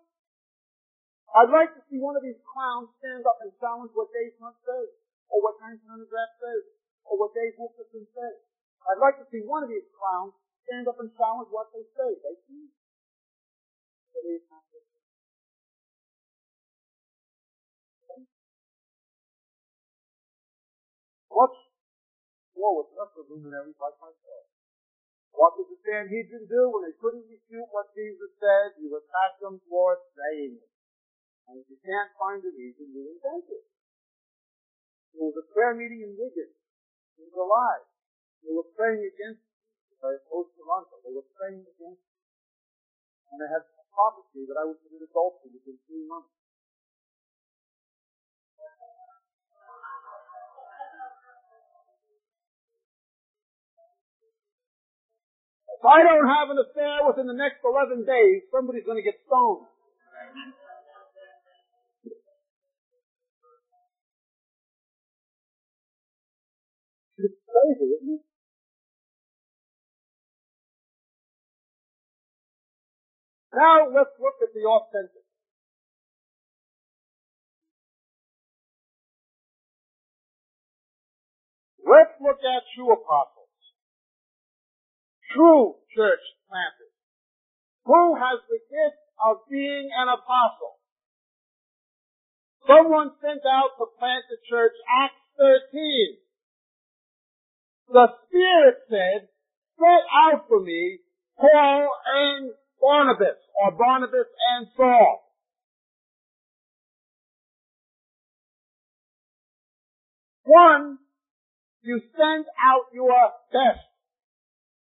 I'd 1.34 1.50
like 1.50 1.74
to 1.74 1.82
see 1.90 1.98
one 1.98 2.14
of 2.14 2.22
these 2.22 2.38
clowns 2.46 2.94
stand 3.02 3.26
up 3.26 3.42
and 3.42 3.50
challenge 3.58 3.90
what 3.94 4.14
Dave 4.14 4.34
Hunt 4.38 4.54
says, 4.62 4.90
or 5.30 5.42
what 5.42 5.58
Hank 5.58 5.82
Hanegraaff 5.82 6.32
says, 6.38 6.62
or 7.04 7.18
what 7.18 7.34
Dave 7.34 7.58
Wilkerson 7.58 8.06
says. 8.14 8.36
I'd 8.86 9.02
like 9.02 9.18
to 9.18 9.26
see 9.32 9.42
one 9.42 9.66
of 9.66 9.70
these 9.70 9.86
clowns 9.96 10.32
stand 10.64 10.88
up 10.88 11.00
and 11.00 11.10
challenge 11.18 11.50
what 11.50 11.72
they 11.74 11.84
say. 11.96 12.10
They 12.22 12.36
can't. 12.46 12.70
Watch 21.34 21.63
with 22.72 22.96
lesser 22.96 23.24
luminaries 23.28 23.76
like 23.76 23.98
myself. 24.00 24.46
What 25.34 25.58
did 25.58 25.68
the 25.68 25.78
Sanhedrin 25.82 26.46
do 26.46 26.62
when 26.70 26.86
they 26.86 26.96
couldn't 26.96 27.26
refute 27.26 27.68
what 27.74 27.90
Jesus 27.92 28.30
said? 28.38 28.78
You 28.78 28.94
attack 28.94 29.42
them 29.42 29.58
for 29.66 29.98
saying 30.14 30.62
it. 30.62 30.70
And 31.50 31.60
if 31.60 31.66
you 31.68 31.78
can't 31.82 32.14
find 32.16 32.40
a 32.40 32.52
reason, 32.54 32.88
you 32.94 33.18
invent 33.18 33.50
it. 33.50 33.66
There 35.12 35.26
was 35.28 35.36
a 35.36 35.46
prayer 35.52 35.74
meeting 35.74 36.00
in 36.06 36.16
Wigan 36.16 36.54
in 37.18 37.28
July. 37.30 37.84
They 38.42 38.52
were 38.54 38.68
praying 38.76 39.02
against 39.04 39.42
by 40.00 40.16
post 40.28 40.52
Toronto. 40.58 41.00
They 41.00 41.14
were 41.16 41.28
praying 41.36 41.64
against 41.64 42.04
me. 42.04 42.20
and 43.32 43.36
they 43.40 43.48
had 43.48 43.64
a 43.64 43.84
prophecy 43.90 44.44
that 44.46 44.58
I 44.60 44.68
would 44.68 44.80
commit 44.84 45.02
adultery 45.06 45.54
within 45.54 45.80
three 45.88 46.04
months. 46.04 46.30
If 55.84 55.92
I 55.92 56.00
don't 56.00 56.24
have 56.24 56.48
an 56.48 56.56
affair 56.56 57.04
within 57.04 57.28
the 57.28 57.36
next 57.36 57.60
11 57.60 58.08
days, 58.08 58.48
somebody's 58.48 58.88
going 58.88 58.96
to 58.96 59.04
get 59.04 59.20
stoned. 59.28 59.68
It's 67.20 67.36
crazy, 67.36 68.00
isn't 68.00 68.16
it? 68.16 68.24
Now 73.52 73.84
let's 73.92 74.16
look 74.16 74.40
at 74.40 74.56
the 74.56 74.64
authentic. 74.64 75.28
Let's 81.84 82.16
look 82.24 82.40
at 82.40 82.62
true 82.72 82.88
apostles. 82.88 83.33
True 85.34 85.74
church 85.90 86.22
planters. 86.48 86.94
Who 87.84 88.14
has 88.14 88.38
the 88.48 88.62
gift 88.70 89.02
of 89.18 89.42
being 89.50 89.90
an 89.90 90.08
apostle? 90.08 90.78
Someone 92.66 93.10
sent 93.20 93.42
out 93.44 93.76
to 93.76 93.86
plant 93.98 94.24
the 94.30 94.38
church, 94.48 94.72
Acts 95.02 95.20
13. 95.36 96.16
The 97.92 98.06
Spirit 98.24 98.76
said, 98.88 99.28
set 99.76 100.02
out 100.08 100.48
for 100.48 100.60
me 100.60 101.00
Paul 101.38 101.90
and 102.14 102.52
Barnabas, 102.80 103.36
or 103.60 103.72
Barnabas 103.72 104.30
and 104.56 104.68
Saul. 104.76 105.20
One, 110.44 110.98
you 111.82 112.00
send 112.16 112.46
out 112.62 112.86
your 112.92 113.32
best, 113.52 113.84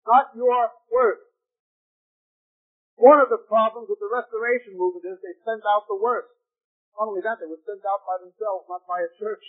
not 0.08 0.32
your 0.32 0.72
worst. 0.88 1.28
One 2.96 3.20
of 3.20 3.28
the 3.28 3.44
problems 3.44 3.92
with 3.92 4.00
the 4.00 4.08
restoration 4.08 4.74
movement 4.74 5.04
is 5.04 5.20
they 5.20 5.36
send 5.44 5.62
out 5.68 5.84
the 5.86 6.00
worst. 6.00 6.32
Not 6.96 7.12
only 7.12 7.22
that, 7.22 7.38
they 7.38 7.46
were 7.46 7.62
sent 7.62 7.84
out 7.84 8.02
by 8.08 8.18
themselves, 8.18 8.66
not 8.66 8.88
by 8.88 9.04
a 9.04 9.10
church. 9.20 9.44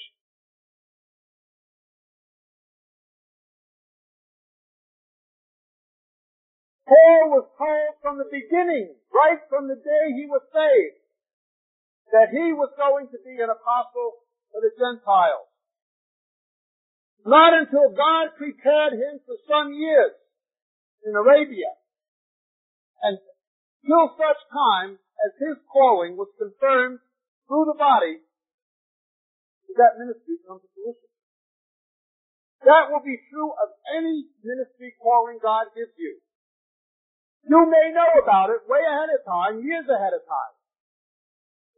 Paul 6.85 7.33
was 7.33 7.47
told 7.57 7.91
from 8.03 8.21
the 8.21 8.29
beginning, 8.29 8.93
right 9.13 9.41
from 9.49 9.65
the 9.65 9.79
day 9.79 10.05
he 10.13 10.25
was 10.29 10.41
saved, 10.53 11.01
that 12.11 12.33
he 12.33 12.53
was 12.53 12.69
going 12.77 13.09
to 13.09 13.19
be 13.21 13.37
an 13.37 13.49
apostle 13.49 14.25
for 14.51 14.61
the 14.61 14.73
Gentiles. 14.73 15.49
Not 17.25 17.53
until 17.53 17.93
God 17.93 18.33
prepared 18.37 18.93
him 18.93 19.21
for 19.25 19.37
some 19.45 19.73
years 19.73 20.17
in 21.05 21.15
Arabia 21.15 21.71
and 23.03 23.17
till 23.85 24.07
such 24.19 24.41
time 24.51 24.99
as 25.23 25.31
his 25.39 25.57
calling 25.71 26.15
was 26.15 26.31
confirmed 26.35 26.99
through 27.47 27.65
the 27.71 27.79
body 27.79 28.19
that 29.75 29.99
ministry 29.99 30.35
come 30.43 30.59
to 30.59 30.69
fruition. 30.75 31.11
That 32.67 32.91
will 32.91 33.03
be 33.03 33.15
true 33.31 33.55
of 33.55 33.71
any 33.95 34.27
ministry 34.43 34.91
calling 34.99 35.39
God 35.39 35.71
gives 35.71 35.95
you. 35.95 36.19
You 37.47 37.63
may 37.71 37.95
know 37.95 38.19
about 38.19 38.51
it 38.51 38.67
way 38.67 38.83
ahead 38.83 39.15
of 39.15 39.23
time, 39.23 39.63
years 39.63 39.87
ahead 39.87 40.11
of 40.11 40.27
time. 40.27 40.53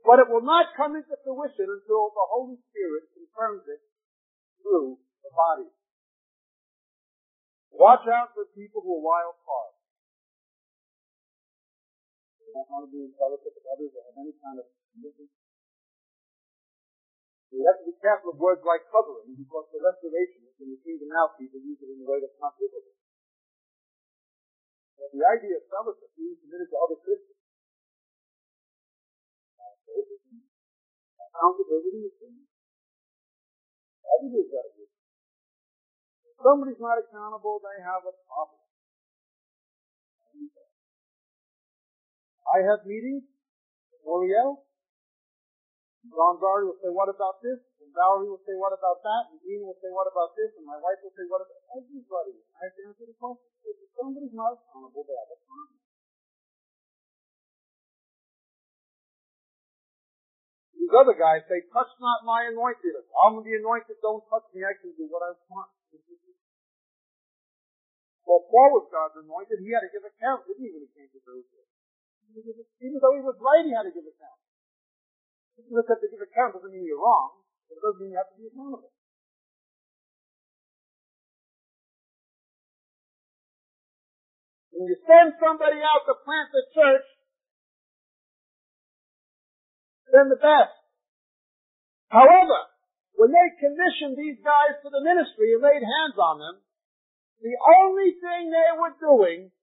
But 0.02 0.18
it 0.18 0.28
will 0.34 0.42
not 0.42 0.74
come 0.74 0.98
into 0.98 1.14
fruition 1.22 1.70
until 1.70 2.10
the 2.10 2.26
Holy 2.34 2.58
Spirit 2.74 3.06
confirms 3.14 3.70
it 3.70 3.82
through 4.66 4.98
the 5.22 5.30
body. 5.30 5.70
Watch 7.72 8.04
out 8.12 8.36
for 8.36 8.46
people 8.52 8.84
who 8.84 9.00
are 9.00 9.04
wild 9.04 9.40
cards. 9.48 9.80
They 12.40 12.52
don't 12.52 12.68
want 12.68 12.84
to 12.84 12.92
be 12.92 13.08
in 13.08 13.16
fellowship 13.16 13.56
with 13.56 13.68
others 13.72 13.96
or 13.96 14.04
have 14.12 14.20
any 14.20 14.36
kind 14.44 14.60
of 14.60 14.68
commitment. 14.92 15.32
You 17.52 17.68
have 17.68 17.80
to 17.84 17.88
be 17.88 17.96
careful 18.00 18.32
of 18.32 18.40
words 18.40 18.64
like 18.64 18.88
covering 18.92 19.36
because 19.36 19.68
the 19.76 19.80
restoration 19.84 20.48
is 20.48 20.56
in 20.60 20.72
the 20.72 20.80
kingdom 20.84 21.12
now 21.12 21.36
people 21.36 21.60
use 21.60 21.80
it 21.84 21.92
in 21.92 22.00
a 22.00 22.08
way 22.08 22.20
that's 22.24 22.40
not 22.40 22.56
biblical. 22.56 22.96
The 25.12 25.28
idea 25.28 25.60
of 25.60 25.68
fellowship 25.68 26.08
being 26.16 26.40
committed 26.40 26.72
to 26.72 26.78
other 26.80 26.96
Christians. 27.04 27.36
Accountability 31.20 32.08
is 32.08 32.16
things. 32.16 32.48
Everybody's 34.08 34.52
got. 34.56 34.81
Somebody's 36.42 36.82
not 36.82 36.98
accountable, 36.98 37.62
they 37.62 37.80
have 37.86 38.02
a 38.02 38.14
problem. 38.26 38.60
I 42.52 42.66
have 42.68 42.84
meetings 42.84 43.24
Moriel. 44.06 44.66
John 46.02 46.42
Valerie 46.42 46.66
will 46.66 46.82
say, 46.82 46.90
what 46.90 47.08
about 47.14 47.40
this? 47.46 47.62
And 47.78 47.94
Valerie 47.94 48.26
will 48.26 48.42
say, 48.42 48.58
what 48.58 48.74
about 48.74 49.06
that? 49.06 49.30
And 49.30 49.38
Dean 49.46 49.62
will 49.62 49.78
say, 49.78 49.94
what 49.94 50.10
about 50.10 50.34
this? 50.34 50.50
And 50.58 50.66
my 50.66 50.76
wife 50.82 50.98
will 51.06 51.14
say, 51.14 51.30
what 51.30 51.46
about 51.46 51.62
everybody? 51.78 52.42
I 52.58 52.68
have 52.68 52.74
to 52.74 52.84
answer 52.90 53.06
the 53.06 53.14
question. 53.22 53.46
If 53.62 53.78
somebody's 53.94 54.34
not 54.34 54.58
accountable, 54.58 55.06
they 55.06 55.14
have 55.14 55.30
a 55.30 55.40
problem. 55.46 55.78
These 60.74 60.94
other 60.98 61.14
guys 61.14 61.46
say, 61.46 61.62
touch 61.70 61.94
not 62.02 62.26
my 62.26 62.50
anointed. 62.50 62.98
If 62.98 63.06
I'm 63.22 63.38
the 63.46 63.54
anointed, 63.62 64.02
don't 64.02 64.26
touch 64.26 64.50
me. 64.58 64.66
I 64.66 64.74
can 64.82 64.98
do 64.98 65.06
what 65.06 65.22
I 65.22 65.38
want. 65.54 65.70
Well, 68.24 68.48
Paul 68.48 68.70
was 68.80 68.88
God's 68.88 69.20
anointed. 69.20 69.60
He 69.60 69.76
had 69.76 69.84
to 69.84 69.92
give 69.92 70.08
account, 70.08 70.48
didn't 70.48 70.64
he, 70.64 70.72
when 70.72 70.88
he 70.88 70.92
came 70.96 71.12
to 71.12 71.20
Jerusalem? 71.20 71.68
Even 72.80 72.98
though 73.04 73.12
he 73.12 73.24
was 73.26 73.36
right, 73.44 73.68
he 73.68 73.76
had 73.76 73.84
to 73.84 73.92
give 73.92 74.08
account. 74.08 74.40
Just 75.60 75.68
because 75.68 76.00
to 76.00 76.08
give 76.08 76.24
account 76.24 76.56
doesn't 76.56 76.72
mean 76.72 76.88
you're 76.88 77.02
wrong. 77.02 77.44
It 77.68 77.76
doesn't 77.84 78.00
mean 78.00 78.16
you 78.16 78.20
have 78.24 78.32
to 78.32 78.40
be 78.40 78.48
accountable. 78.48 78.96
When 84.72 84.88
you 84.88 84.96
send 85.04 85.36
somebody 85.44 85.84
out 85.84 86.08
to 86.08 86.16
plant 86.24 86.56
the 86.56 86.64
church, 86.72 87.08
then 90.08 90.32
the 90.32 90.40
best. 90.40 90.72
However, 92.08 92.71
when 93.22 93.30
they 93.30 93.62
commissioned 93.62 94.18
these 94.18 94.42
guys 94.42 94.82
to 94.82 94.90
the 94.90 95.06
ministry 95.06 95.54
and 95.54 95.62
laid 95.62 95.86
hands 95.86 96.18
on 96.18 96.42
them, 96.42 96.58
the 97.46 97.54
only 97.86 98.18
thing 98.18 98.50
they 98.50 98.74
were 98.74 98.98
doing 98.98 99.54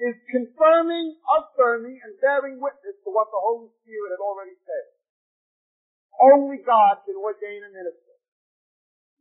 is 0.00 0.16
confirming, 0.32 1.12
affirming, 1.28 2.00
and 2.00 2.16
bearing 2.24 2.56
witness 2.56 2.96
to 3.04 3.12
what 3.12 3.28
the 3.28 3.36
Holy 3.36 3.68
Spirit 3.84 4.16
had 4.16 4.24
already 4.24 4.56
said. 4.64 4.96
Only 6.16 6.64
God 6.64 7.04
can 7.04 7.20
ordain 7.20 7.68
a 7.68 7.70
minister. 7.76 8.16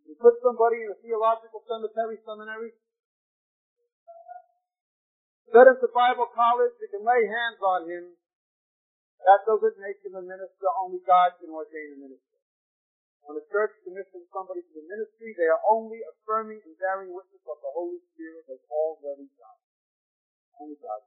You 0.08 0.16
put 0.24 0.40
somebody 0.40 0.88
in 0.88 0.96
a 0.96 0.98
theological 1.04 1.60
cemetery, 1.68 2.16
seminary, 2.24 2.72
set 5.52 5.68
him 5.68 5.76
to 5.84 5.90
Bible 5.92 6.32
college, 6.32 6.80
you 6.80 6.88
can 6.96 7.04
lay 7.04 7.28
hands 7.28 7.60
on 7.60 7.92
him. 7.92 8.16
That 9.28 9.44
doesn't 9.44 9.76
make 9.84 10.00
him 10.00 10.16
a 10.16 10.24
minister. 10.24 10.64
Only 10.80 11.04
God 11.04 11.36
can 11.44 11.52
ordain 11.52 12.00
a 12.00 12.00
minister. 12.00 12.35
When 13.26 13.42
a 13.42 13.46
church 13.50 13.74
commissions 13.82 14.30
somebody 14.30 14.62
to 14.62 14.72
the 14.78 14.86
ministry, 14.86 15.34
they 15.34 15.50
are 15.50 15.62
only 15.66 15.98
affirming 16.06 16.62
and 16.62 16.78
bearing 16.78 17.10
witness 17.10 17.42
what 17.42 17.58
the 17.58 17.74
Holy 17.74 17.98
Spirit 18.14 18.46
has 18.54 18.62
already 18.70 19.26
done. 19.34 19.60
Only 20.62 20.78
God. 20.78 21.02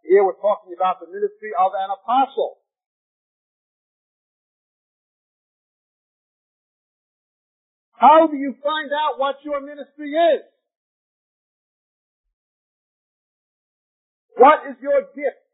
Here 0.00 0.24
we're 0.24 0.40
talking 0.40 0.72
about 0.72 1.04
the 1.04 1.12
ministry 1.12 1.52
of 1.60 1.76
an 1.76 1.92
apostle. 1.92 2.64
How 7.92 8.28
do 8.28 8.36
you 8.36 8.56
find 8.64 8.90
out 8.92 9.20
what 9.20 9.44
your 9.44 9.60
ministry 9.60 10.12
is? 10.12 10.44
What 14.36 14.68
is 14.68 14.76
your 14.80 15.00
gift? 15.16 15.45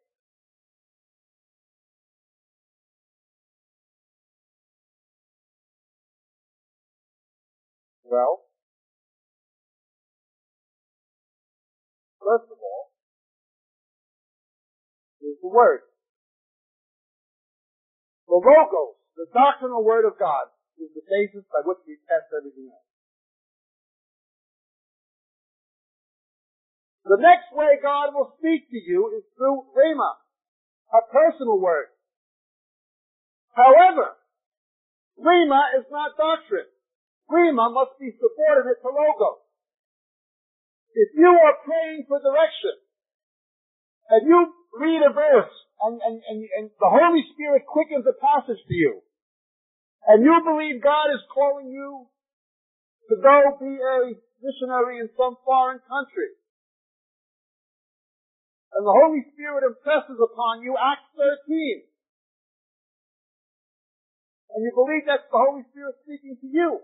Well, 8.12 8.44
first 12.20 12.44
of 12.52 12.60
all, 12.60 12.92
is 15.24 15.40
the 15.40 15.48
Word. 15.48 15.80
The 18.28 18.36
Logos, 18.36 19.00
the 19.16 19.32
doctrinal 19.32 19.80
Word 19.80 20.04
of 20.04 20.20
God, 20.20 20.52
is 20.76 20.92
the 20.92 21.00
basis 21.08 21.48
by 21.48 21.64
which 21.64 21.80
we 21.88 21.96
test 22.04 22.28
everything 22.36 22.68
else. 22.68 22.84
The 27.08 27.16
next 27.16 27.48
way 27.56 27.80
God 27.80 28.12
will 28.12 28.36
speak 28.36 28.68
to 28.68 28.76
you 28.76 29.16
is 29.16 29.24
through 29.40 29.72
Rhema, 29.72 30.20
a 30.92 31.00
personal 31.08 31.56
word. 31.58 31.88
However, 33.56 34.20
Rhema 35.16 35.80
is 35.80 35.88
not 35.88 36.12
doctrine. 36.20 36.68
Rhema 37.30 37.72
must 37.72 37.98
be 37.98 38.12
subordinate 38.18 38.80
to 38.82 38.90
Logos. 38.90 39.42
If 40.94 41.16
you 41.16 41.28
are 41.28 41.56
praying 41.64 42.04
for 42.08 42.20
direction, 42.20 42.76
and 44.10 44.28
you 44.28 44.38
read 44.76 45.00
a 45.00 45.12
verse, 45.12 45.54
and, 45.82 46.00
and, 46.04 46.20
and, 46.28 46.38
and 46.58 46.66
the 46.76 46.90
Holy 46.90 47.24
Spirit 47.32 47.64
quickens 47.64 48.04
a 48.04 48.12
passage 48.20 48.60
to 48.60 48.74
you, 48.74 49.00
and 50.06 50.22
you 50.22 50.34
believe 50.44 50.82
God 50.82 51.08
is 51.14 51.22
calling 51.32 51.72
you 51.72 52.06
to 53.08 53.14
go 53.22 53.56
be 53.58 53.72
a 53.78 54.12
missionary 54.42 55.00
in 55.00 55.08
some 55.16 55.38
foreign 55.44 55.80
country, 55.88 56.36
and 58.72 58.84
the 58.84 58.92
Holy 58.92 59.24
Spirit 59.32 59.64
impresses 59.64 60.16
upon 60.16 60.64
you 60.64 60.76
Acts 60.76 61.08
13. 61.16 61.84
And 64.52 64.64
you 64.64 64.72
believe 64.76 65.08
that's 65.08 65.24
the 65.32 65.40
Holy 65.40 65.64
Spirit 65.72 65.96
speaking 66.04 66.36
to 66.40 66.48
you. 66.48 66.80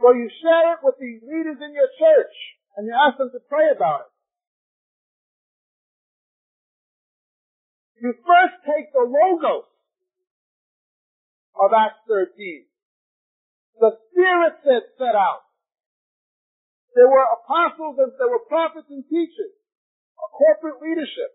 So 0.00 0.12
you 0.12 0.28
share 0.42 0.76
it 0.76 0.80
with 0.84 0.96
the 1.00 1.20
leaders 1.24 1.58
in 1.60 1.72
your 1.72 1.88
church 1.96 2.36
and 2.76 2.86
you 2.86 2.92
ask 2.92 3.16
them 3.16 3.30
to 3.32 3.40
pray 3.48 3.72
about 3.74 4.06
it. 4.06 4.12
You 8.02 8.12
first 8.12 8.60
take 8.68 8.92
the 8.92 9.08
logos 9.08 9.64
of 11.56 11.72
Acts 11.72 12.04
13. 12.06 12.68
The 13.80 13.96
Spirit 14.12 14.54
said 14.64 14.84
set 15.00 15.16
out. 15.16 15.48
There 16.94 17.08
were 17.08 17.24
apostles 17.40 17.96
and 17.98 18.12
there 18.20 18.28
were 18.28 18.44
prophets 18.48 18.88
and 18.92 19.04
teachers, 19.08 19.56
a 20.20 20.28
corporate 20.28 20.80
leadership. 20.80 21.32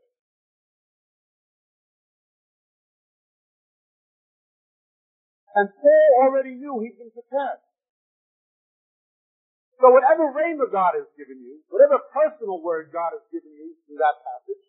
And 5.53 5.69
Paul 5.69 6.09
already 6.21 6.55
knew 6.55 6.79
he'd 6.79 6.97
been 6.97 7.11
prepared. 7.11 7.59
So 9.81 9.89
whatever 9.89 10.29
rhema 10.29 10.69
God 10.69 10.93
has 10.93 11.09
given 11.17 11.41
you, 11.41 11.57
whatever 11.73 11.97
personal 12.13 12.61
word 12.61 12.93
God 12.93 13.17
has 13.17 13.25
given 13.33 13.49
you 13.49 13.73
through 13.89 13.97
that 13.97 14.21
passage, 14.21 14.61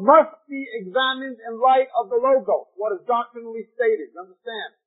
must 0.00 0.32
be 0.48 0.64
examined 0.64 1.36
in 1.36 1.60
light 1.60 1.92
of 1.92 2.08
the 2.08 2.16
logos, 2.16 2.72
what 2.80 2.96
is 2.96 3.04
doctrinally 3.04 3.68
stated. 3.76 4.16
Understand? 4.16 4.80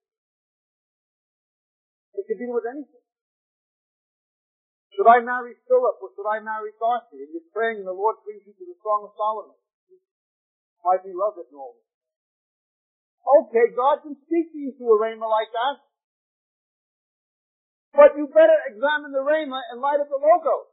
It 2.18 2.26
could 2.26 2.42
deal 2.42 2.58
with 2.58 2.66
anything. 2.66 3.06
Should 4.98 5.06
I 5.06 5.22
marry 5.22 5.54
Philip 5.70 6.02
or 6.02 6.10
should 6.18 6.26
I 6.26 6.42
marry 6.42 6.74
Darcy? 6.82 7.22
And 7.22 7.30
you're 7.32 7.54
praying 7.54 7.86
and 7.86 7.88
the 7.88 7.96
Lord 7.96 8.26
brings 8.26 8.42
you 8.44 8.58
to 8.58 8.66
the 8.66 8.78
Song 8.82 9.06
of 9.06 9.14
Solomon. 9.14 9.56
Be 10.82 11.14
it 11.14 11.14
and 11.14 11.58
all. 11.62 11.78
Okay, 13.22 13.70
God 13.78 14.02
can 14.02 14.18
speak 14.26 14.50
to 14.50 14.58
you 14.58 14.74
through 14.82 14.98
a 14.98 15.00
rhema 15.00 15.30
like 15.30 15.54
that. 15.54 15.91
But 17.92 18.16
you 18.16 18.28
better 18.32 18.56
examine 18.72 19.12
the 19.12 19.24
rhema 19.24 19.60
in 19.76 19.84
light 19.84 20.00
of 20.00 20.08
the 20.08 20.20
logos. 20.20 20.72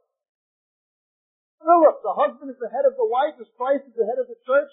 Philip, 1.59 1.99
the 1.99 2.15
husband 2.15 2.47
is 2.47 2.59
the 2.63 2.71
head 2.71 2.87
of 2.87 2.95
the 2.95 3.03
wife, 3.03 3.35
as 3.35 3.51
Christ 3.59 3.83
is 3.83 3.95
the 3.99 4.07
head 4.07 4.15
of 4.15 4.31
the 4.31 4.39
church. 4.47 4.71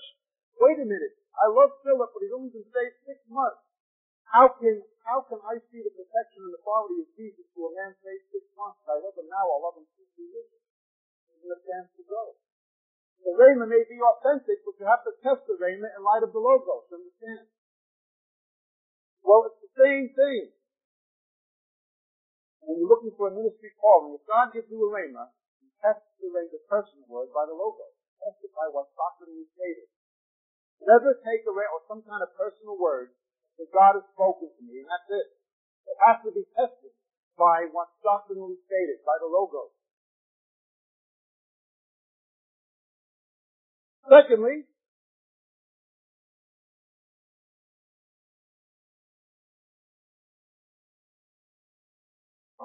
Wait 0.63 0.79
a 0.79 0.87
minute. 0.87 1.19
I 1.35 1.51
love 1.51 1.75
Philip, 1.83 2.15
but 2.15 2.23
he's 2.23 2.33
only 2.33 2.55
been 2.55 2.67
saved 2.71 2.97
six 3.03 3.19
months. 3.27 3.61
How 4.31 4.55
can 4.59 4.83
how 5.07 5.23
can 5.23 5.39
I 5.47 5.63
see 5.71 5.83
the 5.87 5.95
protection 5.95 6.43
and 6.43 6.55
the 6.55 6.63
quality 6.67 6.99
of 6.99 7.09
Jesus 7.15 7.47
to 7.55 7.61
a 7.67 7.71
man 7.79 7.95
saved 8.03 8.27
six 8.35 8.43
months? 8.59 8.83
I 8.91 8.99
love 8.99 9.15
him 9.15 9.31
now, 9.31 9.47
I'll 9.47 9.63
love 9.63 9.79
him 9.79 9.87
two 9.95 10.07
years. 10.19 10.51
There's 11.31 11.47
no 11.47 11.59
chance 11.63 11.91
to 11.95 12.03
go. 12.07 12.35
The 13.23 13.35
rhema 13.39 13.71
may 13.71 13.87
be 13.87 13.99
authentic, 14.03 14.67
but 14.67 14.75
you 14.79 14.87
have 14.87 15.07
to 15.07 15.15
test 15.23 15.47
the 15.47 15.59
rhema 15.59 15.95
in 15.95 16.03
light 16.03 16.27
of 16.27 16.35
the 16.35 16.43
logos. 16.43 16.91
Understand? 16.91 17.47
Well, 19.23 19.47
it's 19.47 19.63
the 19.63 19.75
same 19.79 20.11
thing. 20.15 20.56
When 22.67 22.83
you're 22.83 22.91
looking 22.91 23.14
for 23.14 23.31
a 23.31 23.35
ministry 23.35 23.71
calling, 23.79 24.19
if 24.19 24.27
God 24.27 24.51
gives 24.51 24.67
you 24.67 24.83
a 24.83 24.91
rhema, 24.91 25.31
you 25.62 25.71
test 25.79 26.03
the 26.19 26.27
rhema, 26.35 26.51
the 26.51 26.59
personal 26.67 27.07
word 27.07 27.31
by 27.31 27.47
the 27.47 27.55
logos. 27.55 27.95
Test 28.19 28.43
it 28.43 28.51
by 28.59 28.67
what 28.75 28.91
doctrinally 28.99 29.47
stated. 29.55 29.87
Never 30.83 31.14
take 31.23 31.47
a 31.47 31.55
rhema 31.55 31.79
or 31.79 31.87
some 31.87 32.03
kind 32.03 32.27
of 32.27 32.35
personal 32.35 32.75
word 32.75 33.14
that 33.62 33.71
God 33.71 33.95
has 33.95 34.07
spoken 34.11 34.51
to 34.51 34.62
me, 34.67 34.83
and 34.83 34.91
that's 34.91 35.07
it. 35.14 35.29
It 35.87 35.99
has 36.03 36.19
to 36.27 36.35
be 36.35 36.43
tested 36.59 36.91
by 37.39 37.71
what's 37.71 37.95
doctrinally 38.03 38.59
stated, 38.67 38.99
by 39.07 39.14
the 39.23 39.31
logos. 39.31 39.71
Secondly, 44.11 44.67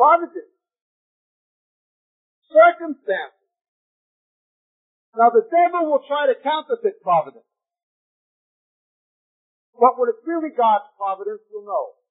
providence, 0.02 0.58
circumstances. 2.50 3.46
Now 5.14 5.30
the 5.30 5.46
devil 5.46 5.94
will 5.94 6.02
try 6.10 6.26
to 6.26 6.42
counterfeit 6.42 7.06
providence. 7.06 7.46
But 9.78 10.02
when 10.02 10.10
it's 10.10 10.26
really 10.26 10.50
God's 10.58 10.90
providence, 10.98 11.46
you'll 11.54 11.70
know. 11.70 12.02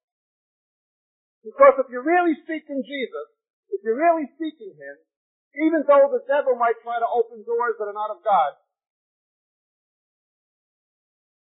Because 1.43 1.82
if 1.82 1.91
you're 1.91 2.07
really 2.07 2.38
seeking 2.47 2.86
Jesus, 2.86 3.26
if 3.74 3.82
you're 3.82 3.99
really 3.99 4.30
seeking 4.38 4.70
Him, 4.78 4.97
even 5.59 5.82
though 5.82 6.14
the 6.14 6.22
devil 6.30 6.55
might 6.55 6.78
try 6.86 7.03
to 7.03 7.11
open 7.11 7.43
doors 7.43 7.74
that 7.82 7.91
are 7.91 7.97
not 7.97 8.14
of 8.14 8.22
God, 8.22 8.55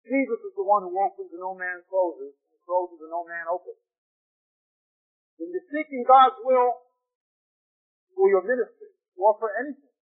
Jesus 0.03 0.39
is 0.43 0.53
the 0.59 0.67
one 0.67 0.83
who 0.83 0.93
opens 0.99 1.31
and 1.31 1.39
no 1.39 1.55
man 1.55 1.79
closes, 1.87 2.35
and 2.51 2.59
closes 2.67 2.99
and 2.99 3.13
no 3.13 3.23
man 3.23 3.47
opens. 3.47 3.84
When 5.35 5.51
you're 5.51 5.69
seeking 5.71 6.07
God's 6.07 6.39
will 6.43 6.85
for 8.15 8.31
your 8.31 8.43
ministry, 8.43 8.95
or 9.19 9.35
for 9.39 9.51
anything, 9.59 9.95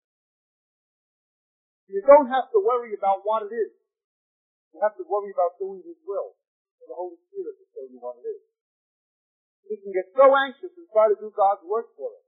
you 1.90 2.00
don't 2.02 2.30
have 2.30 2.50
to 2.54 2.58
worry 2.62 2.94
about 2.94 3.26
what 3.26 3.46
it 3.46 3.52
is. 3.52 3.74
You 4.74 4.82
have 4.82 4.98
to 4.98 5.06
worry 5.06 5.30
about 5.30 5.58
doing 5.58 5.82
His 5.86 5.98
will. 6.02 6.34
And 6.82 6.90
the 6.90 6.98
Holy 6.98 7.18
Spirit 7.30 7.54
will 7.54 7.70
tell 7.70 7.86
you 7.86 7.98
what 8.02 8.18
it 8.18 8.26
is. 8.26 8.42
We 9.70 9.78
can 9.80 9.92
get 9.94 10.10
so 10.14 10.26
anxious 10.34 10.74
and 10.76 10.86
try 10.90 11.08
to 11.08 11.16
do 11.18 11.30
God's 11.32 11.64
work 11.64 11.94
for 11.96 12.10
us. 12.10 12.26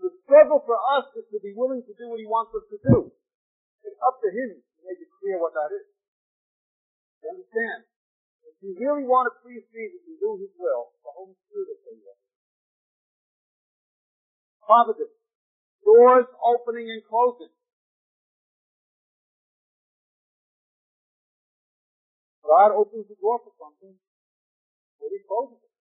The 0.00 0.12
struggle 0.24 0.60
for 0.64 0.76
us 0.98 1.08
is 1.16 1.26
to 1.32 1.38
be 1.40 1.56
willing 1.56 1.80
to 1.84 1.94
do 1.96 2.12
what 2.12 2.20
He 2.20 2.28
wants 2.28 2.52
us 2.52 2.66
to 2.72 2.78
do. 2.80 3.12
It's 3.84 4.00
up 4.04 4.20
to 4.20 4.28
Him 4.28 4.60
to 4.60 4.80
make 4.84 5.00
it 5.00 5.10
clear 5.20 5.38
what 5.40 5.54
that 5.54 5.72
is. 5.72 5.86
You 7.22 7.32
understand? 7.32 7.88
If 8.60 8.72
you 8.72 8.74
really 8.80 9.04
want 9.04 9.28
to 9.28 9.32
please 9.44 9.62
Jesus 9.68 10.00
and 10.08 10.16
do 10.16 10.40
His 10.40 10.52
will, 10.56 10.96
the 11.04 11.12
Holy 11.12 11.36
Spirit 11.46 11.66
will 11.68 11.80
tell 11.84 11.96
you. 11.96 12.14
Providence. 14.64 15.16
Doors 15.84 16.26
opening 16.42 16.90
and 16.90 17.02
closing. 17.06 17.52
God 22.46 22.74
opens 22.74 23.06
the 23.10 23.18
door 23.18 23.42
for 23.42 23.50
something, 23.58 23.94
but 24.98 25.10
he 25.10 25.18
closes 25.26 25.58
it. 25.58 25.74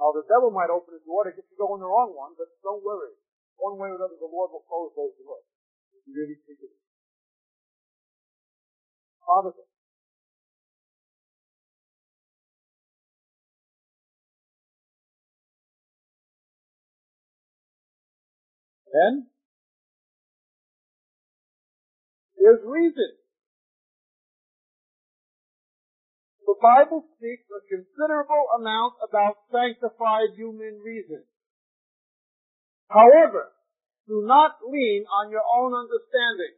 Now 0.00 0.12
the 0.16 0.24
devil 0.24 0.48
might 0.48 0.72
open 0.72 0.96
the 0.96 1.04
door 1.04 1.28
to 1.28 1.32
get 1.36 1.44
you 1.48 1.56
going 1.60 1.84
the 1.84 1.88
wrong 1.88 2.16
one, 2.16 2.32
but 2.36 2.48
don't 2.64 2.80
worry. 2.80 3.12
One 3.60 3.76
way 3.76 3.92
or 3.92 4.00
another, 4.00 4.16
the 4.16 4.28
Lord 4.28 4.50
will 4.50 4.64
close 4.64 4.90
those 4.96 5.14
doors. 5.20 5.46
If 5.92 6.02
you 6.08 6.12
really 6.16 6.40
seek 6.48 6.58
it. 6.64 6.72
Father, 9.22 9.52
Then, 18.92 19.26
there's 22.36 22.60
reason. 22.64 23.16
The 26.44 26.56
Bible 26.60 27.04
speaks 27.16 27.48
a 27.48 27.64
considerable 27.64 28.44
amount 28.60 29.00
about 29.00 29.48
sanctified 29.50 30.36
human 30.36 30.82
reason. 30.84 31.24
However, 32.90 33.48
do 34.06 34.26
not 34.26 34.60
lean 34.68 35.06
on 35.08 35.30
your 35.30 35.46
own 35.46 35.72
understanding. 35.72 36.52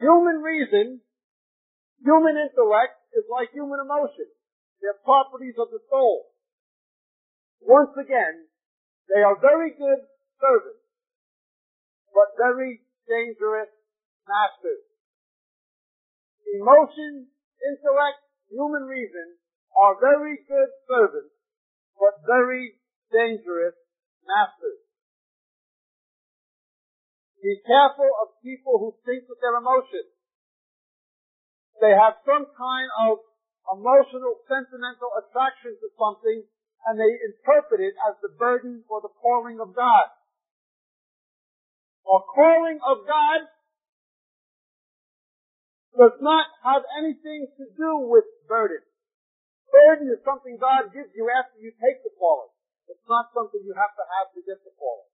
Human 0.00 0.40
reason, 0.40 1.00
human 2.00 2.40
intellect, 2.40 2.96
is 3.12 3.24
like 3.28 3.52
human 3.52 3.78
emotion. 3.84 4.30
They're 4.80 4.98
properties 5.04 5.54
of 5.60 5.68
the 5.70 5.84
soul. 5.90 6.32
Once 7.60 7.92
again, 8.00 8.48
they 9.12 9.20
are 9.20 9.38
very 9.38 9.70
good 9.76 10.00
servants, 10.42 10.82
but 12.10 12.34
very 12.34 12.82
dangerous 13.06 13.70
masters. 14.26 14.82
Emotion, 16.58 17.30
intellect, 17.62 18.20
human 18.50 18.82
reason 18.90 19.38
are 19.78 20.02
very 20.02 20.42
good 20.44 20.70
servants, 20.90 21.32
but 21.94 22.18
very 22.26 22.76
dangerous 23.14 23.78
masters. 24.26 24.82
Be 27.40 27.58
careful 27.66 28.10
of 28.22 28.38
people 28.42 28.78
who 28.78 28.94
think 29.02 29.26
with 29.30 29.38
their 29.42 29.56
emotions. 29.58 30.14
They 31.82 31.90
have 31.90 32.22
some 32.22 32.46
kind 32.54 32.90
of 33.02 33.18
emotional, 33.66 34.38
sentimental 34.46 35.10
attraction 35.18 35.74
to 35.74 35.88
something, 35.98 36.46
and 36.86 36.94
they 36.94 37.10
interpret 37.26 37.82
it 37.82 37.98
as 38.06 38.14
the 38.22 38.30
burden 38.38 38.86
or 38.86 39.02
the 39.02 39.10
calling 39.18 39.58
of 39.58 39.74
God. 39.74 40.06
A 42.02 42.18
calling 42.34 42.78
of 42.82 43.06
God 43.06 43.40
does 45.96 46.16
not 46.20 46.46
have 46.64 46.82
anything 46.98 47.46
to 47.56 47.64
do 47.76 47.90
with 48.08 48.24
burden. 48.48 48.80
Burden 49.70 50.08
is 50.12 50.20
something 50.24 50.58
God 50.60 50.92
gives 50.92 51.12
you 51.16 51.28
after 51.32 51.56
you 51.60 51.72
take 51.80 52.04
the 52.04 52.12
calling. 52.18 52.52
It's 52.88 53.06
not 53.08 53.32
something 53.32 53.60
you 53.64 53.72
have 53.72 53.94
to 53.96 54.04
have 54.18 54.28
to 54.36 54.40
get 54.44 54.60
the 54.64 54.72
calling. 54.76 55.10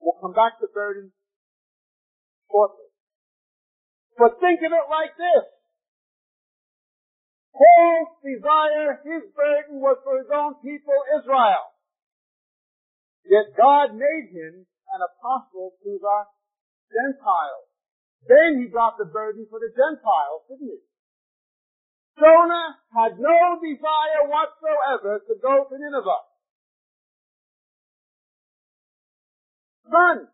We'll 0.00 0.20
come 0.20 0.36
back 0.36 0.60
to 0.60 0.68
burden 0.68 1.12
shortly. 2.50 2.88
But 4.18 4.40
think 4.40 4.60
of 4.64 4.72
it 4.72 4.86
like 4.88 5.16
this. 5.16 5.44
Paul's 7.56 8.12
desire, 8.20 9.00
his 9.00 9.24
burden 9.32 9.80
was 9.80 9.96
for 10.04 10.20
his 10.20 10.28
own 10.28 10.60
people, 10.60 10.96
Israel. 11.16 11.72
Yet 13.24 13.56
God 13.56 13.96
made 13.96 14.28
him 14.28 14.68
an 14.96 15.04
apostle 15.04 15.76
to 15.84 15.90
the 16.00 16.18
Gentiles. 16.88 17.68
Then 18.24 18.64
he 18.64 18.72
got 18.72 18.96
the 18.96 19.04
burden 19.04 19.44
for 19.52 19.60
the 19.60 19.68
Gentiles, 19.70 20.48
didn't 20.48 20.72
he? 20.72 20.80
Jonah 22.16 22.80
had 22.96 23.20
no 23.20 23.60
desire 23.60 24.24
whatsoever 24.24 25.20
to 25.20 25.34
go 25.36 25.68
to 25.68 25.74
Nineveh. 25.76 26.24
None. 29.92 30.26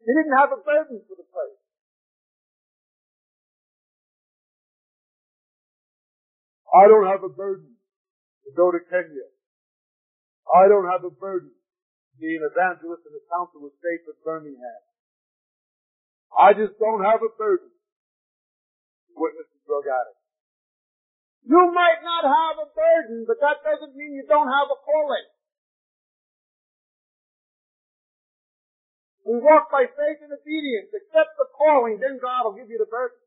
He 0.00 0.10
didn't 0.16 0.38
have 0.40 0.50
a 0.56 0.62
burden 0.64 1.04
for 1.04 1.14
the 1.14 1.28
place. 1.28 1.60
I 6.72 6.88
don't 6.88 7.06
have 7.06 7.22
a 7.22 7.28
burden 7.28 7.76
to 8.44 8.50
go 8.56 8.72
to 8.72 8.78
Kenya. 8.90 9.28
I 10.46 10.68
don't 10.68 10.86
have 10.86 11.04
a 11.04 11.10
burden 11.10 11.55
to 12.16 12.24
be 12.24 12.32
an 12.32 12.48
evangelist 12.48 13.04
in 13.04 13.12
the 13.12 13.24
Council 13.28 13.60
of 13.68 13.76
State 13.76 14.08
of 14.08 14.16
Birmingham. 14.24 14.80
I 16.32 16.56
just 16.56 16.80
don't 16.80 17.04
have 17.04 17.20
a 17.20 17.28
burden 17.36 17.68
to 17.68 19.12
witness 19.12 19.52
drug 19.68 19.84
addicts. 19.84 20.24
You 21.44 21.60
might 21.70 22.00
not 22.00 22.24
have 22.24 22.56
a 22.64 22.68
burden, 22.72 23.28
but 23.28 23.36
that 23.44 23.60
doesn't 23.60 23.94
mean 23.94 24.16
you 24.16 24.24
don't 24.24 24.48
have 24.48 24.72
a 24.72 24.78
calling. 24.80 25.28
We 29.26 29.42
walk 29.42 29.68
by 29.74 29.90
faith 29.90 30.22
and 30.22 30.32
obedience. 30.32 30.90
Accept 30.94 31.34
the 31.36 31.50
calling, 31.52 31.98
then 31.98 32.22
God 32.22 32.46
will 32.46 32.56
give 32.56 32.70
you 32.70 32.78
the 32.78 32.88
burden. 32.88 33.18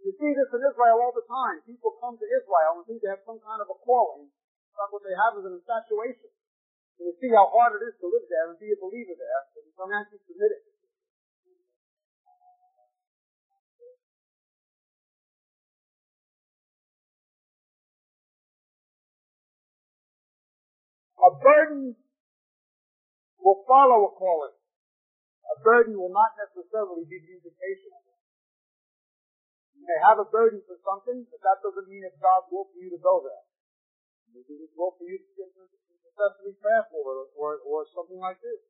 You 0.00 0.12
see 0.16 0.32
this 0.32 0.48
in 0.52 0.60
Israel 0.64 0.96
all 1.00 1.12
the 1.12 1.24
time. 1.28 1.60
People 1.68 1.92
come 2.00 2.16
to 2.16 2.24
Israel 2.24 2.80
and 2.80 2.84
think 2.88 3.04
they 3.04 3.12
have 3.12 3.24
some 3.24 3.40
kind 3.40 3.60
of 3.60 3.68
a 3.68 3.76
calling. 3.84 4.32
But 4.80 4.96
what 4.96 5.04
they 5.04 5.12
have 5.12 5.36
is 5.36 5.44
an 5.44 5.60
infatuation. 5.60 6.32
And 6.96 7.12
you 7.12 7.14
see 7.20 7.28
how 7.28 7.52
hard 7.52 7.76
it 7.76 7.84
is 7.84 8.00
to 8.00 8.08
live 8.08 8.24
there 8.32 8.48
and 8.48 8.56
be 8.56 8.72
a 8.72 8.80
believer 8.80 9.12
there. 9.12 9.40
And 9.60 9.68
you 9.68 9.76
don't 9.76 9.92
actually 9.92 10.24
submit 10.24 10.56
it. 10.56 10.64
A 21.20 21.30
burden 21.36 22.00
will 23.36 23.60
follow 23.68 24.08
a 24.08 24.12
calling. 24.16 24.56
A 25.52 25.56
burden 25.60 26.00
will 26.00 26.08
not 26.08 26.32
necessarily 26.40 27.04
be 27.04 27.20
the 27.20 27.36
invitation. 27.36 27.92
You 29.76 29.84
may 29.84 30.00
have 30.08 30.16
a 30.16 30.24
burden 30.24 30.64
for 30.64 30.80
something, 30.80 31.28
but 31.28 31.44
that 31.44 31.60
doesn't 31.60 31.92
mean 31.92 32.08
it's 32.08 32.16
God's 32.16 32.48
will 32.48 32.72
for 32.72 32.80
you 32.80 32.88
to 32.88 33.00
go 33.04 33.20
there. 33.20 33.44
Maybe 34.30 34.62
it's 34.62 34.74
will 34.78 34.94
for 34.94 35.06
you 35.06 35.18
to 35.18 35.30
get 35.34 35.50
necessary 35.54 36.54
prayer 36.62 36.86
for 36.90 37.26
it, 37.26 37.28
or, 37.34 37.58
or 37.66 37.82
something 37.90 38.18
like 38.18 38.38
this. 38.38 38.62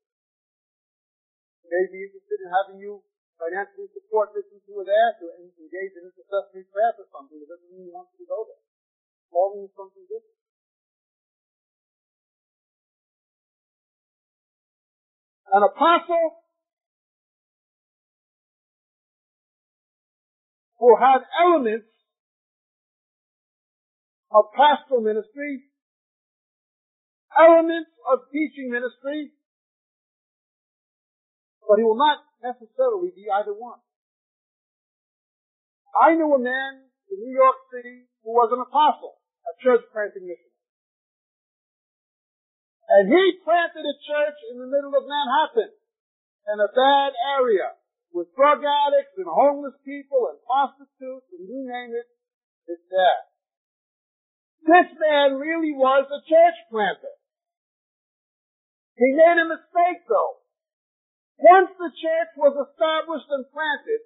He 1.61 1.69
may 1.69 1.85
be 1.93 2.09
interested 2.09 2.39
in 2.41 2.49
having 2.49 2.79
you 2.81 3.05
financially 3.37 3.89
support 3.93 4.33
missions 4.33 4.65
who 4.65 4.81
are 4.81 4.89
there 4.89 5.13
to 5.21 5.25
engage 5.37 5.93
in 5.97 6.09
intercessory 6.09 6.65
prayer 6.73 6.93
for 6.97 7.09
something. 7.13 7.41
It 7.41 7.49
doesn't 7.49 7.69
mean 7.73 7.89
you 7.89 7.95
to 8.17 8.25
go 8.25 8.49
there. 8.49 8.65
Calling 9.29 9.65
is 9.69 9.73
something 9.77 10.05
different. 10.09 10.39
An 15.51 15.63
apostle 15.67 16.47
will 20.79 20.97
have 20.97 21.27
elements 21.37 21.91
of 24.31 24.55
pastoral 24.55 25.03
ministry, 25.03 25.67
elements 27.35 27.91
of 28.07 28.27
teaching 28.33 28.71
ministry, 28.71 29.35
but 31.67 31.79
he 31.79 31.85
will 31.85 31.99
not 31.99 32.23
necessarily 32.43 33.11
be 33.15 33.27
either 33.31 33.55
one. 33.55 33.79
I 35.95 36.15
knew 36.15 36.31
a 36.35 36.39
man 36.39 36.87
in 37.11 37.17
New 37.19 37.35
York 37.35 37.59
City 37.75 38.07
who 38.23 38.31
was 38.31 38.51
an 38.55 38.63
apostle, 38.63 39.19
a 39.47 39.55
church 39.63 39.83
planting 39.91 40.27
missionary. 40.27 40.51
And 42.91 43.07
he 43.07 43.39
planted 43.47 43.87
a 43.87 43.97
church 44.03 44.39
in 44.51 44.59
the 44.59 44.67
middle 44.67 44.95
of 44.95 45.07
Manhattan, 45.07 45.71
in 45.71 46.59
a 46.59 46.71
bad 46.75 47.15
area, 47.39 47.79
with 48.11 48.35
drug 48.35 48.67
addicts 48.67 49.15
and 49.15 49.31
homeless 49.31 49.79
people 49.87 50.27
and 50.35 50.43
prostitutes 50.43 51.31
and 51.31 51.47
you 51.47 51.63
name 51.71 51.95
it, 51.95 52.11
it's 52.67 52.83
there. 52.91 53.30
This 54.61 54.89
man 55.01 55.41
really 55.41 55.73
was 55.73 56.05
a 56.09 56.21
church 56.29 56.59
planter. 56.71 57.17
He 58.97 59.17
made 59.17 59.41
a 59.41 59.49
mistake 59.49 60.05
though. 60.09 60.45
Once 61.41 61.73
the 61.81 61.89
church 61.89 62.31
was 62.37 62.53
established 62.69 63.33
and 63.33 63.49
planted, 63.49 64.05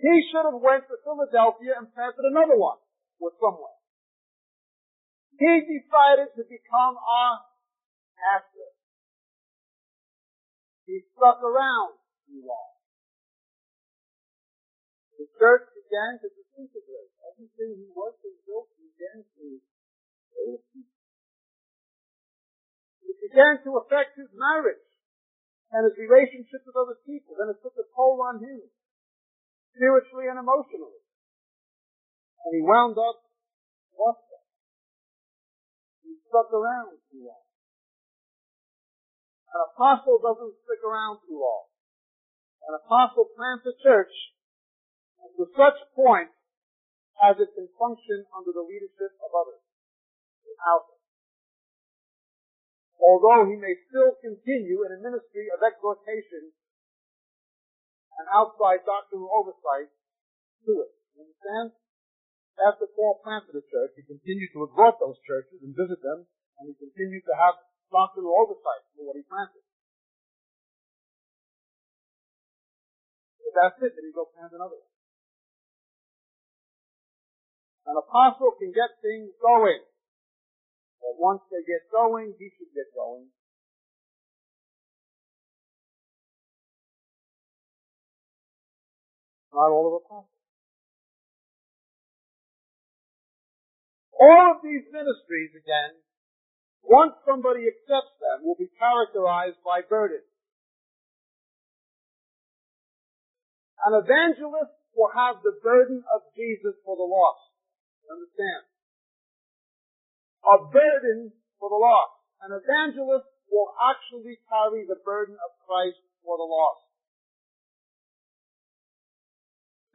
he 0.00 0.14
should 0.32 0.48
have 0.48 0.60
went 0.60 0.88
to 0.88 0.96
Philadelphia 1.04 1.76
and 1.76 1.92
planted 1.92 2.24
another 2.24 2.56
one 2.56 2.80
with 3.20 3.36
someone. 3.36 3.76
He 5.36 5.52
decided 5.68 6.32
to 6.32 6.42
become 6.48 6.96
a 6.96 7.24
after. 8.32 8.72
He 10.88 11.04
stuck 11.12 11.44
around 11.44 12.00
too 12.24 12.40
long. 12.40 12.72
The 15.20 15.28
church 15.36 15.68
began 15.76 16.20
to 16.24 16.28
disintegrate. 16.32 17.12
Everything 17.32 17.84
he 17.84 17.88
was 17.92 18.16
and 18.24 18.36
built 18.48 18.72
It 23.06 23.16
began 23.20 23.60
to 23.64 23.76
affect 23.84 24.16
his 24.16 24.32
marriage 24.32 24.88
and 25.72 25.84
his 25.84 25.96
relationship 26.00 26.64
with 26.64 26.76
other 26.76 26.96
people. 27.04 27.36
Then 27.36 27.52
it 27.52 27.60
took 27.60 27.76
a 27.76 27.84
toll 27.92 28.22
on 28.24 28.40
him, 28.40 28.62
spiritually 29.74 30.28
and 30.32 30.38
emotionally. 30.40 31.00
And 32.46 32.52
he 32.56 32.62
wound 32.62 32.96
up 32.96 33.20
lost. 33.98 34.24
He 36.04 36.16
stuck 36.30 36.52
around 36.54 36.96
too 37.10 37.26
long. 37.26 37.44
An 39.52 39.60
apostle 39.72 40.20
doesn't 40.20 40.54
stick 40.64 40.84
around 40.84 41.24
too 41.26 41.40
long. 41.40 41.66
An 42.68 42.76
apostle 42.76 43.26
plants 43.34 43.64
a 43.66 43.74
church 43.82 44.12
to 45.36 45.44
such 45.56 45.78
point 45.96 46.35
as 47.22 47.40
it 47.40 47.50
can 47.56 47.68
function 47.80 48.28
under 48.32 48.52
the 48.52 48.64
leadership 48.64 49.16
of 49.24 49.30
others 49.32 49.62
without 50.44 50.84
it. 50.92 51.00
Although 53.00 53.48
he 53.48 53.56
may 53.56 53.76
still 53.88 54.16
continue 54.20 54.84
in 54.84 54.90
a 54.96 55.00
ministry 55.00 55.48
of 55.52 55.60
exhortation 55.60 56.52
and 58.16 58.26
outside 58.32 58.84
doctrinal 58.88 59.28
oversight 59.28 59.92
to 60.64 60.72
it. 60.84 60.92
You 61.16 61.28
understand? 61.28 61.76
After 62.56 62.88
Paul 62.88 63.20
planted 63.20 63.52
a 63.52 63.64
church, 63.68 63.92
he 64.00 64.04
continued 64.08 64.48
to 64.56 64.64
exhort 64.64 64.96
those 64.96 65.20
churches 65.28 65.60
and 65.60 65.76
visit 65.76 66.00
them, 66.00 66.24
and 66.56 66.72
he 66.72 66.74
continued 66.80 67.24
to 67.28 67.34
have 67.36 67.60
doctrinal 67.92 68.32
oversight 68.32 68.80
for 68.96 69.12
what 69.12 69.20
he 69.20 69.24
planted. 69.28 69.60
that's 73.56 73.80
it. 73.80 73.96
Then 73.96 74.04
he 74.04 74.12
go 74.12 74.28
plant 74.28 74.52
another 74.52 74.76
one. 74.76 74.95
An 77.86 77.94
apostle 77.94 78.50
can 78.58 78.74
get 78.74 78.98
things 78.98 79.30
going. 79.38 79.82
But 81.00 81.14
once 81.22 81.42
they 81.50 81.62
get 81.62 81.86
going, 81.90 82.34
he 82.38 82.50
should 82.58 82.74
get 82.74 82.90
going. 82.94 83.30
Not 89.54 89.70
all 89.70 89.86
of 89.86 90.02
apostles. 90.02 90.36
All 94.18 94.56
of 94.56 94.64
these 94.64 94.84
ministries, 94.90 95.52
again, 95.54 95.94
once 96.82 97.12
somebody 97.24 97.68
accepts 97.68 98.16
them, 98.18 98.44
will 98.44 98.56
be 98.58 98.70
characterized 98.78 99.60
by 99.64 99.80
burden. 99.86 100.24
An 103.86 103.94
evangelist 103.94 104.74
will 104.96 105.12
have 105.14 105.44
the 105.44 105.54
burden 105.62 106.02
of 106.12 106.22
Jesus 106.34 106.74
for 106.84 106.96
the 106.96 107.06
lost. 107.06 107.55
Understand? 108.06 108.62
A 110.46 110.56
burden 110.70 111.32
for 111.58 111.68
the 111.70 111.80
lost. 111.80 112.16
An 112.42 112.54
evangelist 112.54 113.26
will 113.50 113.74
actually 113.78 114.38
carry 114.46 114.86
the 114.86 115.00
burden 115.02 115.34
of 115.34 115.50
Christ 115.66 115.98
for 116.22 116.36
the 116.38 116.46
lost. 116.46 116.86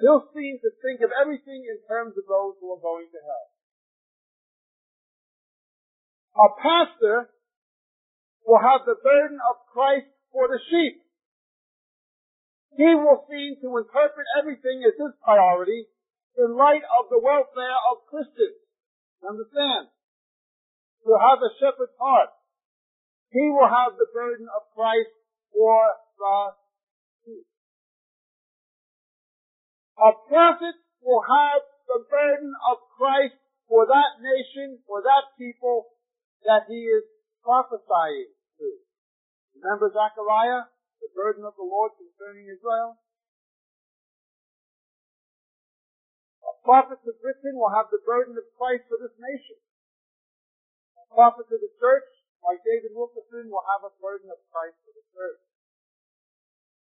He'll 0.02 0.26
seem 0.34 0.58
to 0.66 0.72
think 0.82 1.06
of 1.06 1.14
everything 1.14 1.62
in 1.70 1.78
terms 1.86 2.18
of 2.18 2.26
those 2.26 2.58
who 2.58 2.74
are 2.74 2.82
going 2.82 3.06
to 3.06 3.20
hell. 3.22 3.48
A 6.32 6.48
pastor 6.58 7.30
will 8.48 8.58
have 8.58 8.82
the 8.90 8.98
burden 8.98 9.38
of 9.38 9.62
Christ 9.70 10.10
for 10.34 10.48
the 10.50 10.58
sheep. 10.72 11.06
He 12.76 12.90
will 12.98 13.28
seem 13.30 13.62
to 13.62 13.78
interpret 13.78 14.26
everything 14.40 14.82
as 14.88 14.98
his 14.98 15.14
priority 15.22 15.86
in 16.38 16.56
light 16.56 16.84
of 17.00 17.12
the 17.12 17.20
welfare 17.20 17.80
of 17.92 18.08
Christians. 18.08 18.60
Understand? 19.22 19.92
To 21.06 21.14
have 21.18 21.40
a 21.42 21.52
shepherd's 21.60 21.98
heart. 22.00 22.30
He 23.32 23.48
will 23.52 23.68
have 23.68 23.96
the 23.96 24.08
burden 24.14 24.48
of 24.52 24.68
Christ 24.76 25.12
for 25.52 25.80
the 26.20 26.38
sheep. 27.24 27.48
A 29.98 30.12
prophet 30.28 30.76
will 31.00 31.24
have 31.24 31.64
the 31.88 32.04
burden 32.10 32.52
of 32.70 32.78
Christ 32.98 33.40
for 33.68 33.88
that 33.88 34.20
nation, 34.20 34.84
for 34.84 35.02
that 35.02 35.32
people, 35.40 35.96
that 36.44 36.68
he 36.68 36.92
is 36.92 37.08
prophesying 37.40 38.32
to. 38.60 38.68
Remember 39.56 39.88
Zechariah, 39.88 40.68
the 41.00 41.12
burden 41.16 41.46
of 41.48 41.56
the 41.56 41.64
Lord 41.64 41.96
concerning 41.96 42.52
Israel? 42.52 43.00
A 46.62 46.64
prophet 46.64 47.02
to 47.10 47.12
Britain 47.18 47.58
will 47.58 47.74
have 47.74 47.90
the 47.90 47.98
burden 48.06 48.38
of 48.38 48.46
Christ 48.54 48.86
for 48.86 49.02
this 49.02 49.18
nation. 49.18 49.58
A 51.02 51.10
prophet 51.10 51.50
to 51.50 51.58
the 51.58 51.74
church, 51.82 52.06
like 52.46 52.62
David 52.62 52.94
Wilkerson, 52.94 53.50
will 53.50 53.66
have 53.66 53.82
a 53.82 53.90
burden 53.98 54.30
of 54.30 54.38
Christ 54.54 54.78
for 54.86 54.94
the 54.94 55.02
church. 55.10 55.42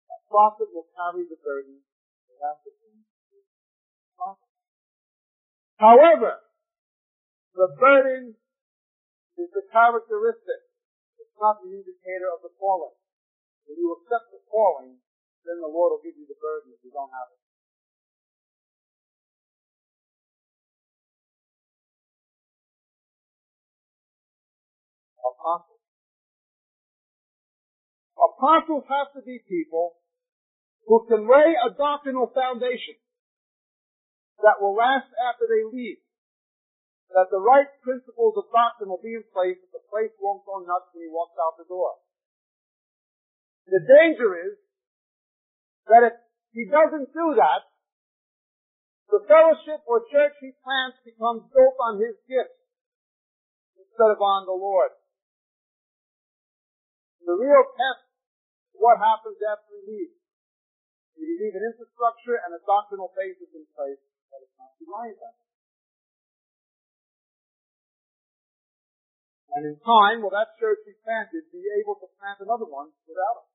A 0.07 0.19
prophet 0.31 0.71
will 0.71 0.87
carry 0.95 1.27
the 1.27 1.35
burden 1.43 1.83
of 2.31 2.39
that 2.39 2.63
However, 5.77 6.41
the 7.53 7.69
burden 7.77 8.33
is 9.37 9.49
the 9.53 9.65
characteristic. 9.69 10.61
It's 11.21 11.37
not 11.37 11.61
the 11.61 11.69
indicator 11.69 12.33
of 12.33 12.41
the 12.41 12.49
calling. 12.57 12.97
When 13.67 13.77
you 13.77 13.93
accept 13.99 14.33
the 14.33 14.41
calling, 14.49 14.97
then 15.45 15.61
the 15.61 15.69
Lord 15.69 15.93
will 15.93 16.03
give 16.03 16.17
you 16.17 16.25
the 16.25 16.39
burden 16.41 16.73
if 16.73 16.81
you 16.81 16.89
don't 16.89 17.13
have 17.13 17.29
it. 17.29 17.46
Apostles. 25.35 25.83
Apostles 28.17 28.85
have 28.87 29.09
to 29.13 29.21
be 29.21 29.39
people 29.47 29.99
who 30.87 31.05
can 31.07 31.27
lay 31.27 31.55
a 31.59 31.73
doctrinal 31.75 32.31
foundation 32.33 32.95
that 34.41 34.61
will 34.61 34.73
last 34.73 35.09
after 35.17 35.45
they 35.49 35.65
leave 35.67 35.99
that 37.13 37.31
the 37.31 37.39
right 37.39 37.71
principles 37.83 38.35
of 38.35 38.51
doctrine 38.51 38.91
will 38.91 39.03
be 39.03 39.15
in 39.15 39.23
place, 39.31 39.55
that 39.55 39.71
the 39.71 39.85
place 39.87 40.11
won't 40.19 40.43
go 40.43 40.59
nuts 40.59 40.91
when 40.91 41.07
he 41.07 41.11
walks 41.11 41.39
out 41.39 41.55
the 41.55 41.67
door. 41.67 41.95
The 43.67 43.79
danger 43.83 44.31
is 44.35 44.55
that 45.87 46.03
if 46.03 46.15
he 46.51 46.67
doesn't 46.67 47.11
do 47.15 47.27
that, 47.39 47.63
the 49.07 49.23
fellowship 49.23 49.87
or 49.87 50.03
church 50.11 50.35
he 50.43 50.51
plants 50.63 50.99
becomes 51.07 51.47
built 51.55 51.79
on 51.79 51.99
his 51.99 52.15
gifts 52.27 52.59
instead 53.79 54.11
of 54.11 54.19
on 54.19 54.43
the 54.43 54.55
Lord. 54.55 54.91
The 57.27 57.35
real 57.35 57.63
test 57.75 58.07
is 58.71 58.79
what 58.79 59.03
happens 59.03 59.35
after 59.43 59.67
he 59.75 59.83
leaves. 59.83 60.15
You 61.19 61.27
leave 61.27 61.59
an 61.59 61.67
infrastructure 61.75 62.39
and 62.39 62.55
a 62.55 62.61
doctrinal 62.63 63.11
basis 63.11 63.51
in 63.51 63.67
place 63.75 63.99
that 64.31 64.39
is 64.39 64.53
not 64.55 64.71
reliant 64.79 65.19
on. 65.19 65.35
And 69.59 69.63
in 69.67 69.75
time, 69.83 70.23
will 70.23 70.31
that 70.31 70.55
church 70.55 70.79
be 70.87 70.95
planted 71.03 71.51
be 71.51 71.67
able 71.83 71.99
to 71.99 72.07
plant 72.15 72.39
another 72.39 72.69
one 72.69 72.95
without 73.09 73.43
us? 73.43 73.49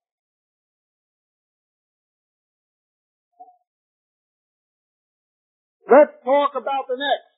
Let's 5.89 6.17
talk 6.25 6.53
about 6.61 6.93
the 6.93 6.99
next. 7.01 7.33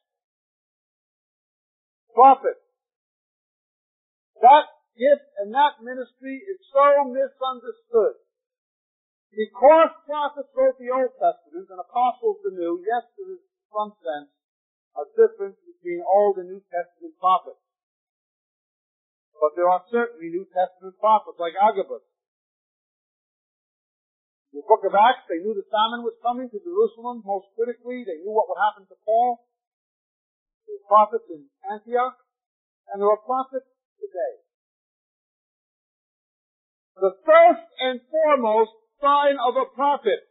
Prophet. 2.14 2.56
That 4.40 4.64
gift 4.94 5.26
and 5.42 5.50
that 5.54 5.82
ministry 5.82 6.42
is 6.42 6.58
so 6.70 7.06
misunderstood. 7.10 8.18
Because 9.34 9.90
prophets 10.06 10.50
wrote 10.54 10.78
the 10.78 10.94
Old 10.94 11.10
Testament 11.18 11.66
and 11.66 11.80
apostles 11.82 12.38
the 12.46 12.54
New, 12.54 12.78
yes, 12.86 13.02
there 13.18 13.34
is 13.34 13.42
some 13.70 13.90
sense 13.98 14.30
a 14.94 15.04
difference 15.18 15.58
between 15.66 16.06
Old 16.06 16.38
and 16.38 16.46
New 16.46 16.62
Testament 16.70 17.18
prophets. 17.18 17.58
But 19.34 19.58
there 19.58 19.66
are 19.66 19.82
certainly 19.90 20.30
New 20.30 20.46
Testament 20.46 20.94
prophets 21.02 21.38
like 21.42 21.58
Agabus. 21.58 22.06
In 24.54 24.62
the 24.62 24.70
book 24.70 24.86
of 24.86 24.94
Acts, 24.94 25.26
they 25.26 25.42
knew 25.42 25.50
the 25.50 25.66
famine 25.66 26.06
was 26.06 26.14
coming 26.22 26.46
to 26.46 26.62
Jerusalem 26.62 27.26
most 27.26 27.50
critically. 27.58 28.06
They 28.06 28.22
knew 28.22 28.30
what 28.30 28.46
would 28.46 28.62
happen 28.62 28.86
to 28.86 28.96
Paul. 29.02 29.42
There 30.62 30.78
were 30.78 30.86
prophets 30.86 31.26
in 31.26 31.50
Antioch, 31.66 32.14
and 32.94 33.02
there 33.02 33.10
are 33.10 33.18
prophets 33.26 33.66
today. 33.98 34.43
The 36.96 37.10
first 37.26 37.66
and 37.80 38.00
foremost 38.10 38.70
sign 39.00 39.36
of 39.42 39.56
a 39.56 39.66
prophet. 39.74 40.22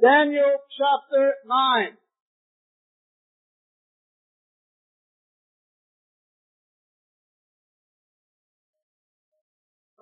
Daniel 0.00 0.62
chapter 0.78 1.34
9. 1.46 1.96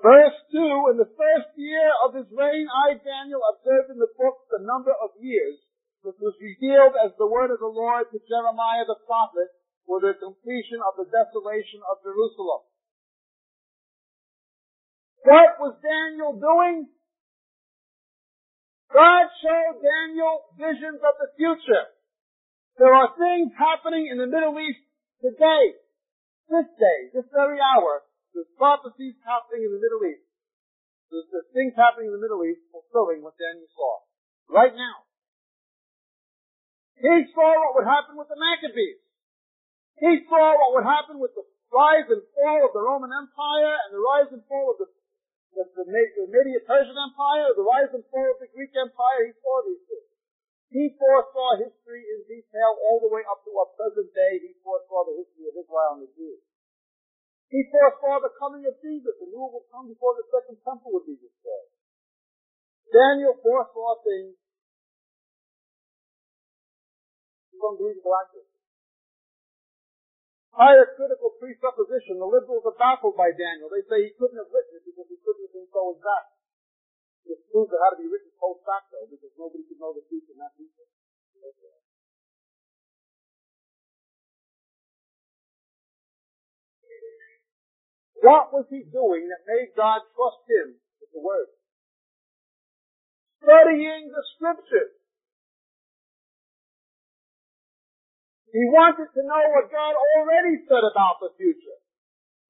Verse 0.05 0.37
2, 0.53 0.93
in 0.93 1.01
the 1.01 1.09
first 1.17 1.49
year 1.57 1.89
of 2.05 2.13
his 2.13 2.29
reign, 2.29 2.69
I, 2.69 3.01
Daniel, 3.01 3.41
observed 3.57 3.89
in 3.89 3.97
the 3.97 4.13
book 4.21 4.45
the 4.53 4.61
number 4.61 4.93
of 4.93 5.17
years 5.17 5.57
which 6.05 6.21
was 6.21 6.37
revealed 6.37 6.93
as 7.01 7.17
the 7.17 7.25
word 7.25 7.49
of 7.49 7.65
the 7.65 7.73
Lord 7.73 8.13
to 8.13 8.21
Jeremiah 8.29 8.85
the 8.85 9.01
prophet 9.09 9.49
for 9.89 10.05
the 10.05 10.13
completion 10.21 10.85
of 10.85 11.01
the 11.01 11.09
desolation 11.09 11.81
of 11.89 12.05
Jerusalem. 12.05 12.69
What 15.25 15.57
was 15.59 15.75
Daniel 15.81 16.37
doing? 16.37 16.89
God 18.93 19.27
showed 19.41 19.81
Daniel 19.81 20.45
visions 20.55 21.01
of 21.01 21.15
the 21.19 21.33
future. 21.35 21.89
There 22.77 22.93
are 22.93 23.17
things 23.17 23.51
happening 23.57 24.07
in 24.13 24.21
the 24.21 24.29
Middle 24.29 24.55
East 24.61 24.85
today, 25.25 25.65
this 26.53 26.69
day, 26.77 26.99
this 27.17 27.27
very 27.33 27.59
hour, 27.59 28.05
there's 28.35 28.51
prophecies 28.59 29.15
happening 29.23 29.63
in 29.65 29.73
the 29.73 29.79
Middle 29.79 30.03
East. 30.11 30.27
There's, 31.09 31.27
there's 31.31 31.51
things 31.55 31.73
happening 31.79 32.11
in 32.11 32.15
the 32.19 32.21
Middle 32.23 32.43
East 32.43 32.67
fulfilling 32.75 33.23
what 33.23 33.39
Daniel 33.39 33.71
saw. 33.73 34.03
Right 34.51 34.75
now. 34.75 35.07
He 36.99 37.31
saw 37.31 37.49
what 37.63 37.79
would 37.79 37.89
happen 37.89 38.19
with 38.19 38.27
the 38.27 38.39
Maccabees. 38.39 39.01
He 40.03 40.27
saw 40.27 40.59
what 40.59 40.75
would 40.75 40.87
happen 40.87 41.23
with 41.23 41.31
the 41.39 41.47
rise 41.71 42.11
and 42.11 42.23
fall 42.35 42.67
of 42.67 42.75
the 42.75 42.83
Roman 42.83 43.15
Empire 43.15 43.75
and 43.87 43.91
the 43.95 44.03
rise 44.03 44.31
and 44.35 44.43
fall 44.51 44.75
of 44.75 44.83
the, 44.83 44.91
the, 45.55 45.65
the, 45.79 45.85
the 45.87 46.27
Medo-Persian 46.27 46.99
Empire, 46.99 47.49
the 47.55 47.63
rise 47.63 47.91
and 47.95 48.05
fall 48.11 48.29
of 48.35 48.43
the 48.43 48.51
Greek 48.51 48.75
Empire. 48.75 49.31
He 49.31 49.35
saw 49.39 49.57
these 49.63 49.83
things. 49.87 50.11
He 50.75 50.91
foresaw 50.99 51.63
history 51.63 52.03
in 52.03 52.27
detail 52.27 52.75
all 52.83 52.99
the 52.99 53.11
way 53.11 53.23
up 53.31 53.47
to 53.47 53.51
our 53.55 53.71
present 53.79 54.11
day. 54.11 54.43
He 54.43 54.59
foresaw 54.59 55.07
the 55.07 55.15
history 55.23 55.47
of 55.47 55.55
Israel 55.55 55.91
and 55.95 56.03
the 56.03 56.13
Jews. 56.19 56.43
He 57.55 57.63
foresaw 57.71 58.19
the 58.19 58.35
coming 58.35 58.67
of 58.67 58.75
Jesus 58.83 59.15
and 59.23 59.31
who 59.31 59.39
will 59.39 59.67
come 59.71 59.87
before 59.87 60.19
the 60.19 60.27
second 60.35 60.59
temple 60.67 60.91
would 60.99 61.07
be 61.07 61.15
destroyed. 61.15 61.71
Daniel 62.91 63.39
foresaw 63.39 64.03
things 64.03 64.35
with 67.55 67.63
unbelievable 67.63 68.15
accuracy. 68.19 68.54
Higher 70.55 70.95
critical 70.95 71.35
presupposition, 71.43 72.23
the 72.23 72.31
liberals 72.31 72.63
are 72.63 72.79
baffled 72.79 73.19
by 73.19 73.35
Daniel. 73.35 73.67
They 73.67 73.83
say 73.91 74.07
he 74.07 74.15
couldn't 74.15 74.39
have 74.39 74.55
written 74.55 74.79
it 74.79 74.87
because 74.87 75.11
he 75.11 75.19
couldn't 75.19 75.51
have 75.51 75.55
been 75.55 75.67
so 75.75 75.99
exact. 75.99 76.31
It 77.27 77.43
proves 77.51 77.75
it 77.75 77.81
had 77.83 77.99
to 77.99 78.01
be 78.01 78.07
written 78.07 78.31
post 78.39 78.63
facto 78.63 79.03
because 79.11 79.35
nobody 79.35 79.67
could 79.67 79.83
know 79.83 79.91
the 79.91 80.07
future 80.07 80.31
in 80.31 80.39
that 80.39 80.55
future. 80.55 80.87
What 88.23 88.57
was 88.57 88.65
he 88.71 88.87
doing 88.89 89.29
that 89.29 89.45
made 89.45 89.77
God 89.77 90.01
trust 90.17 90.49
him 90.49 90.81
with 91.03 91.11
the 91.13 91.21
word? 91.21 91.51
Studying 93.43 94.09
the 94.09 94.25
scriptures. 94.33 94.97
He 98.55 98.63
wanted 98.71 99.11
to 99.11 99.23
know 99.27 99.43
what 99.51 99.67
God 99.75 99.99
already 100.15 100.63
said 100.71 100.85
about 100.87 101.19
the 101.19 101.35
future 101.35 101.79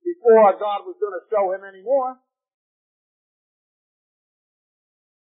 before 0.05 0.53
God 0.61 0.85
was 0.85 1.01
going 1.01 1.17
to 1.17 1.25
show 1.33 1.49
him 1.57 1.65
any 1.65 1.81
more. 1.81 2.21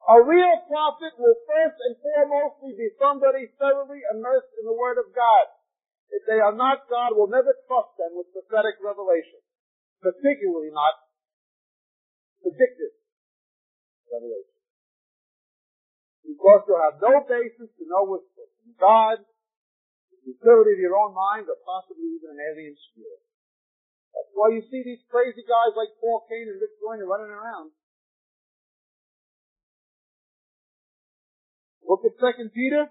A 0.09 0.17
real 0.25 0.65
prophet 0.65 1.13
will 1.21 1.37
first 1.45 1.77
and 1.85 1.95
foremostly 2.01 2.73
be 2.81 2.89
somebody 2.97 3.53
thoroughly 3.61 4.01
immersed 4.09 4.49
in 4.57 4.65
the 4.65 4.73
Word 4.73 4.97
of 4.97 5.13
God. 5.13 5.47
If 6.09 6.25
they 6.25 6.41
are 6.41 6.57
not, 6.57 6.89
God 6.89 7.13
will 7.13 7.29
never 7.29 7.53
trust 7.69 7.93
them 8.01 8.17
with 8.17 8.33
prophetic 8.33 8.81
revelation 8.81 9.45
particularly 10.01 10.73
not 10.73 10.97
predictive 12.41 12.97
revelation. 14.09 14.59
Because 16.25 16.65
you 16.69 16.77
have 16.81 16.97
no 17.05 17.21
basis 17.29 17.69
to 17.69 17.85
know 17.85 18.09
what's 18.09 18.29
from 18.33 18.49
God, 18.81 19.21
utility 20.25 20.77
of 20.77 20.81
your 20.81 20.97
own 20.97 21.13
mind, 21.15 21.49
or 21.49 21.59
possibly 21.63 22.17
even 22.17 22.37
an 22.37 22.41
alien 22.41 22.77
spirit. 22.91 23.21
That's 24.15 24.33
why 24.35 24.53
you 24.53 24.63
see 24.69 24.83
these 24.85 25.03
crazy 25.09 25.45
guys 25.47 25.73
like 25.77 25.97
Paul 26.01 26.27
Cain 26.29 26.49
and 26.49 26.61
Rick 26.61 26.77
Joyner 26.83 27.07
running 27.07 27.33
around. 27.33 27.71
Look 31.87 32.07
at 32.07 32.15
Second 32.21 32.55
Peter 32.55 32.87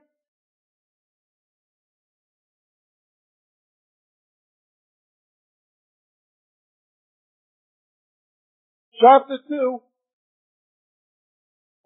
chapter 8.99 9.39
2, 9.47 9.79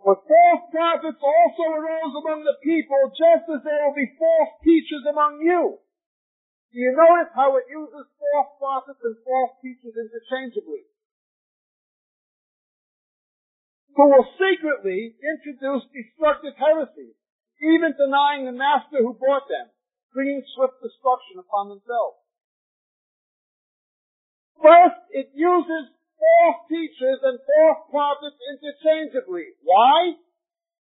for 0.04 0.20
false 0.20 0.64
prophets 0.68 1.24
also 1.24 1.64
arose 1.72 2.14
among 2.20 2.44
the 2.44 2.60
people, 2.60 3.08
just 3.16 3.48
as 3.48 3.64
there 3.64 3.88
will 3.88 3.96
be 3.96 4.12
false 4.20 4.52
teachers 4.60 5.08
among 5.08 5.40
you. 5.40 5.80
Do 6.76 6.76
you 6.76 6.92
notice 6.92 7.32
how 7.32 7.56
it 7.56 7.72
uses 7.72 8.12
false 8.20 8.52
prophets 8.60 9.00
and 9.00 9.16
false 9.24 9.56
teachers 9.64 9.96
interchangeably? 9.96 10.84
Who 13.96 14.06
will 14.12 14.28
secretly 14.36 15.16
introduce 15.24 15.88
destructive 15.96 16.60
heresies, 16.60 17.16
even 17.64 17.96
denying 17.96 18.44
the 18.44 18.58
master 18.58 19.00
who 19.00 19.16
bought 19.16 19.48
them, 19.48 19.72
bringing 20.12 20.44
swift 20.52 20.84
destruction 20.84 21.40
upon 21.40 21.72
themselves. 21.72 22.20
First, 24.60 25.00
it 25.16 25.32
uses 25.32 25.94
false 26.24 26.60
teachers 26.72 27.20
and 27.20 27.36
false 27.44 27.82
prophets 27.92 28.40
interchangeably. 28.56 29.60
Why? 29.68 30.16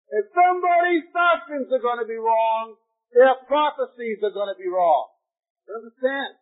If 0.08 0.24
somebody's 0.32 1.04
doctrines 1.12 1.68
are 1.68 1.84
going 1.84 2.00
to 2.00 2.08
be 2.08 2.16
wrong, 2.16 2.80
their 3.12 3.36
prophecies 3.44 4.24
are 4.24 4.32
going 4.32 4.48
to 4.48 4.56
be 4.56 4.68
wrong. 4.68 5.12
You 5.68 5.84
understand? 5.84 6.40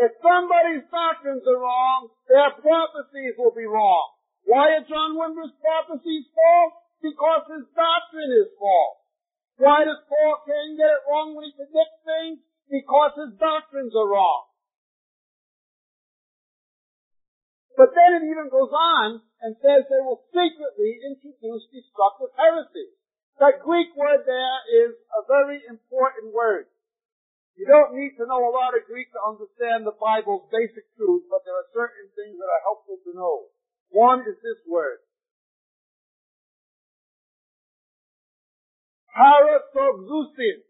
If 0.00 0.16
somebody's 0.24 0.88
doctrines 0.88 1.44
are 1.44 1.60
wrong, 1.60 2.08
their 2.24 2.56
prophecies 2.56 3.36
will 3.36 3.52
be 3.52 3.68
wrong. 3.68 4.16
Why 4.48 4.80
are 4.80 4.88
John 4.88 5.20
Wimber's 5.20 5.52
prophecies 5.60 6.24
false? 6.32 6.76
Because 7.04 7.44
his 7.52 7.64
doctrine 7.76 8.32
is 8.32 8.48
false. 8.56 9.00
Why 9.60 9.84
does 9.84 10.00
Paul 10.08 10.40
Cain 10.48 10.80
get 10.80 10.88
it 10.88 11.04
wrong 11.04 11.36
when 11.36 11.48
he 11.48 11.52
predicts 11.52 12.00
things? 12.04 12.40
Because 12.68 13.12
his 13.16 13.36
doctrines 13.36 13.92
are 13.92 14.08
wrong. 14.08 14.49
But 17.80 17.96
then 17.96 18.20
it 18.20 18.28
even 18.28 18.52
goes 18.52 18.68
on 18.68 19.24
and 19.40 19.56
says 19.56 19.88
they 19.88 20.04
will 20.04 20.20
secretly 20.28 21.00
introduce 21.00 21.64
destructive 21.72 22.28
heresies. 22.36 22.92
That 23.40 23.64
Greek 23.64 23.96
word 23.96 24.28
there 24.28 24.58
is 24.84 25.00
a 25.16 25.24
very 25.24 25.64
important 25.64 26.36
word. 26.36 26.68
You 27.56 27.64
don't 27.64 27.96
need 27.96 28.20
to 28.20 28.28
know 28.28 28.44
a 28.44 28.52
lot 28.52 28.76
of 28.76 28.84
Greek 28.84 29.08
to 29.16 29.20
understand 29.24 29.88
the 29.88 29.96
Bible's 29.96 30.44
basic 30.52 30.92
truth, 30.92 31.24
but 31.32 31.40
there 31.48 31.56
are 31.56 31.72
certain 31.72 32.12
things 32.12 32.36
that 32.36 32.52
are 32.52 32.64
helpful 32.68 33.00
to 33.00 33.16
know. 33.16 33.48
One 33.88 34.28
is 34.28 34.36
this 34.44 34.60
word. 34.68 35.00
Parasoxusin. 39.16 40.68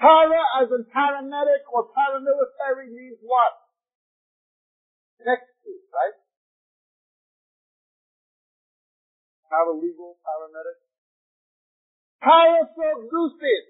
Para 0.00 0.64
as 0.64 0.72
in 0.72 0.88
paramedic 0.88 1.68
or 1.68 1.92
paramilitary 1.92 2.88
means 2.88 3.20
what? 3.20 3.65
Next 5.24 5.48
to, 5.64 5.70
right? 5.94 6.16
Paralegal, 9.48 10.18
paramedic. 10.20 10.78
Parasoxusis. 12.20 13.66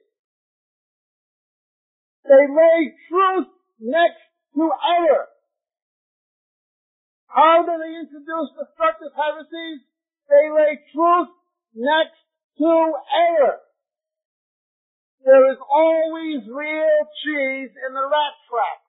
They 2.24 2.44
lay 2.51 2.94
truth 3.09 3.49
next 3.78 4.24
to 4.55 4.64
error. 4.66 5.28
How 7.28 7.62
do 7.62 7.72
they 7.78 7.92
introduce 8.01 8.51
destructive 8.57 9.12
heresies? 9.14 9.84
They 10.26 10.51
lay 10.51 10.80
truth 10.90 11.30
next 11.74 12.18
to 12.59 12.72
error. 12.72 13.61
There 15.24 15.53
is 15.53 15.59
always 15.70 16.47
real 16.49 16.99
cheese 17.22 17.71
in 17.75 17.95
the 17.95 18.07
rat 18.07 18.34
trap. 18.49 18.86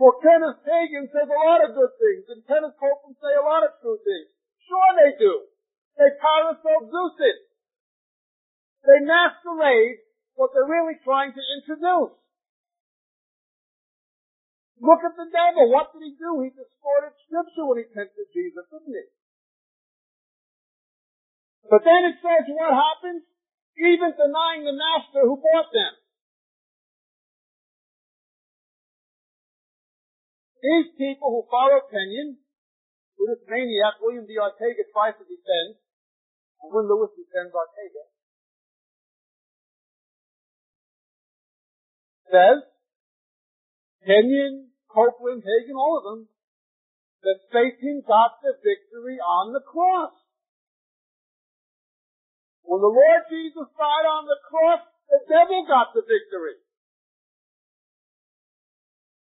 For 0.00 0.16
Kenneth 0.24 0.64
Hagin 0.64 1.12
says 1.12 1.28
a 1.28 1.40
lot 1.44 1.60
of 1.60 1.76
good 1.76 1.92
things, 2.00 2.24
and 2.32 2.40
Kenneth 2.48 2.72
Copeland 2.80 3.20
say 3.20 3.36
a 3.36 3.44
lot 3.44 3.68
of 3.68 3.76
true 3.84 4.00
things. 4.00 4.32
Sure 4.64 4.90
they 4.96 5.12
do. 5.20 5.44
They 6.00 6.08
parasoxusis 6.16 7.20
it. 7.20 7.40
They 8.80 9.04
masquerade 9.04 10.00
what 10.40 10.56
they're 10.56 10.64
really 10.64 10.96
trying 11.04 11.36
to 11.36 11.42
introduce. 11.60 12.16
Look 14.80 15.04
at 15.04 15.20
the 15.20 15.28
devil. 15.28 15.68
What 15.68 15.92
did 15.92 16.00
he 16.00 16.16
do? 16.16 16.48
He 16.48 16.48
distorted 16.48 17.12
scripture 17.28 17.68
when 17.68 17.84
he 17.84 17.86
tempted 17.92 18.24
Jesus, 18.32 18.64
didn't 18.72 18.96
he? 18.96 19.04
But 21.68 21.84
then 21.84 22.08
it 22.08 22.16
says 22.24 22.48
what 22.48 22.72
happens? 22.72 23.28
Even 23.76 24.16
denying 24.16 24.64
the 24.64 24.72
master 24.72 25.28
who 25.28 25.36
bought 25.36 25.68
them. 25.76 25.99
These 30.60 30.92
people 31.00 31.28
who 31.32 31.42
follow 31.48 31.80
Kenyon, 31.88 32.36
who 33.16 33.22
this 33.32 33.40
maniac 33.48 33.96
William 34.00 34.28
De 34.28 34.36
Arteaga 34.36 34.84
tries 34.92 35.16
to 35.16 35.24
defend, 35.24 35.80
and 36.60 36.68
when 36.68 36.84
Lewis 36.84 37.16
defends 37.16 37.56
Arteaga, 37.56 38.04
says, 42.28 42.58
Kenyon, 44.04 44.68
Copeland, 44.88 45.42
Hagin, 45.44 45.76
all 45.76 45.96
of 45.96 46.04
them, 46.04 46.20
that 47.22 47.40
Satan 47.52 48.04
got 48.06 48.40
the 48.40 48.56
victory 48.60 49.20
on 49.20 49.52
the 49.52 49.60
cross. 49.60 50.12
When 52.64 52.80
the 52.80 52.88
Lord 52.88 53.22
Jesus 53.28 53.68
died 53.76 54.06
on 54.08 54.24
the 54.24 54.40
cross, 54.48 54.84
the 55.08 55.20
devil 55.28 55.66
got 55.68 55.92
the 55.92 56.04
victory. 56.04 56.56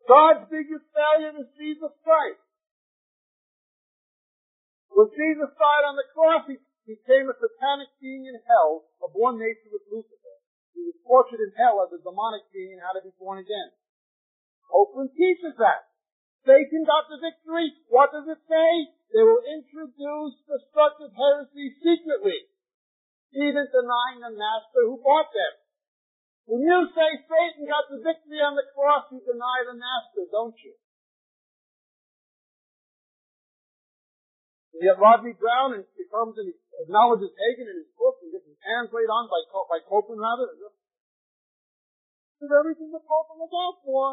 God's 0.09 0.48
biggest 0.48 0.89
failure 0.97 1.36
is 1.36 1.52
Jesus 1.60 1.93
Christ. 2.01 2.40
When 4.89 5.12
Jesus 5.12 5.52
died 5.52 5.85
on 5.85 6.01
the 6.01 6.09
cross, 6.16 6.48
he 6.48 6.56
became 6.89 7.28
a 7.28 7.36
satanic 7.36 7.93
being 8.01 8.24
in 8.24 8.40
hell 8.48 8.89
of 9.05 9.12
one 9.12 9.36
nature 9.36 9.68
with 9.68 9.85
Lucifer. 9.93 10.36
He 10.72 10.89
was 10.89 10.97
tortured 11.05 11.44
in 11.44 11.52
hell 11.60 11.85
as 11.85 11.93
a 11.93 12.01
demonic 12.01 12.48
being 12.56 12.80
had 12.80 12.97
to 12.97 13.05
be 13.05 13.12
born 13.20 13.36
again. 13.36 13.68
Copeland 14.64 15.12
teaches 15.12 15.52
that. 15.60 15.93
Satan 16.48 16.89
got 16.89 17.12
the 17.12 17.20
victory. 17.20 17.76
What 17.93 18.09
does 18.09 18.24
it 18.32 18.40
say? 18.48 18.70
They 19.12 19.20
will 19.20 19.44
introduce 19.44 20.40
destructive 20.48 21.12
heresy 21.12 21.76
secretly, 21.85 22.48
even 23.36 23.68
denying 23.68 24.24
the 24.24 24.32
master 24.32 24.89
who 24.89 24.97
bought 25.05 25.28
them. 25.36 25.55
When 26.49 26.65
you 26.65 26.89
say 26.97 27.09
Satan 27.29 27.69
got 27.69 27.93
the 27.93 28.01
victory 28.01 28.41
on 28.41 28.57
the 28.57 28.65
cross, 28.73 29.05
you 29.12 29.20
deny 29.20 29.69
the 29.69 29.77
master, 29.77 30.25
don't 30.33 30.57
you? 30.65 30.73
Yet 34.81 34.97
Rodney 34.97 35.37
Browne 35.37 35.77
and 35.77 35.85
he 35.93 36.09
comes 36.09 36.41
and 36.41 36.49
acknowledges 36.81 37.37
Hagin 37.37 37.69
in 37.69 37.77
his 37.85 37.93
book 38.01 38.16
and 38.25 38.33
gets 38.33 38.49
his 38.49 38.57
hands 38.65 38.89
laid 38.97 39.12
on 39.12 39.29
by, 39.29 39.45
by 39.69 39.85
Copeland 39.85 40.25
rather. 40.25 40.49
This 40.57 40.73
is 42.47 42.53
everything 42.55 42.97
that 42.97 43.05
Copeland 43.05 43.45
was 43.45 43.53
out 43.53 43.77
for. 43.85 44.07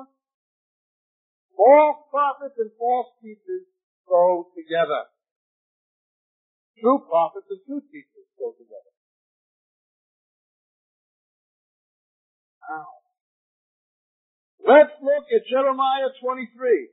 False 1.55 2.01
prophets 2.11 2.59
and 2.59 2.73
false 2.75 3.15
teachers 3.23 3.63
go 4.09 4.51
together. 4.57 5.07
True 6.81 6.99
prophets 7.07 7.47
and 7.47 7.61
true 7.63 7.79
teachers 7.93 8.27
go 8.35 8.51
together. 8.59 8.94
Now, 12.69 12.87
let's 14.65 14.95
look 15.01 15.25
at 15.29 15.45
Jeremiah 15.49 16.09
23. 16.21 16.89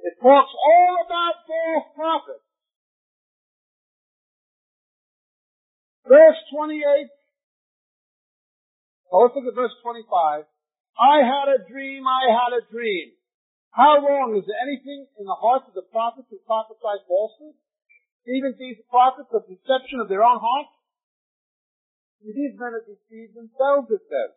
It 0.00 0.14
talks 0.22 0.52
all 0.54 0.94
about 1.04 1.34
false 1.46 1.86
prophets. 1.94 2.46
Verse 6.06 6.40
28. 6.54 7.10
Oh, 9.12 9.26
let's 9.26 9.34
look 9.34 9.46
at 9.46 9.54
verse 9.54 9.74
25. 9.82 10.46
I 10.98 11.16
had 11.22 11.48
a 11.50 11.58
dream, 11.66 12.06
I 12.06 12.30
had 12.30 12.52
a 12.54 12.62
dream. 12.70 13.12
How 13.70 14.02
long? 14.02 14.34
Is 14.34 14.46
there 14.46 14.58
anything 14.62 15.06
in 15.18 15.26
the 15.26 15.38
hearts 15.38 15.66
of 15.70 15.74
the 15.74 15.86
prophets 15.94 16.26
who 16.30 16.38
prophesy 16.46 17.06
falsely? 17.06 17.54
Even 18.26 18.54
these 18.58 18.78
prophets 18.90 19.30
of 19.32 19.46
deception 19.46 20.02
of 20.02 20.08
their 20.08 20.22
own 20.22 20.38
hearts? 20.38 20.74
These 22.20 22.56
men 22.60 22.76
have 22.76 22.84
deceived 22.84 23.32
themselves, 23.32 23.88
it 23.88 24.04
says, 24.04 24.36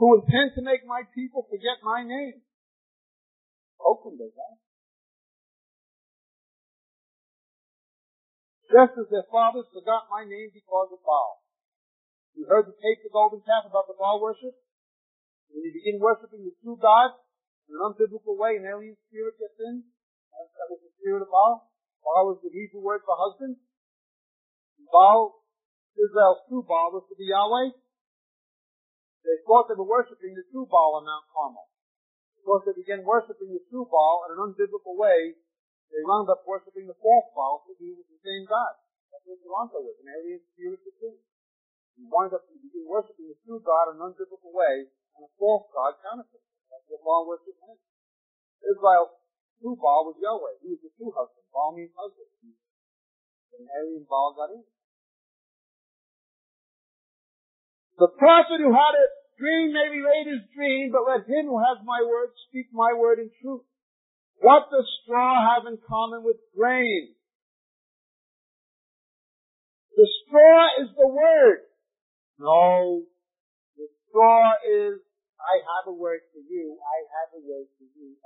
who 0.00 0.16
intend 0.16 0.56
to 0.56 0.64
make 0.64 0.88
my 0.88 1.04
people 1.12 1.44
forget 1.52 1.84
my 1.84 2.00
name. 2.00 2.40
Oakland 3.76 4.16
does 4.16 4.32
that. 4.32 4.56
Just 8.72 8.96
as 8.96 9.08
their 9.12 9.28
fathers 9.28 9.68
forgot 9.74 10.08
my 10.08 10.24
name 10.24 10.48
because 10.54 10.88
of 10.94 11.04
Baal. 11.04 11.44
You 12.32 12.48
heard 12.48 12.70
the 12.70 12.76
tape 12.80 13.04
the 13.04 13.12
golden 13.12 13.44
calf 13.44 13.68
about 13.68 13.90
the 13.90 13.98
Baal 13.98 14.22
worship? 14.22 14.56
When 15.50 15.66
you 15.66 15.74
begin 15.74 15.98
worshiping 16.00 16.46
the 16.46 16.54
true 16.62 16.78
God 16.80 17.18
in 17.68 17.74
an 17.76 17.82
unbiblical 17.82 18.38
way, 18.38 18.56
an 18.56 18.64
alien 18.64 18.96
spirit 19.10 19.36
gets 19.36 19.58
in. 19.58 19.84
That 20.32 20.70
was 20.70 20.80
the 20.80 20.94
spirit 20.96 21.26
of 21.26 21.28
Baal. 21.28 21.68
Baal 22.00 22.32
was 22.32 22.40
the 22.40 22.54
Hebrew 22.54 22.80
word 22.80 23.02
for 23.04 23.18
husband. 23.18 23.58
Baal, 24.88 25.39
Israel's 25.98 26.46
true 26.46 26.62
Baal 26.62 26.94
was 26.94 27.06
to 27.10 27.16
be 27.18 27.30
Yahweh. 27.30 27.74
They 29.26 29.36
thought 29.44 29.68
they 29.68 29.76
were 29.76 29.88
worshiping 29.88 30.32
the 30.32 30.46
true 30.48 30.64
Baal 30.64 30.96
on 31.00 31.04
Mount 31.04 31.26
Carmel. 31.30 31.68
Because 32.40 32.64
they 32.64 32.76
began 32.76 33.04
worshiping 33.04 33.52
the 33.52 33.64
true 33.68 33.84
Baal 33.84 34.24
in 34.26 34.38
an 34.38 34.40
unbiblical 34.40 34.96
way, 34.96 35.36
they 35.92 36.02
wound 36.06 36.30
up 36.30 36.46
worshiping 36.46 36.86
the 36.88 36.96
false 37.02 37.28
Baal 37.36 37.60
because 37.66 37.78
he 37.82 37.92
was 37.92 38.06
the 38.08 38.20
same 38.24 38.48
God. 38.48 38.78
That's 39.10 39.26
what 39.26 39.42
Toronto 39.42 39.82
was, 39.84 39.98
an 40.00 40.08
alien 40.08 40.40
spirit 40.54 40.80
of 40.80 40.94
truth. 40.96 41.20
You 41.98 42.08
wind 42.08 42.32
up 42.32 42.48
begin 42.48 42.88
worshiping 42.88 43.28
the 43.28 43.36
true 43.44 43.60
God 43.60 43.92
in 43.92 44.00
an 44.00 44.06
unbiblical 44.08 44.54
way 44.54 44.88
and 44.88 45.22
a 45.26 45.30
false 45.36 45.68
God 45.74 46.00
counterfeit. 46.00 46.40
That's 46.72 46.86
what 46.88 47.04
Baal 47.04 47.28
worship 47.28 47.58
is. 47.60 47.80
Israel's 48.64 49.12
true 49.60 49.76
Baal 49.76 50.08
was 50.08 50.16
Yahweh. 50.16 50.64
He 50.64 50.72
was 50.72 50.80
the 50.80 50.92
true 50.96 51.12
husband. 51.12 51.44
Baal 51.52 51.76
means 51.76 51.92
husband. 51.92 52.30
And 53.52 53.68
alien 53.68 54.08
Baal 54.08 54.32
got 54.32 54.54
in. 54.56 54.64
The 58.00 58.08
prophet 58.16 58.64
who 58.64 58.72
had 58.72 58.94
a 58.96 59.06
dream 59.36 59.76
may 59.76 59.92
relate 59.92 60.32
his 60.32 60.48
dream, 60.56 60.88
but 60.88 61.04
let 61.04 61.28
him 61.28 61.52
who 61.52 61.60
has 61.60 61.84
my 61.84 62.00
word 62.00 62.32
speak 62.48 62.72
my 62.72 62.96
word 62.96 63.20
in 63.20 63.28
truth. 63.44 63.60
What 64.40 64.72
does 64.72 64.88
straw 65.04 65.36
have 65.36 65.68
in 65.68 65.76
common 65.86 66.24
with 66.24 66.40
grain? 66.56 67.12
The 69.92 70.08
straw 70.24 70.80
is 70.80 70.88
the 70.96 71.08
word. 71.12 71.60
No. 72.38 73.04
The 73.76 73.88
straw 74.08 74.56
is, 74.64 75.04
I 75.36 75.60
have 75.60 75.92
a 75.92 75.92
word 75.92 76.20
for 76.32 76.40
you, 76.40 76.80
I 76.80 76.96
have 77.20 77.36
a 77.36 77.42
word 77.44 77.68
for 77.76 77.84
you. 77.84 78.16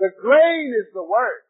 The 0.00 0.10
grain 0.16 0.72
is 0.80 0.88
the 0.94 1.04
word. 1.04 1.44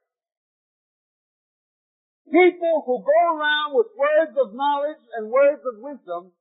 People 2.24 2.82
who 2.86 3.04
go 3.04 3.20
around 3.36 3.76
with 3.76 3.92
words 3.94 4.32
of 4.40 4.56
knowledge 4.56 5.02
and 5.16 5.30
words 5.30 5.60
of 5.62 5.76
wisdom 5.78 6.32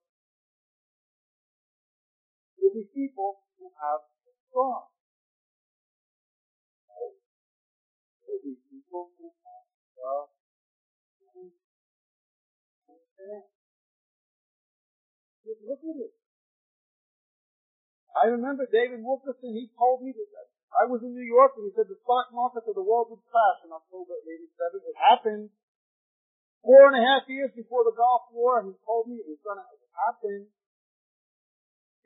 will 2.57 2.73
be 2.73 2.87
people 2.95 3.43
who 3.59 3.67
have 3.77 4.01
straw. 4.47 4.87
Will 8.23 8.41
be 8.41 8.55
people 8.71 9.11
who 9.19 9.27
have 9.43 9.65
straw. 9.91 10.31
Look 15.43 15.79
at 15.83 15.99
it. 15.99 16.13
I 18.13 18.31
remember 18.31 18.63
David 18.71 19.03
Wilkerson, 19.03 19.51
he 19.51 19.67
told 19.75 20.03
me 20.03 20.15
that 20.15 20.27
I 20.73 20.87
was 20.87 21.03
in 21.03 21.11
New 21.11 21.27
York 21.27 21.53
and 21.59 21.67
he 21.67 21.75
said 21.75 21.91
the 21.91 21.99
stock 22.01 22.31
market 22.31 22.63
of 22.67 22.75
the 22.75 22.83
world 22.83 23.11
would 23.11 23.23
crash 23.27 23.59
in 23.67 23.71
October 23.71 24.15
87. 24.23 24.79
It 24.79 24.97
happened 24.97 25.49
four 26.63 26.87
and 26.89 26.95
a 26.95 27.03
half 27.03 27.27
years 27.27 27.51
before 27.51 27.83
the 27.83 27.93
Gulf 27.93 28.31
War, 28.31 28.63
he 28.63 28.73
told 28.87 29.11
me 29.11 29.19
it 29.19 29.27
was 29.27 29.43
going 29.43 29.59
to 29.59 29.67
happen. 30.07 30.47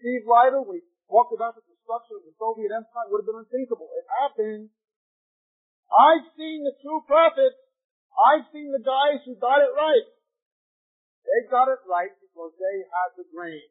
Steve 0.01 0.25
Lightle, 0.25 0.65
we 0.65 0.81
talked 1.07 1.31
about 1.34 1.55
the 1.55 1.63
destruction 1.69 2.19
of 2.19 2.25
the 2.25 2.35
Soviet 2.41 2.73
Empire, 2.73 3.07
would 3.13 3.21
have 3.21 3.29
been 3.29 3.45
unthinkable. 3.45 3.89
It 3.93 4.05
happened. 4.21 4.73
I've 5.88 6.27
seen 6.35 6.65
the 6.65 6.75
true 6.84 7.05
prophets. 7.05 7.57
I've 8.17 8.49
seen 8.49 8.73
the 8.73 8.84
guys 8.84 9.21
who 9.23 9.38
got 9.38 9.61
it 9.61 9.71
right. 9.77 10.07
They 11.23 11.47
got 11.47 11.69
it 11.69 11.81
right 11.85 12.11
because 12.17 12.53
they 12.57 12.81
had 12.89 13.13
the 13.15 13.29
grain. 13.29 13.63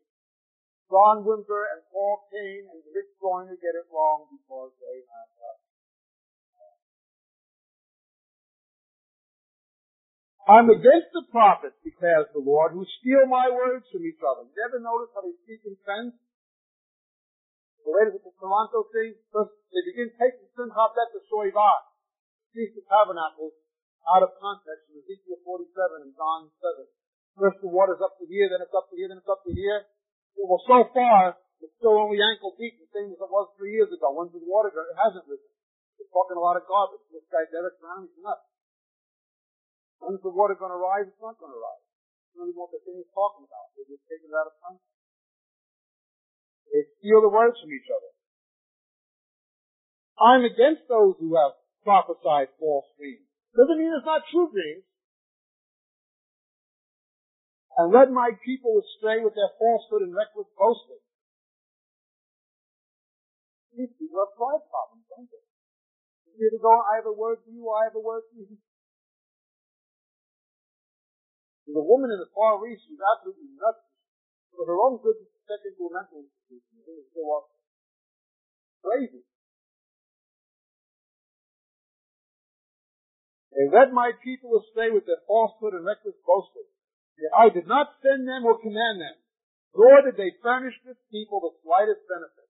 John 0.86 1.26
Wimber 1.26 1.66
and 1.74 1.82
Paul 1.90 2.30
Cain 2.30 2.62
and 2.70 2.80
Rick 2.94 3.10
Joyner 3.18 3.58
get 3.58 3.74
it 3.74 3.90
wrong 3.90 4.30
because 4.30 4.70
they 4.78 5.02
had 5.02 5.26
the 5.34 5.65
I'm 10.47 10.70
against 10.70 11.10
the 11.10 11.27
prophets, 11.35 11.74
declares 11.82 12.31
the 12.31 12.39
Lord, 12.39 12.70
who 12.70 12.86
steal 13.02 13.27
my 13.27 13.51
words 13.51 13.82
from 13.90 14.06
each 14.06 14.23
other. 14.23 14.47
You 14.47 14.62
ever 14.62 14.78
notice 14.78 15.10
how 15.10 15.27
they 15.27 15.35
speak 15.43 15.66
in 15.66 15.74
sense? 15.82 16.14
The 17.82 17.90
ladies 17.90 18.14
at 18.14 18.23
the 18.23 18.35
Toronto 18.39 18.86
thing, 18.94 19.18
first 19.35 19.51
they 19.74 19.82
begin 19.90 20.14
taking 20.14 20.47
Simchat 20.55 20.90
Bet 20.94 21.10
to 21.18 21.20
Shoivah, 21.27 21.77
Feast 22.55 22.78
of 22.78 22.86
Tabernacles, 22.86 23.59
out 24.06 24.23
of 24.23 24.39
context 24.39 24.86
in 24.90 25.02
Ezekiel 25.02 25.43
47 25.43 26.06
and 26.06 26.14
John 26.14 26.47
7. 26.62 26.86
First 27.35 27.59
the 27.59 27.70
water's 27.70 27.98
up 27.98 28.14
to 28.23 28.24
here, 28.31 28.47
then 28.47 28.62
it's 28.62 28.74
up 28.74 28.86
to 28.90 28.94
here, 28.94 29.10
then 29.10 29.18
it's 29.18 29.31
up 29.31 29.43
to 29.43 29.51
here. 29.51 29.82
Well, 30.39 30.62
so 30.62 30.86
far, 30.94 31.35
it's 31.59 31.74
still 31.82 31.98
only 31.98 32.23
ankle 32.23 32.55
deep, 32.55 32.78
the 32.78 32.86
same 32.94 33.10
as 33.10 33.18
it 33.18 33.31
was 33.35 33.51
three 33.59 33.74
years 33.74 33.90
ago. 33.90 34.14
When's 34.14 34.31
the 34.31 34.39
water? 34.47 34.70
It 34.70 34.94
hasn't 34.94 35.27
risen. 35.27 35.51
They're 35.98 36.10
talking 36.14 36.39
a 36.39 36.44
lot 36.44 36.55
of 36.55 36.70
garbage. 36.70 37.02
This 37.10 37.27
guy 37.35 37.51
Derek 37.51 37.82
Brown, 37.82 38.06
he's 38.06 38.14
nuts. 38.23 38.47
When's 40.01 40.23
the 40.23 40.32
water 40.32 40.55
going 40.55 40.73
to 40.73 40.81
rise? 40.81 41.09
It's 41.09 41.23
not 41.23 41.40
going 41.40 41.52
to 41.52 41.60
rise. 41.60 41.85
It's 42.28 42.36
not 42.36 42.47
even 42.48 42.59
what 42.60 42.73
the 42.73 42.82
thing 42.85 43.01
is 43.01 43.09
talking 43.16 43.44
about. 43.48 43.73
They're 43.74 43.89
just 43.89 44.05
taking 44.06 44.28
it 44.28 44.36
out 44.36 44.51
of 44.51 44.56
context. 44.60 44.93
They 46.73 46.85
steal 47.01 47.24
the 47.24 47.32
words 47.32 47.56
from 47.56 47.73
each 47.73 47.89
other. 47.89 48.10
I'm 50.20 50.44
against 50.44 50.89
those 50.89 51.16
who 51.20 51.36
have 51.36 51.56
prophesied 51.85 52.52
false 52.60 52.89
dreams. 52.97 53.24
Doesn't 53.56 53.78
mean 53.78 53.93
it's 53.93 54.05
not 54.05 54.24
true 54.28 54.52
dreams. 54.52 54.85
And 57.77 57.93
led 57.93 58.09
my 58.09 58.32
people 58.40 58.81
astray 58.81 59.20
with 59.20 59.36
their 59.36 59.52
falsehood 59.60 60.01
and 60.05 60.16
reckless 60.16 60.48
boasting. 60.56 61.01
These 63.77 63.93
people 64.01 64.24
have 64.24 64.32
pride 64.32 64.64
problems, 64.73 65.05
don't 65.12 65.28
they? 65.28 65.44
You 66.40 66.48
to 66.52 66.60
go, 66.60 66.73
I 66.73 67.01
have 67.01 67.09
a 67.09 67.12
word 67.12 67.44
for 67.44 67.52
you, 67.52 67.68
I 67.68 67.89
have 67.89 67.97
a 67.97 68.01
word 68.01 68.24
for 68.32 68.40
you. 68.40 68.56
The 71.66 71.82
woman 71.82 72.14
in 72.14 72.22
the 72.22 72.30
Far 72.30 72.62
East 72.66 72.86
was 72.86 73.02
absolutely 73.02 73.51
nuts. 73.59 73.82
For 74.55 74.64
her 74.64 74.78
own 74.80 75.02
good 75.05 75.20
to 75.20 75.26
step 75.44 75.60
into 75.68 75.84
a 75.84 75.93
mental 75.93 76.24
institution. 76.24 76.80
It 76.80 76.88
was 76.88 77.10
so 77.12 77.22
crazy. 78.80 79.26
They 83.52 83.68
led 83.68 83.93
my 83.93 84.12
people 84.24 84.56
astray 84.60 84.93
with 84.93 85.05
their 85.05 85.20
falsehood 85.28 85.76
and 85.76 85.84
reckless 85.84 86.16
boasting. 86.24 86.68
Yet 87.16 87.32
I 87.32 87.48
did 87.48 87.64
not 87.64 87.97
send 88.05 88.28
them 88.28 88.44
or 88.44 88.60
command 88.60 89.01
them, 89.01 89.16
nor 89.72 90.05
did 90.05 90.20
they 90.20 90.36
furnish 90.44 90.76
this 90.84 91.01
people 91.09 91.40
the 91.40 91.56
slightest 91.64 92.05
benefit. 92.05 92.48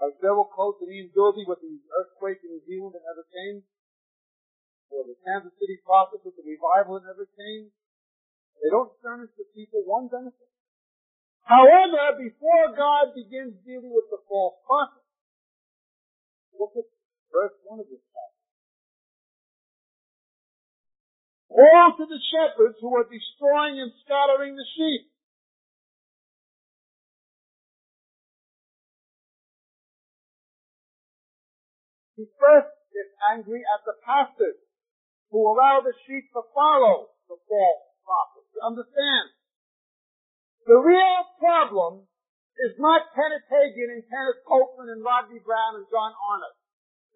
As 0.00 0.16
Beryl 0.20 0.48
quotes 0.48 0.80
in 0.80 0.92
Ian 0.92 1.12
Durbey 1.12 1.44
with 1.44 1.60
the 1.60 1.76
earthquake 1.92 2.40
in 2.40 2.56
New 2.56 2.64
Zealand 2.64 2.96
that 2.96 3.04
never 3.04 3.24
came, 3.28 3.64
the 5.02 5.18
Kansas 5.26 5.50
City 5.58 5.82
prophets 5.82 6.22
with 6.22 6.38
the 6.38 6.46
revival 6.46 7.02
never 7.02 7.26
came. 7.34 7.74
They 8.62 8.70
don't 8.70 8.94
furnish 9.02 9.34
the 9.34 9.44
people 9.50 9.82
one 9.82 10.06
benefit. 10.06 10.50
However, 11.42 12.16
before 12.22 12.72
God 12.72 13.12
begins 13.12 13.58
dealing 13.66 13.92
with 13.92 14.08
the 14.08 14.22
false 14.30 14.56
prophets, 14.64 15.10
look 16.56 16.72
at 16.78 16.88
verse 17.28 17.56
1 17.66 17.82
of 17.82 17.88
this 17.90 18.00
passage. 18.14 18.48
Woe 21.52 21.92
to 22.00 22.04
the 22.08 22.22
shepherds 22.32 22.78
who 22.80 22.94
are 22.96 23.04
destroying 23.04 23.76
and 23.82 23.92
scattering 24.06 24.56
the 24.56 24.64
sheep. 24.78 25.10
He 32.16 32.24
first 32.40 32.72
gets 32.94 33.12
angry 33.34 33.60
at 33.60 33.84
the 33.84 33.98
pastors 34.06 34.63
who 35.34 35.50
allow 35.50 35.82
the 35.82 35.90
sheep 36.06 36.30
to 36.30 36.46
follow 36.54 37.10
the 37.26 37.34
false 37.34 37.82
prophets. 38.06 38.54
You 38.54 38.62
understand? 38.62 39.34
The 40.62 40.78
real 40.78 41.26
problem 41.42 42.06
is 42.54 42.78
not 42.78 43.10
Kenneth 43.18 43.50
Hagin 43.50 43.98
and 43.98 44.06
Kenneth 44.06 44.46
Copeland 44.46 44.94
and 44.94 45.02
Rodney 45.02 45.42
Browne 45.42 45.82
and 45.82 45.90
John 45.90 46.14
Arnott. 46.14 46.54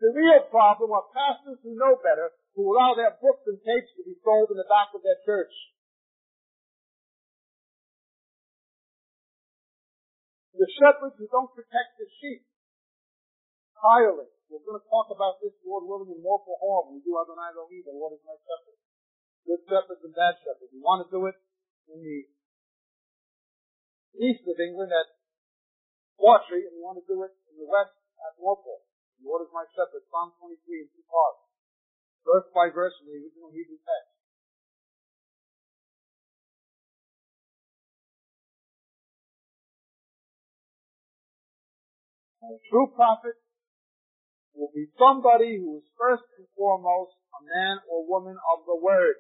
The 0.03 0.11
real 0.11 0.51
problem 0.51 0.91
are 0.91 1.07
pastors 1.15 1.63
who 1.63 1.79
know 1.79 1.95
better, 2.03 2.35
who 2.59 2.67
allow 2.75 2.99
their 2.99 3.15
books 3.23 3.47
and 3.47 3.63
tapes 3.63 3.95
to 3.95 4.03
be 4.03 4.19
sold 4.27 4.51
in 4.51 4.59
the 4.59 4.67
back 4.67 4.91
of 4.99 5.07
their 5.07 5.23
church. 5.23 5.55
The 10.59 10.67
shepherds 10.75 11.15
who 11.23 11.31
don't 11.31 11.55
protect 11.55 12.03
the 12.03 12.11
sheep. 12.19 12.43
Tireless. 13.79 14.38
We're 14.49 14.65
going 14.65 14.81
to 14.81 14.89
talk 14.89 15.13
about 15.13 15.45
this, 15.45 15.53
Lord 15.61 15.85
willing, 15.85 16.09
in 16.09 16.25
Morphle 16.25 16.57
Hall 16.57 16.89
when 16.89 16.97
we 16.97 17.05
do 17.05 17.21
Adonai 17.21 17.53
Elohim, 17.53 17.85
the 17.85 17.93
Lord 17.93 18.17
is 18.17 18.25
my 18.25 18.33
shepherd. 18.41 18.81
Good 19.45 19.61
shepherds 19.69 20.01
and 20.09 20.17
bad 20.17 20.41
shepherds. 20.41 20.73
We 20.73 20.81
want 20.81 21.05
to 21.05 21.09
do 21.13 21.29
it 21.29 21.37
in 21.93 22.01
the 22.01 22.19
east 24.17 24.49
of 24.49 24.57
England 24.57 24.89
at 24.89 25.21
Bawtry, 26.17 26.65
and 26.65 26.73
we 26.73 26.81
want 26.81 26.97
to 26.97 27.05
do 27.05 27.21
it 27.29 27.33
in 27.53 27.61
the 27.61 27.69
west 27.69 27.93
at 28.25 28.41
Morphle. 28.41 28.89
The 29.21 29.29
Lord 29.29 29.45
is 29.45 29.53
my 29.53 29.69
shepherd, 29.77 30.01
Psalm 30.09 30.33
23 30.41 30.57
in 30.81 30.89
two 30.97 31.05
parts. 31.05 31.45
Verse 32.25 32.49
by 32.57 32.73
verse 32.73 32.97
in 33.05 33.13
the 33.13 33.21
original 33.21 33.53
Hebrew 33.53 33.77
text. 33.85 34.17
A 42.49 42.57
true 42.73 42.89
prophet 42.97 43.37
will 44.59 44.75
be 44.75 44.91
somebody 44.99 45.55
who 45.55 45.79
is 45.79 45.87
first 45.95 46.27
and 46.35 46.51
foremost 46.59 47.15
a 47.39 47.41
man 47.47 47.79
or 47.87 48.03
woman 48.11 48.35
of 48.35 48.67
the 48.67 48.75
word. 48.75 49.15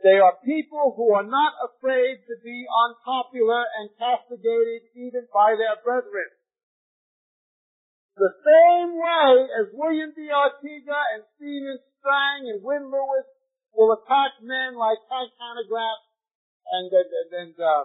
They 0.00 0.16
are 0.16 0.40
people 0.40 0.96
who 0.96 1.12
are 1.12 1.28
not 1.28 1.52
afraid 1.60 2.24
to 2.24 2.34
be 2.40 2.64
unpopular 2.64 3.68
and 3.76 3.92
castigated 4.00 4.88
even 4.96 5.28
by 5.28 5.60
their 5.60 5.76
brethren. 5.84 6.32
The 8.16 8.32
same 8.40 8.96
way 8.96 9.32
as 9.60 9.76
William 9.76 10.16
De 10.16 10.32
Arteaga 10.32 11.00
and 11.14 11.22
Stephen 11.36 11.78
Strang 12.00 12.48
and 12.48 12.64
Win 12.64 12.88
Lewis 12.88 13.28
will 13.76 13.92
attack 13.92 14.40
men 14.40 14.72
like 14.76 14.98
Hanegraaff 15.12 16.00
and, 16.72 16.88
and, 16.88 17.10
and, 17.12 17.30
and 17.36 17.56
uh, 17.60 17.84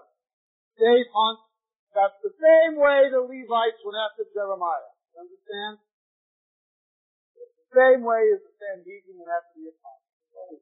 Dave 0.80 1.08
Hunt 1.12 1.40
that's 1.96 2.20
the 2.20 2.36
same 2.36 2.76
way 2.76 3.08
the 3.08 3.24
Levites 3.24 3.80
went 3.88 3.96
after 3.96 4.28
Jeremiah. 4.36 4.92
You 5.16 5.24
understand? 5.24 5.80
It's 7.40 7.56
the 7.56 7.72
same 7.72 8.04
way 8.04 8.36
as 8.36 8.44
the 8.44 8.52
Sanhedrin 8.60 9.16
went 9.16 9.32
after 9.32 9.56
the 9.56 9.72
apostles. 9.72 10.60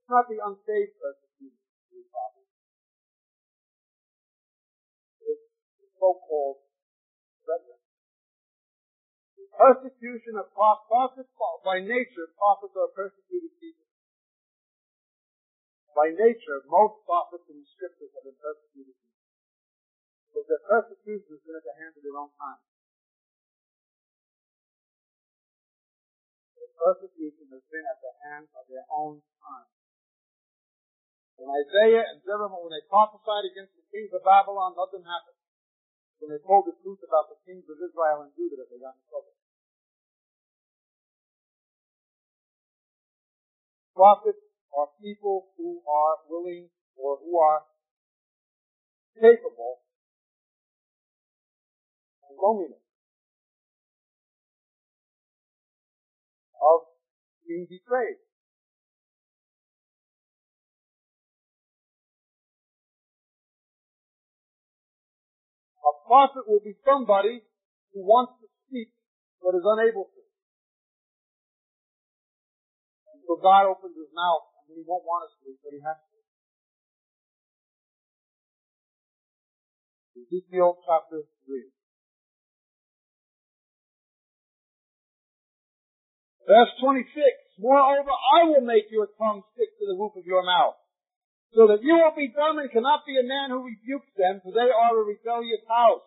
It's 0.00 0.08
not 0.08 0.24
the 0.24 0.40
unsaved 0.40 0.96
persecution 0.96 1.60
the 1.92 2.08
problem. 2.08 2.48
It's 5.20 5.44
the 5.84 5.88
so-called 6.00 6.64
brethren. 7.44 7.76
The 9.36 9.46
persecution 9.52 10.40
of 10.40 10.48
prophets, 10.56 11.28
by 11.60 11.84
nature, 11.84 12.32
prophets 12.40 12.72
are 12.72 12.88
persecuted 12.96 13.52
people. 13.60 13.84
By 15.92 16.08
nature, 16.14 16.64
most 16.70 17.04
prophets 17.04 17.44
in 17.52 17.60
the 17.60 17.68
scriptures 17.68 18.08
have 18.16 18.24
been 18.24 18.38
persecuted 18.40 18.96
people. 18.96 19.09
But 20.30 20.46
the 20.46 20.58
persecution 20.62 21.30
has 21.34 21.42
been 21.42 21.58
at 21.58 21.66
the 21.66 21.76
hands 21.78 21.94
of 21.98 22.02
their 22.06 22.16
own 22.16 22.30
time. 22.38 22.62
The 26.54 26.68
persecution 26.78 27.46
has 27.50 27.64
been 27.66 27.86
at 27.86 27.98
the 27.98 28.14
hands 28.24 28.50
of 28.54 28.64
their 28.70 28.86
own 28.90 29.22
time. 29.42 29.68
When 31.40 31.48
Isaiah 31.50 32.04
and 32.04 32.20
Jeremiah, 32.20 32.60
when 32.60 32.76
they 32.76 32.84
prophesied 32.86 33.48
against 33.48 33.72
the 33.72 33.84
kings 33.88 34.12
of 34.12 34.22
Babylon, 34.22 34.76
nothing 34.76 35.02
happened. 35.02 35.40
When 36.20 36.36
they 36.36 36.42
told 36.44 36.68
the 36.68 36.76
truth 36.84 37.00
about 37.00 37.32
the 37.32 37.40
kings 37.48 37.64
of 37.64 37.80
Israel 37.80 38.28
and 38.28 38.32
Judah, 38.36 38.68
they 38.68 38.76
got 38.76 38.92
in 38.92 39.04
trouble. 39.08 39.32
Prophets 43.96 44.44
are 44.76 44.92
people 45.00 45.56
who 45.56 45.80
are 45.88 46.20
willing 46.28 46.68
or 47.00 47.16
who 47.24 47.40
are 47.40 47.64
capable 49.16 49.80
loneliness, 52.42 52.82
of 56.60 56.80
being 57.46 57.66
betrayed. 57.68 58.20
A 65.80 65.92
prophet 66.06 66.44
will 66.48 66.60
be 66.64 66.76
somebody 66.84 67.42
who 67.94 68.00
wants 68.04 68.34
to 68.42 68.46
speak 68.66 68.92
but 69.40 69.56
is 69.56 69.64
unable 69.64 70.04
to. 70.04 70.20
so 73.30 73.38
God 73.38 73.70
opens 73.70 73.94
his 73.94 74.10
mouth 74.10 74.50
and 74.66 74.74
he 74.74 74.82
won't 74.82 75.06
want 75.06 75.30
us 75.30 75.34
to, 75.46 75.54
but 75.62 75.70
he 75.70 75.78
has 75.86 75.94
to. 76.02 76.18
Ezekiel 80.18 80.82
chapter 80.82 81.22
3. 81.46 81.79
Verse 86.46 86.72
26, 86.80 87.08
Moreover, 87.60 88.10
I 88.10 88.48
will 88.48 88.64
make 88.64 88.88
your 88.90 89.08
tongue 89.20 89.44
stick 89.52 89.68
to 89.78 89.84
the 89.84 89.98
roof 89.98 90.16
of 90.16 90.24
your 90.24 90.42
mouth, 90.42 90.80
so 91.52 91.68
that 91.68 91.84
you 91.84 91.94
will 91.94 92.16
be 92.16 92.32
dumb 92.32 92.58
and 92.58 92.72
cannot 92.72 93.04
be 93.04 93.20
a 93.20 93.26
man 93.26 93.50
who 93.50 93.66
rebukes 93.66 94.10
them, 94.16 94.40
for 94.40 94.52
they 94.52 94.72
are 94.72 94.96
a 94.96 95.04
rebellious 95.04 95.62
house. 95.68 96.06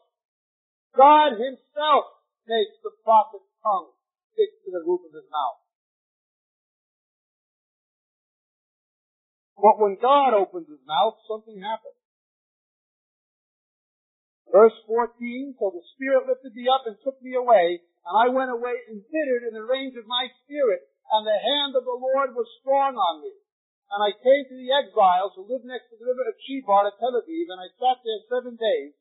God 0.97 1.37
himself 1.37 2.05
makes 2.49 2.75
the 2.81 2.93
prophet's 3.05 3.49
tongue 3.61 3.93
stick 4.33 4.49
to 4.65 4.69
the 4.73 4.85
roof 4.85 5.01
of 5.05 5.13
his 5.13 5.29
mouth. 5.29 5.61
But 9.57 9.79
when 9.79 9.95
God 10.01 10.33
opens 10.33 10.67
his 10.67 10.81
mouth, 10.85 11.15
something 11.29 11.61
happens. 11.61 11.97
Verse 14.51 14.75
14, 14.85 15.55
so 15.57 15.73
the 15.73 15.81
Spirit 15.95 16.27
lifted 16.29 16.53
me 16.53 16.69
up 16.69 16.85
and 16.85 16.97
took 17.01 17.17
me 17.23 17.33
away, 17.33 17.81
and 18.03 18.15
I 18.19 18.27
went 18.27 18.51
away 18.51 18.75
embittered 18.91 19.47
in 19.47 19.55
the 19.55 19.63
range 19.63 19.95
of 19.95 20.03
my 20.07 20.27
spirit, 20.43 20.83
and 21.11 21.23
the 21.23 21.39
hand 21.39 21.75
of 21.79 21.87
the 21.87 21.95
Lord 21.95 22.35
was 22.35 22.47
strong 22.59 22.99
on 22.99 23.23
me. 23.23 23.31
And 23.93 24.01
I 24.01 24.11
came 24.11 24.43
to 24.49 24.57
the 24.57 24.73
exiles 24.73 25.37
who 25.37 25.47
lived 25.47 25.69
next 25.69 25.87
to 25.93 25.95
the 25.95 26.07
river 26.07 26.27
of 26.27 26.39
Chebar 26.43 26.89
at 26.89 26.99
Tel 26.99 27.15
Aviv, 27.15 27.47
and 27.47 27.61
I 27.61 27.69
sat 27.79 28.01
there 28.03 28.27
seven 28.27 28.57
days, 28.57 28.91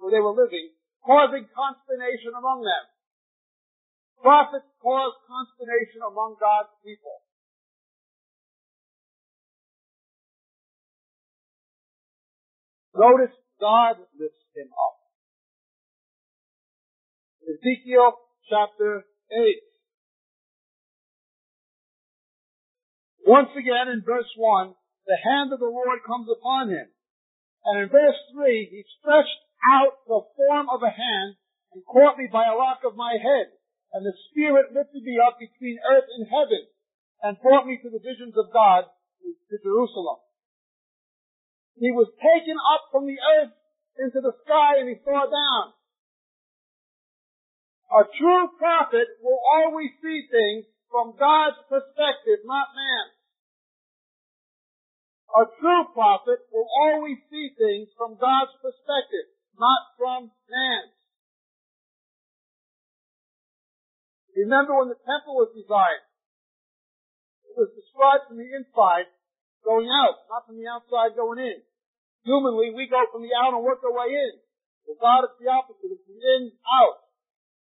where 0.00 0.10
they 0.10 0.22
were 0.22 0.34
living, 0.34 0.72
causing 1.04 1.46
consternation 1.52 2.32
among 2.34 2.64
them. 2.64 2.84
Prophets 4.18 4.66
cause 4.80 5.14
consternation 5.28 6.00
among 6.02 6.40
God's 6.40 6.72
people. 6.82 7.22
Notice 12.96 13.36
God 13.60 13.96
lifts 14.18 14.44
him 14.56 14.72
up. 14.72 14.96
Ezekiel 17.44 18.29
chapter 18.50 19.06
8. 19.30 19.38
Once 23.30 23.54
again 23.54 23.86
in 23.94 24.02
verse 24.02 24.26
1, 24.34 24.74
the 25.06 25.22
hand 25.22 25.54
of 25.54 25.62
the 25.62 25.70
Lord 25.70 26.02
comes 26.02 26.26
upon 26.26 26.74
him. 26.74 26.90
And 27.62 27.86
in 27.86 27.88
verse 27.88 28.18
3, 28.34 28.66
he 28.66 28.82
stretched 28.98 29.40
out 29.70 30.02
the 30.10 30.26
form 30.34 30.66
of 30.66 30.82
a 30.82 30.90
hand 30.90 31.38
and 31.70 31.86
caught 31.86 32.18
me 32.18 32.26
by 32.26 32.50
a 32.50 32.58
lock 32.58 32.82
of 32.82 32.98
my 32.98 33.14
head. 33.14 33.54
And 33.94 34.02
the 34.02 34.18
Spirit 34.30 34.74
lifted 34.74 35.06
me 35.06 35.18
up 35.22 35.38
between 35.38 35.78
earth 35.86 36.10
and 36.18 36.26
heaven 36.26 36.66
and 37.22 37.38
brought 37.38 37.70
me 37.70 37.78
to 37.82 37.90
the 37.90 38.02
visions 38.02 38.34
of 38.34 38.50
God 38.50 38.90
to 39.22 39.56
Jerusalem. 39.62 40.18
He 41.78 41.94
was 41.94 42.10
taken 42.18 42.58
up 42.58 42.90
from 42.90 43.06
the 43.06 43.18
earth 43.38 43.54
into 43.98 44.20
the 44.20 44.34
sky 44.42 44.82
and 44.82 44.88
he 44.90 44.98
saw 45.06 45.26
down. 45.30 45.74
A 47.90 48.06
true 48.06 48.46
prophet 48.54 49.18
will 49.18 49.42
always 49.58 49.90
see 49.98 50.22
things 50.30 50.64
from 50.90 51.18
God's 51.18 51.58
perspective, 51.66 52.46
not 52.46 52.70
man's. 52.70 53.18
A 55.30 55.44
true 55.58 55.84
prophet 55.94 56.46
will 56.54 56.70
always 56.86 57.18
see 57.30 57.50
things 57.58 57.90
from 57.98 58.14
God's 58.14 58.54
perspective, 58.62 59.26
not 59.58 59.94
from 59.98 60.30
man's. 60.46 60.94
Remember 64.38 64.78
when 64.78 64.90
the 64.90 65.02
temple 65.02 65.34
was 65.34 65.50
designed, 65.50 66.06
it 67.50 67.58
was 67.58 67.74
described 67.74 68.30
from 68.30 68.38
the 68.38 68.46
inside 68.54 69.10
going 69.66 69.90
out, 69.90 70.30
not 70.30 70.46
from 70.46 70.62
the 70.62 70.70
outside 70.70 71.18
going 71.18 71.42
in. 71.42 71.58
Humanly, 72.22 72.70
we 72.70 72.86
go 72.86 73.02
from 73.10 73.26
the 73.26 73.34
out 73.34 73.58
and 73.58 73.66
work 73.66 73.82
our 73.82 73.90
way 73.90 74.14
in. 74.14 74.34
Well, 74.86 74.98
God 75.02 75.26
is 75.26 75.34
the 75.42 75.50
opposite. 75.50 75.90
It's 75.90 76.06
the 76.06 76.14
in, 76.14 76.54
out. 76.70 77.09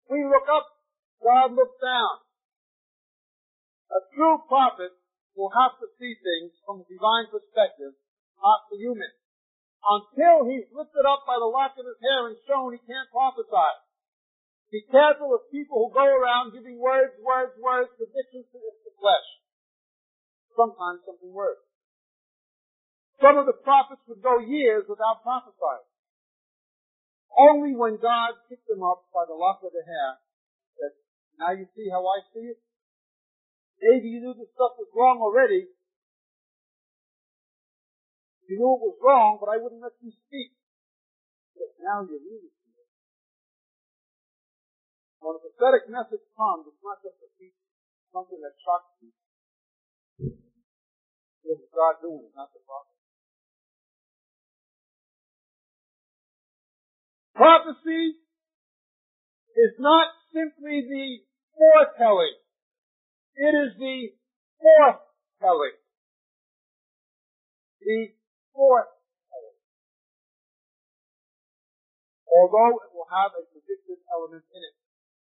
We 0.09 0.25
look 0.25 0.49
up, 0.49 0.65
God 1.21 1.53
looks 1.53 1.77
down. 1.77 2.15
A 3.93 4.01
true 4.17 4.41
prophet 4.49 4.93
will 5.37 5.53
have 5.53 5.77
to 5.77 5.87
see 6.01 6.17
things 6.17 6.57
from 6.65 6.81
a 6.81 6.89
divine 6.89 7.29
perspective, 7.29 7.93
not 8.41 8.65
the 8.73 8.81
human. 8.81 9.13
Until 9.85 10.49
he's 10.49 10.67
lifted 10.73 11.05
up 11.05 11.23
by 11.29 11.37
the 11.37 11.47
lock 11.47 11.77
of 11.77 11.85
his 11.85 12.01
hair 12.01 12.27
and 12.27 12.37
shown 12.49 12.73
he 12.73 12.81
can't 12.83 13.09
prophesy. 13.13 13.71
Be 14.69 14.85
careful 14.89 15.33
of 15.33 15.49
people 15.49 15.77
who 15.77 15.89
go 15.93 16.05
around 16.05 16.53
giving 16.53 16.77
words, 16.77 17.13
words, 17.21 17.53
words, 17.57 17.89
predictions 17.97 18.45
to 18.53 18.57
the 18.57 18.93
flesh. 18.97 19.27
Sometimes 20.53 21.01
something 21.05 21.33
worse. 21.33 21.61
Some 23.21 23.37
of 23.37 23.45
the 23.45 23.57
prophets 23.65 24.01
would 24.07 24.21
go 24.21 24.39
years 24.39 24.85
without 24.85 25.23
prophesying. 25.23 25.87
Only 27.37 27.75
when 27.75 28.01
God 28.01 28.35
picked 28.49 28.67
them 28.67 28.83
up 28.83 29.05
by 29.13 29.25
the 29.27 29.37
lock 29.37 29.61
of 29.63 29.71
the 29.71 29.85
hair 29.85 30.19
that 30.81 30.93
now 31.37 31.51
you 31.53 31.67
see 31.75 31.87
how 31.89 32.03
I 32.03 32.19
see 32.33 32.51
it? 32.51 32.59
Maybe 33.79 34.11
you 34.11 34.19
knew 34.19 34.35
this 34.35 34.51
stuff 34.51 34.75
was 34.75 34.91
wrong 34.91 35.23
already. 35.23 35.71
You 38.49 38.57
knew 38.57 38.71
it 38.75 38.83
was 38.83 38.97
wrong, 38.99 39.37
but 39.39 39.47
I 39.47 39.61
wouldn't 39.61 39.79
let 39.79 39.95
you 40.01 40.11
speak. 40.11 40.57
But 41.55 41.69
now 41.79 42.01
you 42.01 42.17
really 42.17 42.49
see. 42.49 42.59
When 45.21 45.35
a 45.35 45.41
prophetic 45.43 45.87
message 45.91 46.25
comes, 46.33 46.65
it's 46.65 46.81
not 46.83 46.97
just 47.05 47.19
a 47.21 47.29
piece, 47.37 47.55
something 48.11 48.39
that 48.41 48.55
shocks 48.57 48.89
you. 49.03 49.11
It's 51.45 51.69
God 51.75 52.01
doing 52.01 52.25
it, 52.25 52.33
not 52.35 52.49
the 52.51 52.59
prophet. 52.65 52.88
Prophecy 57.39 58.19
is 59.55 59.73
not 59.79 60.11
simply 60.35 60.83
the 60.83 61.23
foretelling. 61.55 62.35
It 63.39 63.55
is 63.55 63.79
the 63.79 64.11
foretelling. 64.59 65.79
The 67.79 68.11
foretelling. 68.51 69.59
Although 72.27 72.75
it 72.83 72.91
will 72.91 73.07
have 73.07 73.31
a 73.39 73.47
predictive 73.55 74.03
element 74.11 74.43
in 74.51 74.59
it, 74.59 74.75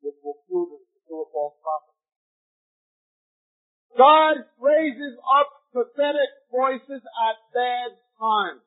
which 0.01 0.17
will 0.25 0.41
prove 0.49 0.81
it 0.81 0.89
to 1.05 1.21
a 1.21 1.27
false 1.29 1.61
prophet. 1.61 2.01
God 4.01 4.49
raises 4.57 5.21
up 5.37 5.53
prophetic 5.69 6.33
voices 6.49 7.05
at 7.05 7.37
bad 7.53 7.93
times 8.17 8.65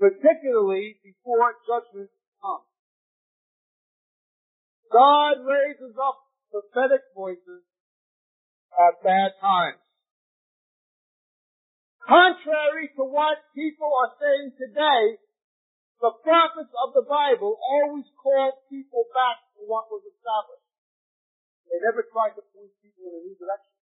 particularly 0.00 0.96
before 1.04 1.52
judgment 1.68 2.08
comes. 2.40 2.64
God 4.88 5.44
raises 5.44 5.94
up 6.00 6.16
prophetic 6.48 7.04
voices 7.12 7.62
at 8.74 8.96
bad 9.04 9.36
times. 9.38 9.84
Contrary 12.08 12.88
to 12.96 13.04
what 13.04 13.38
people 13.52 13.92
are 13.92 14.16
saying 14.16 14.56
today, 14.56 15.20
the 16.00 16.16
prophets 16.24 16.72
of 16.80 16.96
the 16.96 17.04
Bible 17.04 17.60
always 17.60 18.08
called 18.16 18.56
people 18.72 19.04
back 19.12 19.36
to 19.54 19.68
what 19.68 19.92
was 19.92 20.00
established. 20.08 20.64
They 21.68 21.76
never 21.84 22.08
tried 22.08 22.34
to 22.40 22.42
point 22.56 22.72
people 22.80 23.04
in 23.04 23.20
a 23.20 23.22
new 23.28 23.36
direction. 23.36 23.76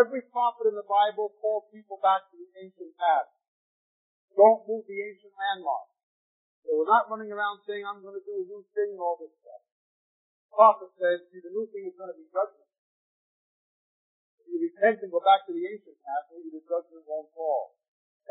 Every 0.00 0.24
prophet 0.32 0.64
in 0.64 0.74
the 0.74 0.88
Bible 0.88 1.36
called 1.38 1.68
people 1.70 2.00
back 2.00 2.24
to 2.32 2.34
the 2.40 2.48
ancient 2.56 2.96
path. 2.96 3.33
Don't 4.34 4.66
move 4.66 4.82
the 4.90 4.98
ancient 4.98 5.34
landmark. 5.34 5.86
we're 6.66 6.90
not 6.90 7.06
running 7.06 7.30
around 7.30 7.62
saying, 7.62 7.86
I'm 7.86 8.02
going 8.02 8.18
to 8.18 8.26
do 8.26 8.42
a 8.42 8.46
new 8.50 8.62
thing 8.74 8.98
and 8.98 9.02
all 9.02 9.14
this 9.18 9.30
stuff. 9.38 9.62
The 10.50 10.58
prophet 10.58 10.90
says, 10.98 11.22
see, 11.30 11.38
the 11.38 11.54
new 11.54 11.66
thing 11.70 11.86
is 11.86 11.94
going 11.94 12.10
to 12.10 12.18
be 12.18 12.26
judgment. 12.34 12.70
If 14.42 14.50
you 14.50 14.58
repent 14.58 15.06
and 15.06 15.10
go 15.14 15.22
back 15.22 15.46
to 15.46 15.54
the 15.54 15.64
ancient 15.70 15.98
path, 16.02 16.30
maybe 16.34 16.50
the 16.50 16.66
judgment 16.66 17.06
won't 17.06 17.30
fall. 17.30 17.78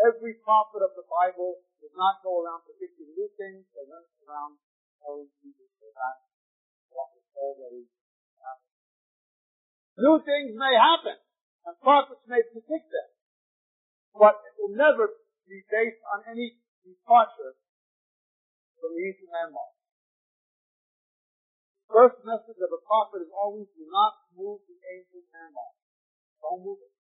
Every 0.04 0.36
prophet 0.44 0.84
of 0.84 0.92
the 1.00 1.08
Bible 1.08 1.64
does 1.80 1.96
not 1.96 2.20
go 2.26 2.44
around 2.44 2.68
predicting 2.68 3.16
new 3.16 3.30
things. 3.40 3.64
They 3.72 3.86
run 3.88 4.04
around 4.28 4.60
telling 5.00 5.32
people 5.40 5.68
that 5.96 6.18
what 6.92 7.16
was 7.16 7.28
already 7.38 7.88
happened. 8.42 8.78
New 10.00 10.18
things 10.26 10.52
may 10.58 10.74
happen, 10.74 11.18
and 11.70 11.74
prophets 11.80 12.26
may 12.26 12.42
predict 12.50 12.90
them, 12.90 13.10
but 14.18 14.42
it 14.42 14.54
will 14.58 14.74
never 14.74 15.23
be 15.54 15.62
based 15.70 16.02
on 16.10 16.26
any 16.26 16.58
departure 16.82 17.54
from 18.82 18.90
the 18.98 19.06
ancient 19.06 19.30
landmark. 19.30 19.70
The 21.78 21.94
first 21.94 22.18
message 22.26 22.58
of 22.58 22.74
a 22.74 22.82
prophet 22.82 23.22
is 23.22 23.30
always 23.30 23.70
do 23.78 23.86
not 23.86 24.18
move 24.34 24.66
the 24.66 24.82
ancient 24.82 25.30
landmark. 25.30 25.78
Don't 26.42 26.66
move 26.66 26.82
it. 26.82 26.94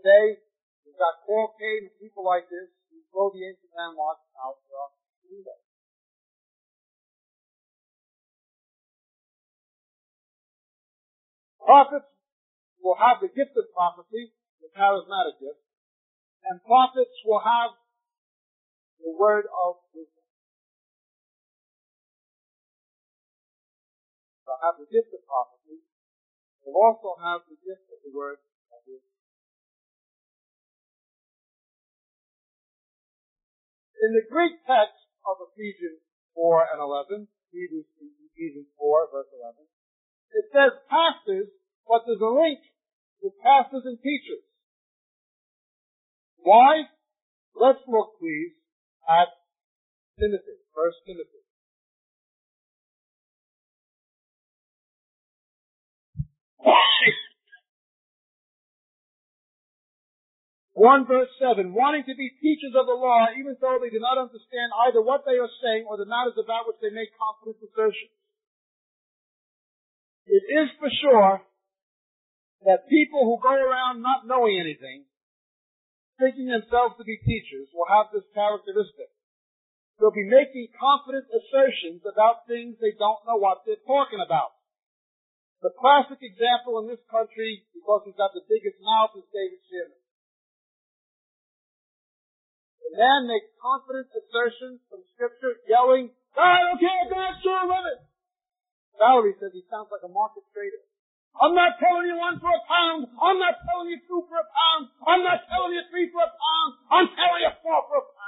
Today, 0.00 0.40
we've 0.88 0.96
got 0.96 1.20
Paul 1.28 1.52
Cain 1.60 1.92
and 1.92 1.96
people 2.00 2.24
like 2.24 2.48
this 2.48 2.72
who 2.88 3.04
throw 3.12 3.28
the 3.36 3.44
ancient 3.44 3.68
landmark 3.76 4.24
out 4.40 4.56
for 4.64 4.88
us 4.88 4.96
to 4.96 5.24
do 5.28 5.38
that. 5.44 5.60
Prophets 11.60 12.08
will 12.80 12.96
have 12.96 13.20
the 13.20 13.28
gift 13.28 13.52
of 13.60 13.68
prophecy, 13.76 14.32
the 14.64 14.72
charismatic 14.72 15.36
gift, 15.36 15.67
and 16.48 16.64
prophets 16.64 17.12
will 17.28 17.44
have 17.44 17.76
the 19.04 19.12
word 19.12 19.44
of 19.52 19.84
wisdom. 19.92 20.24
They'll 24.48 24.64
have 24.64 24.80
the 24.80 24.88
gift 24.88 25.12
of 25.12 25.20
prophecy. 25.28 25.84
They'll 26.64 26.80
also 26.80 27.20
have 27.20 27.44
the 27.52 27.60
gift 27.60 27.84
of 27.92 28.00
the 28.00 28.16
word 28.16 28.40
of 28.72 28.80
wisdom. 28.88 29.12
In 34.00 34.16
the 34.16 34.24
Greek 34.24 34.56
text 34.64 35.04
of 35.28 35.36
Ephesians 35.52 36.00
4 36.32 36.72
and 36.72 36.80
11, 36.80 37.28
Ephesians 37.52 38.72
4 38.80 39.12
verse 39.12 39.28
11, 39.36 39.68
it 40.32 40.46
says 40.48 40.72
pastors, 40.88 41.52
but 41.84 42.08
there's 42.08 42.24
a 42.24 42.32
link 42.32 42.64
with 43.20 43.36
pastors 43.44 43.84
and 43.84 44.00
teachers. 44.00 44.47
Why? 46.42 46.86
Let's 47.54 47.82
look, 47.88 48.18
please, 48.20 48.54
at 49.08 49.28
Timothy, 50.18 50.62
First 50.74 50.98
Timothy. 51.06 51.42
One 60.78 61.10
verse 61.10 61.26
seven, 61.42 61.74
wanting 61.74 62.06
to 62.06 62.14
be 62.14 62.30
teachers 62.38 62.70
of 62.78 62.86
the 62.86 62.94
law, 62.94 63.26
even 63.34 63.58
though 63.58 63.82
they 63.82 63.90
do 63.90 63.98
not 63.98 64.14
understand 64.14 64.70
either 64.86 65.02
what 65.02 65.26
they 65.26 65.34
are 65.34 65.50
saying 65.58 65.90
or 65.90 65.98
the 65.98 66.06
matters 66.06 66.38
about 66.38 66.70
which 66.70 66.78
they 66.78 66.94
make 66.94 67.10
confident 67.18 67.58
assertions. 67.66 68.14
It 70.30 70.46
is 70.46 70.70
for 70.78 70.86
sure 71.02 71.42
that 72.62 72.86
people 72.86 73.26
who 73.26 73.42
go 73.42 73.50
around 73.50 74.06
not 74.06 74.22
knowing 74.22 74.62
anything 74.62 75.07
thinking 76.18 76.50
themselves 76.50 76.98
to 76.98 77.06
be 77.06 77.16
teachers 77.22 77.70
will 77.70 77.88
have 77.88 78.10
this 78.10 78.26
characteristic. 78.34 79.08
They'll 79.98 80.14
be 80.14 80.30
making 80.30 80.70
confident 80.78 81.26
assertions 81.30 82.06
about 82.06 82.46
things 82.46 82.78
they 82.78 82.94
don't 82.94 83.22
know 83.26 83.38
what 83.38 83.66
they're 83.66 83.82
talking 83.86 84.22
about. 84.22 84.54
The 85.58 85.74
classic 85.74 86.22
example 86.22 86.78
in 86.78 86.86
this 86.86 87.02
country, 87.10 87.66
because 87.74 88.06
he's 88.06 88.14
got 88.14 88.30
the 88.30 88.46
biggest 88.46 88.78
mouth, 88.78 89.18
is 89.18 89.26
David 89.34 89.58
Sherman. 89.66 90.02
The 92.78 92.94
man 92.94 93.26
makes 93.26 93.50
confident 93.58 94.06
assertions 94.14 94.78
from 94.86 95.02
scripture, 95.18 95.58
yelling, 95.66 96.14
I 96.38 96.62
don't 96.62 96.78
care, 96.78 97.10
God's 97.10 97.42
true, 97.42 97.66
love 97.66 97.90
it. 97.90 98.00
Valerie 99.02 99.34
says 99.42 99.50
he 99.50 99.66
sounds 99.66 99.90
like 99.90 100.06
a 100.06 100.10
market 100.10 100.46
trader. 100.54 100.82
I'm 101.38 101.54
not 101.54 101.78
telling 101.78 102.10
you 102.10 102.18
one 102.18 102.42
for 102.42 102.50
a 102.50 102.62
pound. 102.66 103.06
I'm 103.14 103.38
not 103.38 103.62
telling 103.62 103.94
you 103.94 103.98
two 104.10 104.26
for 104.26 104.38
a 104.42 104.46
pound. 104.46 104.90
I'm 105.06 105.22
not 105.22 105.46
telling 105.46 105.74
you 105.74 105.82
three 105.90 106.10
for 106.10 106.22
a 106.22 106.30
pound. 106.30 106.70
I'm 106.90 107.08
telling 107.14 107.42
you 107.46 107.52
four 107.62 107.78
for 107.86 107.98
a 108.02 108.06
pound. 108.06 108.18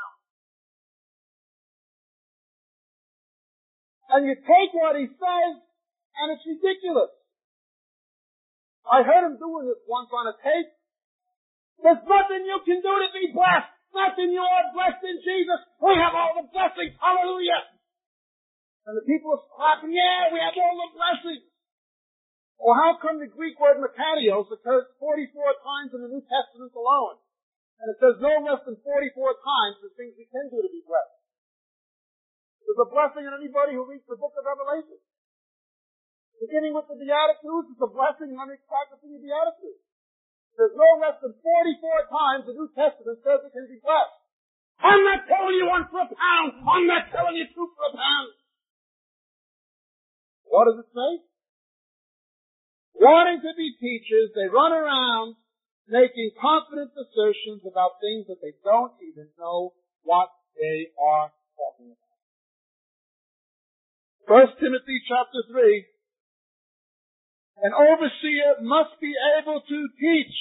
and 4.10 4.26
you 4.26 4.34
take 4.34 4.70
what 4.74 4.98
he 4.98 5.06
says, 5.06 5.52
and 6.18 6.26
it's 6.34 6.42
ridiculous. 6.42 7.14
I 8.82 9.06
heard 9.06 9.30
him 9.30 9.38
doing 9.38 9.70
this 9.70 9.78
once 9.86 10.10
on 10.10 10.26
a 10.26 10.34
tape. 10.42 10.70
There's 11.78 12.02
nothing 12.02 12.42
you 12.42 12.58
can 12.66 12.82
do 12.82 12.90
to 12.90 13.08
be 13.14 13.30
blessed. 13.30 13.70
Nothing 13.94 14.34
you 14.34 14.42
are 14.42 14.74
blessed 14.74 15.02
in 15.06 15.18
Jesus. 15.22 15.60
We 15.78 15.94
have 15.94 16.14
all 16.14 16.42
the 16.42 16.46
blessings. 16.50 16.98
Hallelujah. 16.98 17.62
And 18.90 18.98
the 18.98 19.06
people 19.06 19.38
are 19.38 19.46
clapping, 19.54 19.94
yeah, 19.94 20.34
we 20.34 20.42
have 20.42 20.58
all 20.58 20.74
the 20.74 20.90
blessings. 20.90 21.46
Well, 22.60 22.76
how 22.76 23.00
come 23.00 23.16
the 23.16 23.32
Greek 23.32 23.56
word 23.56 23.80
makarios 23.80 24.52
occurs 24.52 24.84
44 25.00 25.64
times 25.64 25.96
in 25.96 26.04
the 26.04 26.12
New 26.12 26.20
Testament 26.20 26.76
alone? 26.76 27.16
And 27.80 27.88
it 27.88 27.96
says 27.96 28.20
no 28.20 28.44
less 28.44 28.60
than 28.68 28.76
44 28.76 28.84
times 28.84 29.80
the 29.80 29.88
things 29.96 30.12
we 30.20 30.28
can 30.28 30.52
do 30.52 30.60
to 30.60 30.68
be 30.68 30.84
blessed. 30.84 31.16
There's 32.60 32.84
a 32.84 32.92
blessing 32.92 33.24
on 33.24 33.40
anybody 33.40 33.72
who 33.72 33.88
reads 33.88 34.04
the 34.04 34.20
book 34.20 34.36
of 34.36 34.44
Revelation. 34.44 35.00
Beginning 36.36 36.76
with 36.76 36.84
the 36.92 37.00
Beatitudes, 37.00 37.72
it's 37.72 37.80
a 37.80 37.88
blessing 37.88 38.36
on 38.36 38.52
practicing 38.68 39.16
the 39.16 39.24
Beatitudes. 39.24 39.80
There's 40.60 40.76
no 40.76 40.90
less 41.00 41.16
than 41.24 41.32
44 41.40 42.12
times 42.12 42.44
the 42.44 42.52
New 42.52 42.68
Testament 42.76 43.24
says 43.24 43.40
it 43.40 43.56
can 43.56 43.72
be 43.72 43.80
blessed. 43.80 44.20
I'm 44.84 45.00
not 45.00 45.24
telling 45.24 45.56
you 45.56 45.64
one 45.64 45.88
for 45.88 46.04
a 46.04 46.08
pound. 46.12 46.60
I'm 46.60 46.84
not 46.84 47.08
telling 47.08 47.40
you 47.40 47.48
two 47.56 47.68
for 47.72 47.84
a 47.88 47.92
pound. 47.96 48.36
What 50.44 50.68
does 50.68 50.84
it 50.84 50.88
say? 50.92 51.29
Wanting 53.00 53.40
to 53.40 53.56
be 53.56 53.72
teachers, 53.80 54.28
they 54.36 54.44
run 54.52 54.76
around 54.76 55.40
making 55.88 56.36
confident 56.36 56.92
assertions 56.92 57.64
about 57.64 57.96
things 57.96 58.28
that 58.28 58.44
they 58.44 58.52
don't 58.60 58.92
even 59.00 59.32
know 59.40 59.72
what 60.04 60.28
they 60.52 60.92
are 61.00 61.32
talking 61.56 61.96
about. 61.96 62.20
First 64.28 64.60
Timothy 64.60 65.00
chapter 65.08 65.40
3. 65.48 65.88
An 67.64 67.72
overseer 67.72 68.60
must 68.60 69.00
be 69.00 69.16
able 69.40 69.64
to 69.64 69.78
teach. 69.96 70.36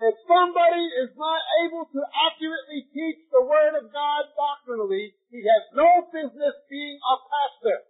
If 0.00 0.16
somebody 0.24 0.84
is 1.04 1.12
not 1.20 1.40
able 1.68 1.92
to 1.92 2.00
accurately 2.24 2.88
teach 2.88 3.20
the 3.28 3.44
Word 3.44 3.76
of 3.84 3.92
God 3.92 4.32
doctrinally, 4.32 5.12
he 5.28 5.44
has 5.44 5.76
no 5.76 6.08
business 6.08 6.56
being 6.72 6.96
a 7.04 7.16
pastor. 7.28 7.84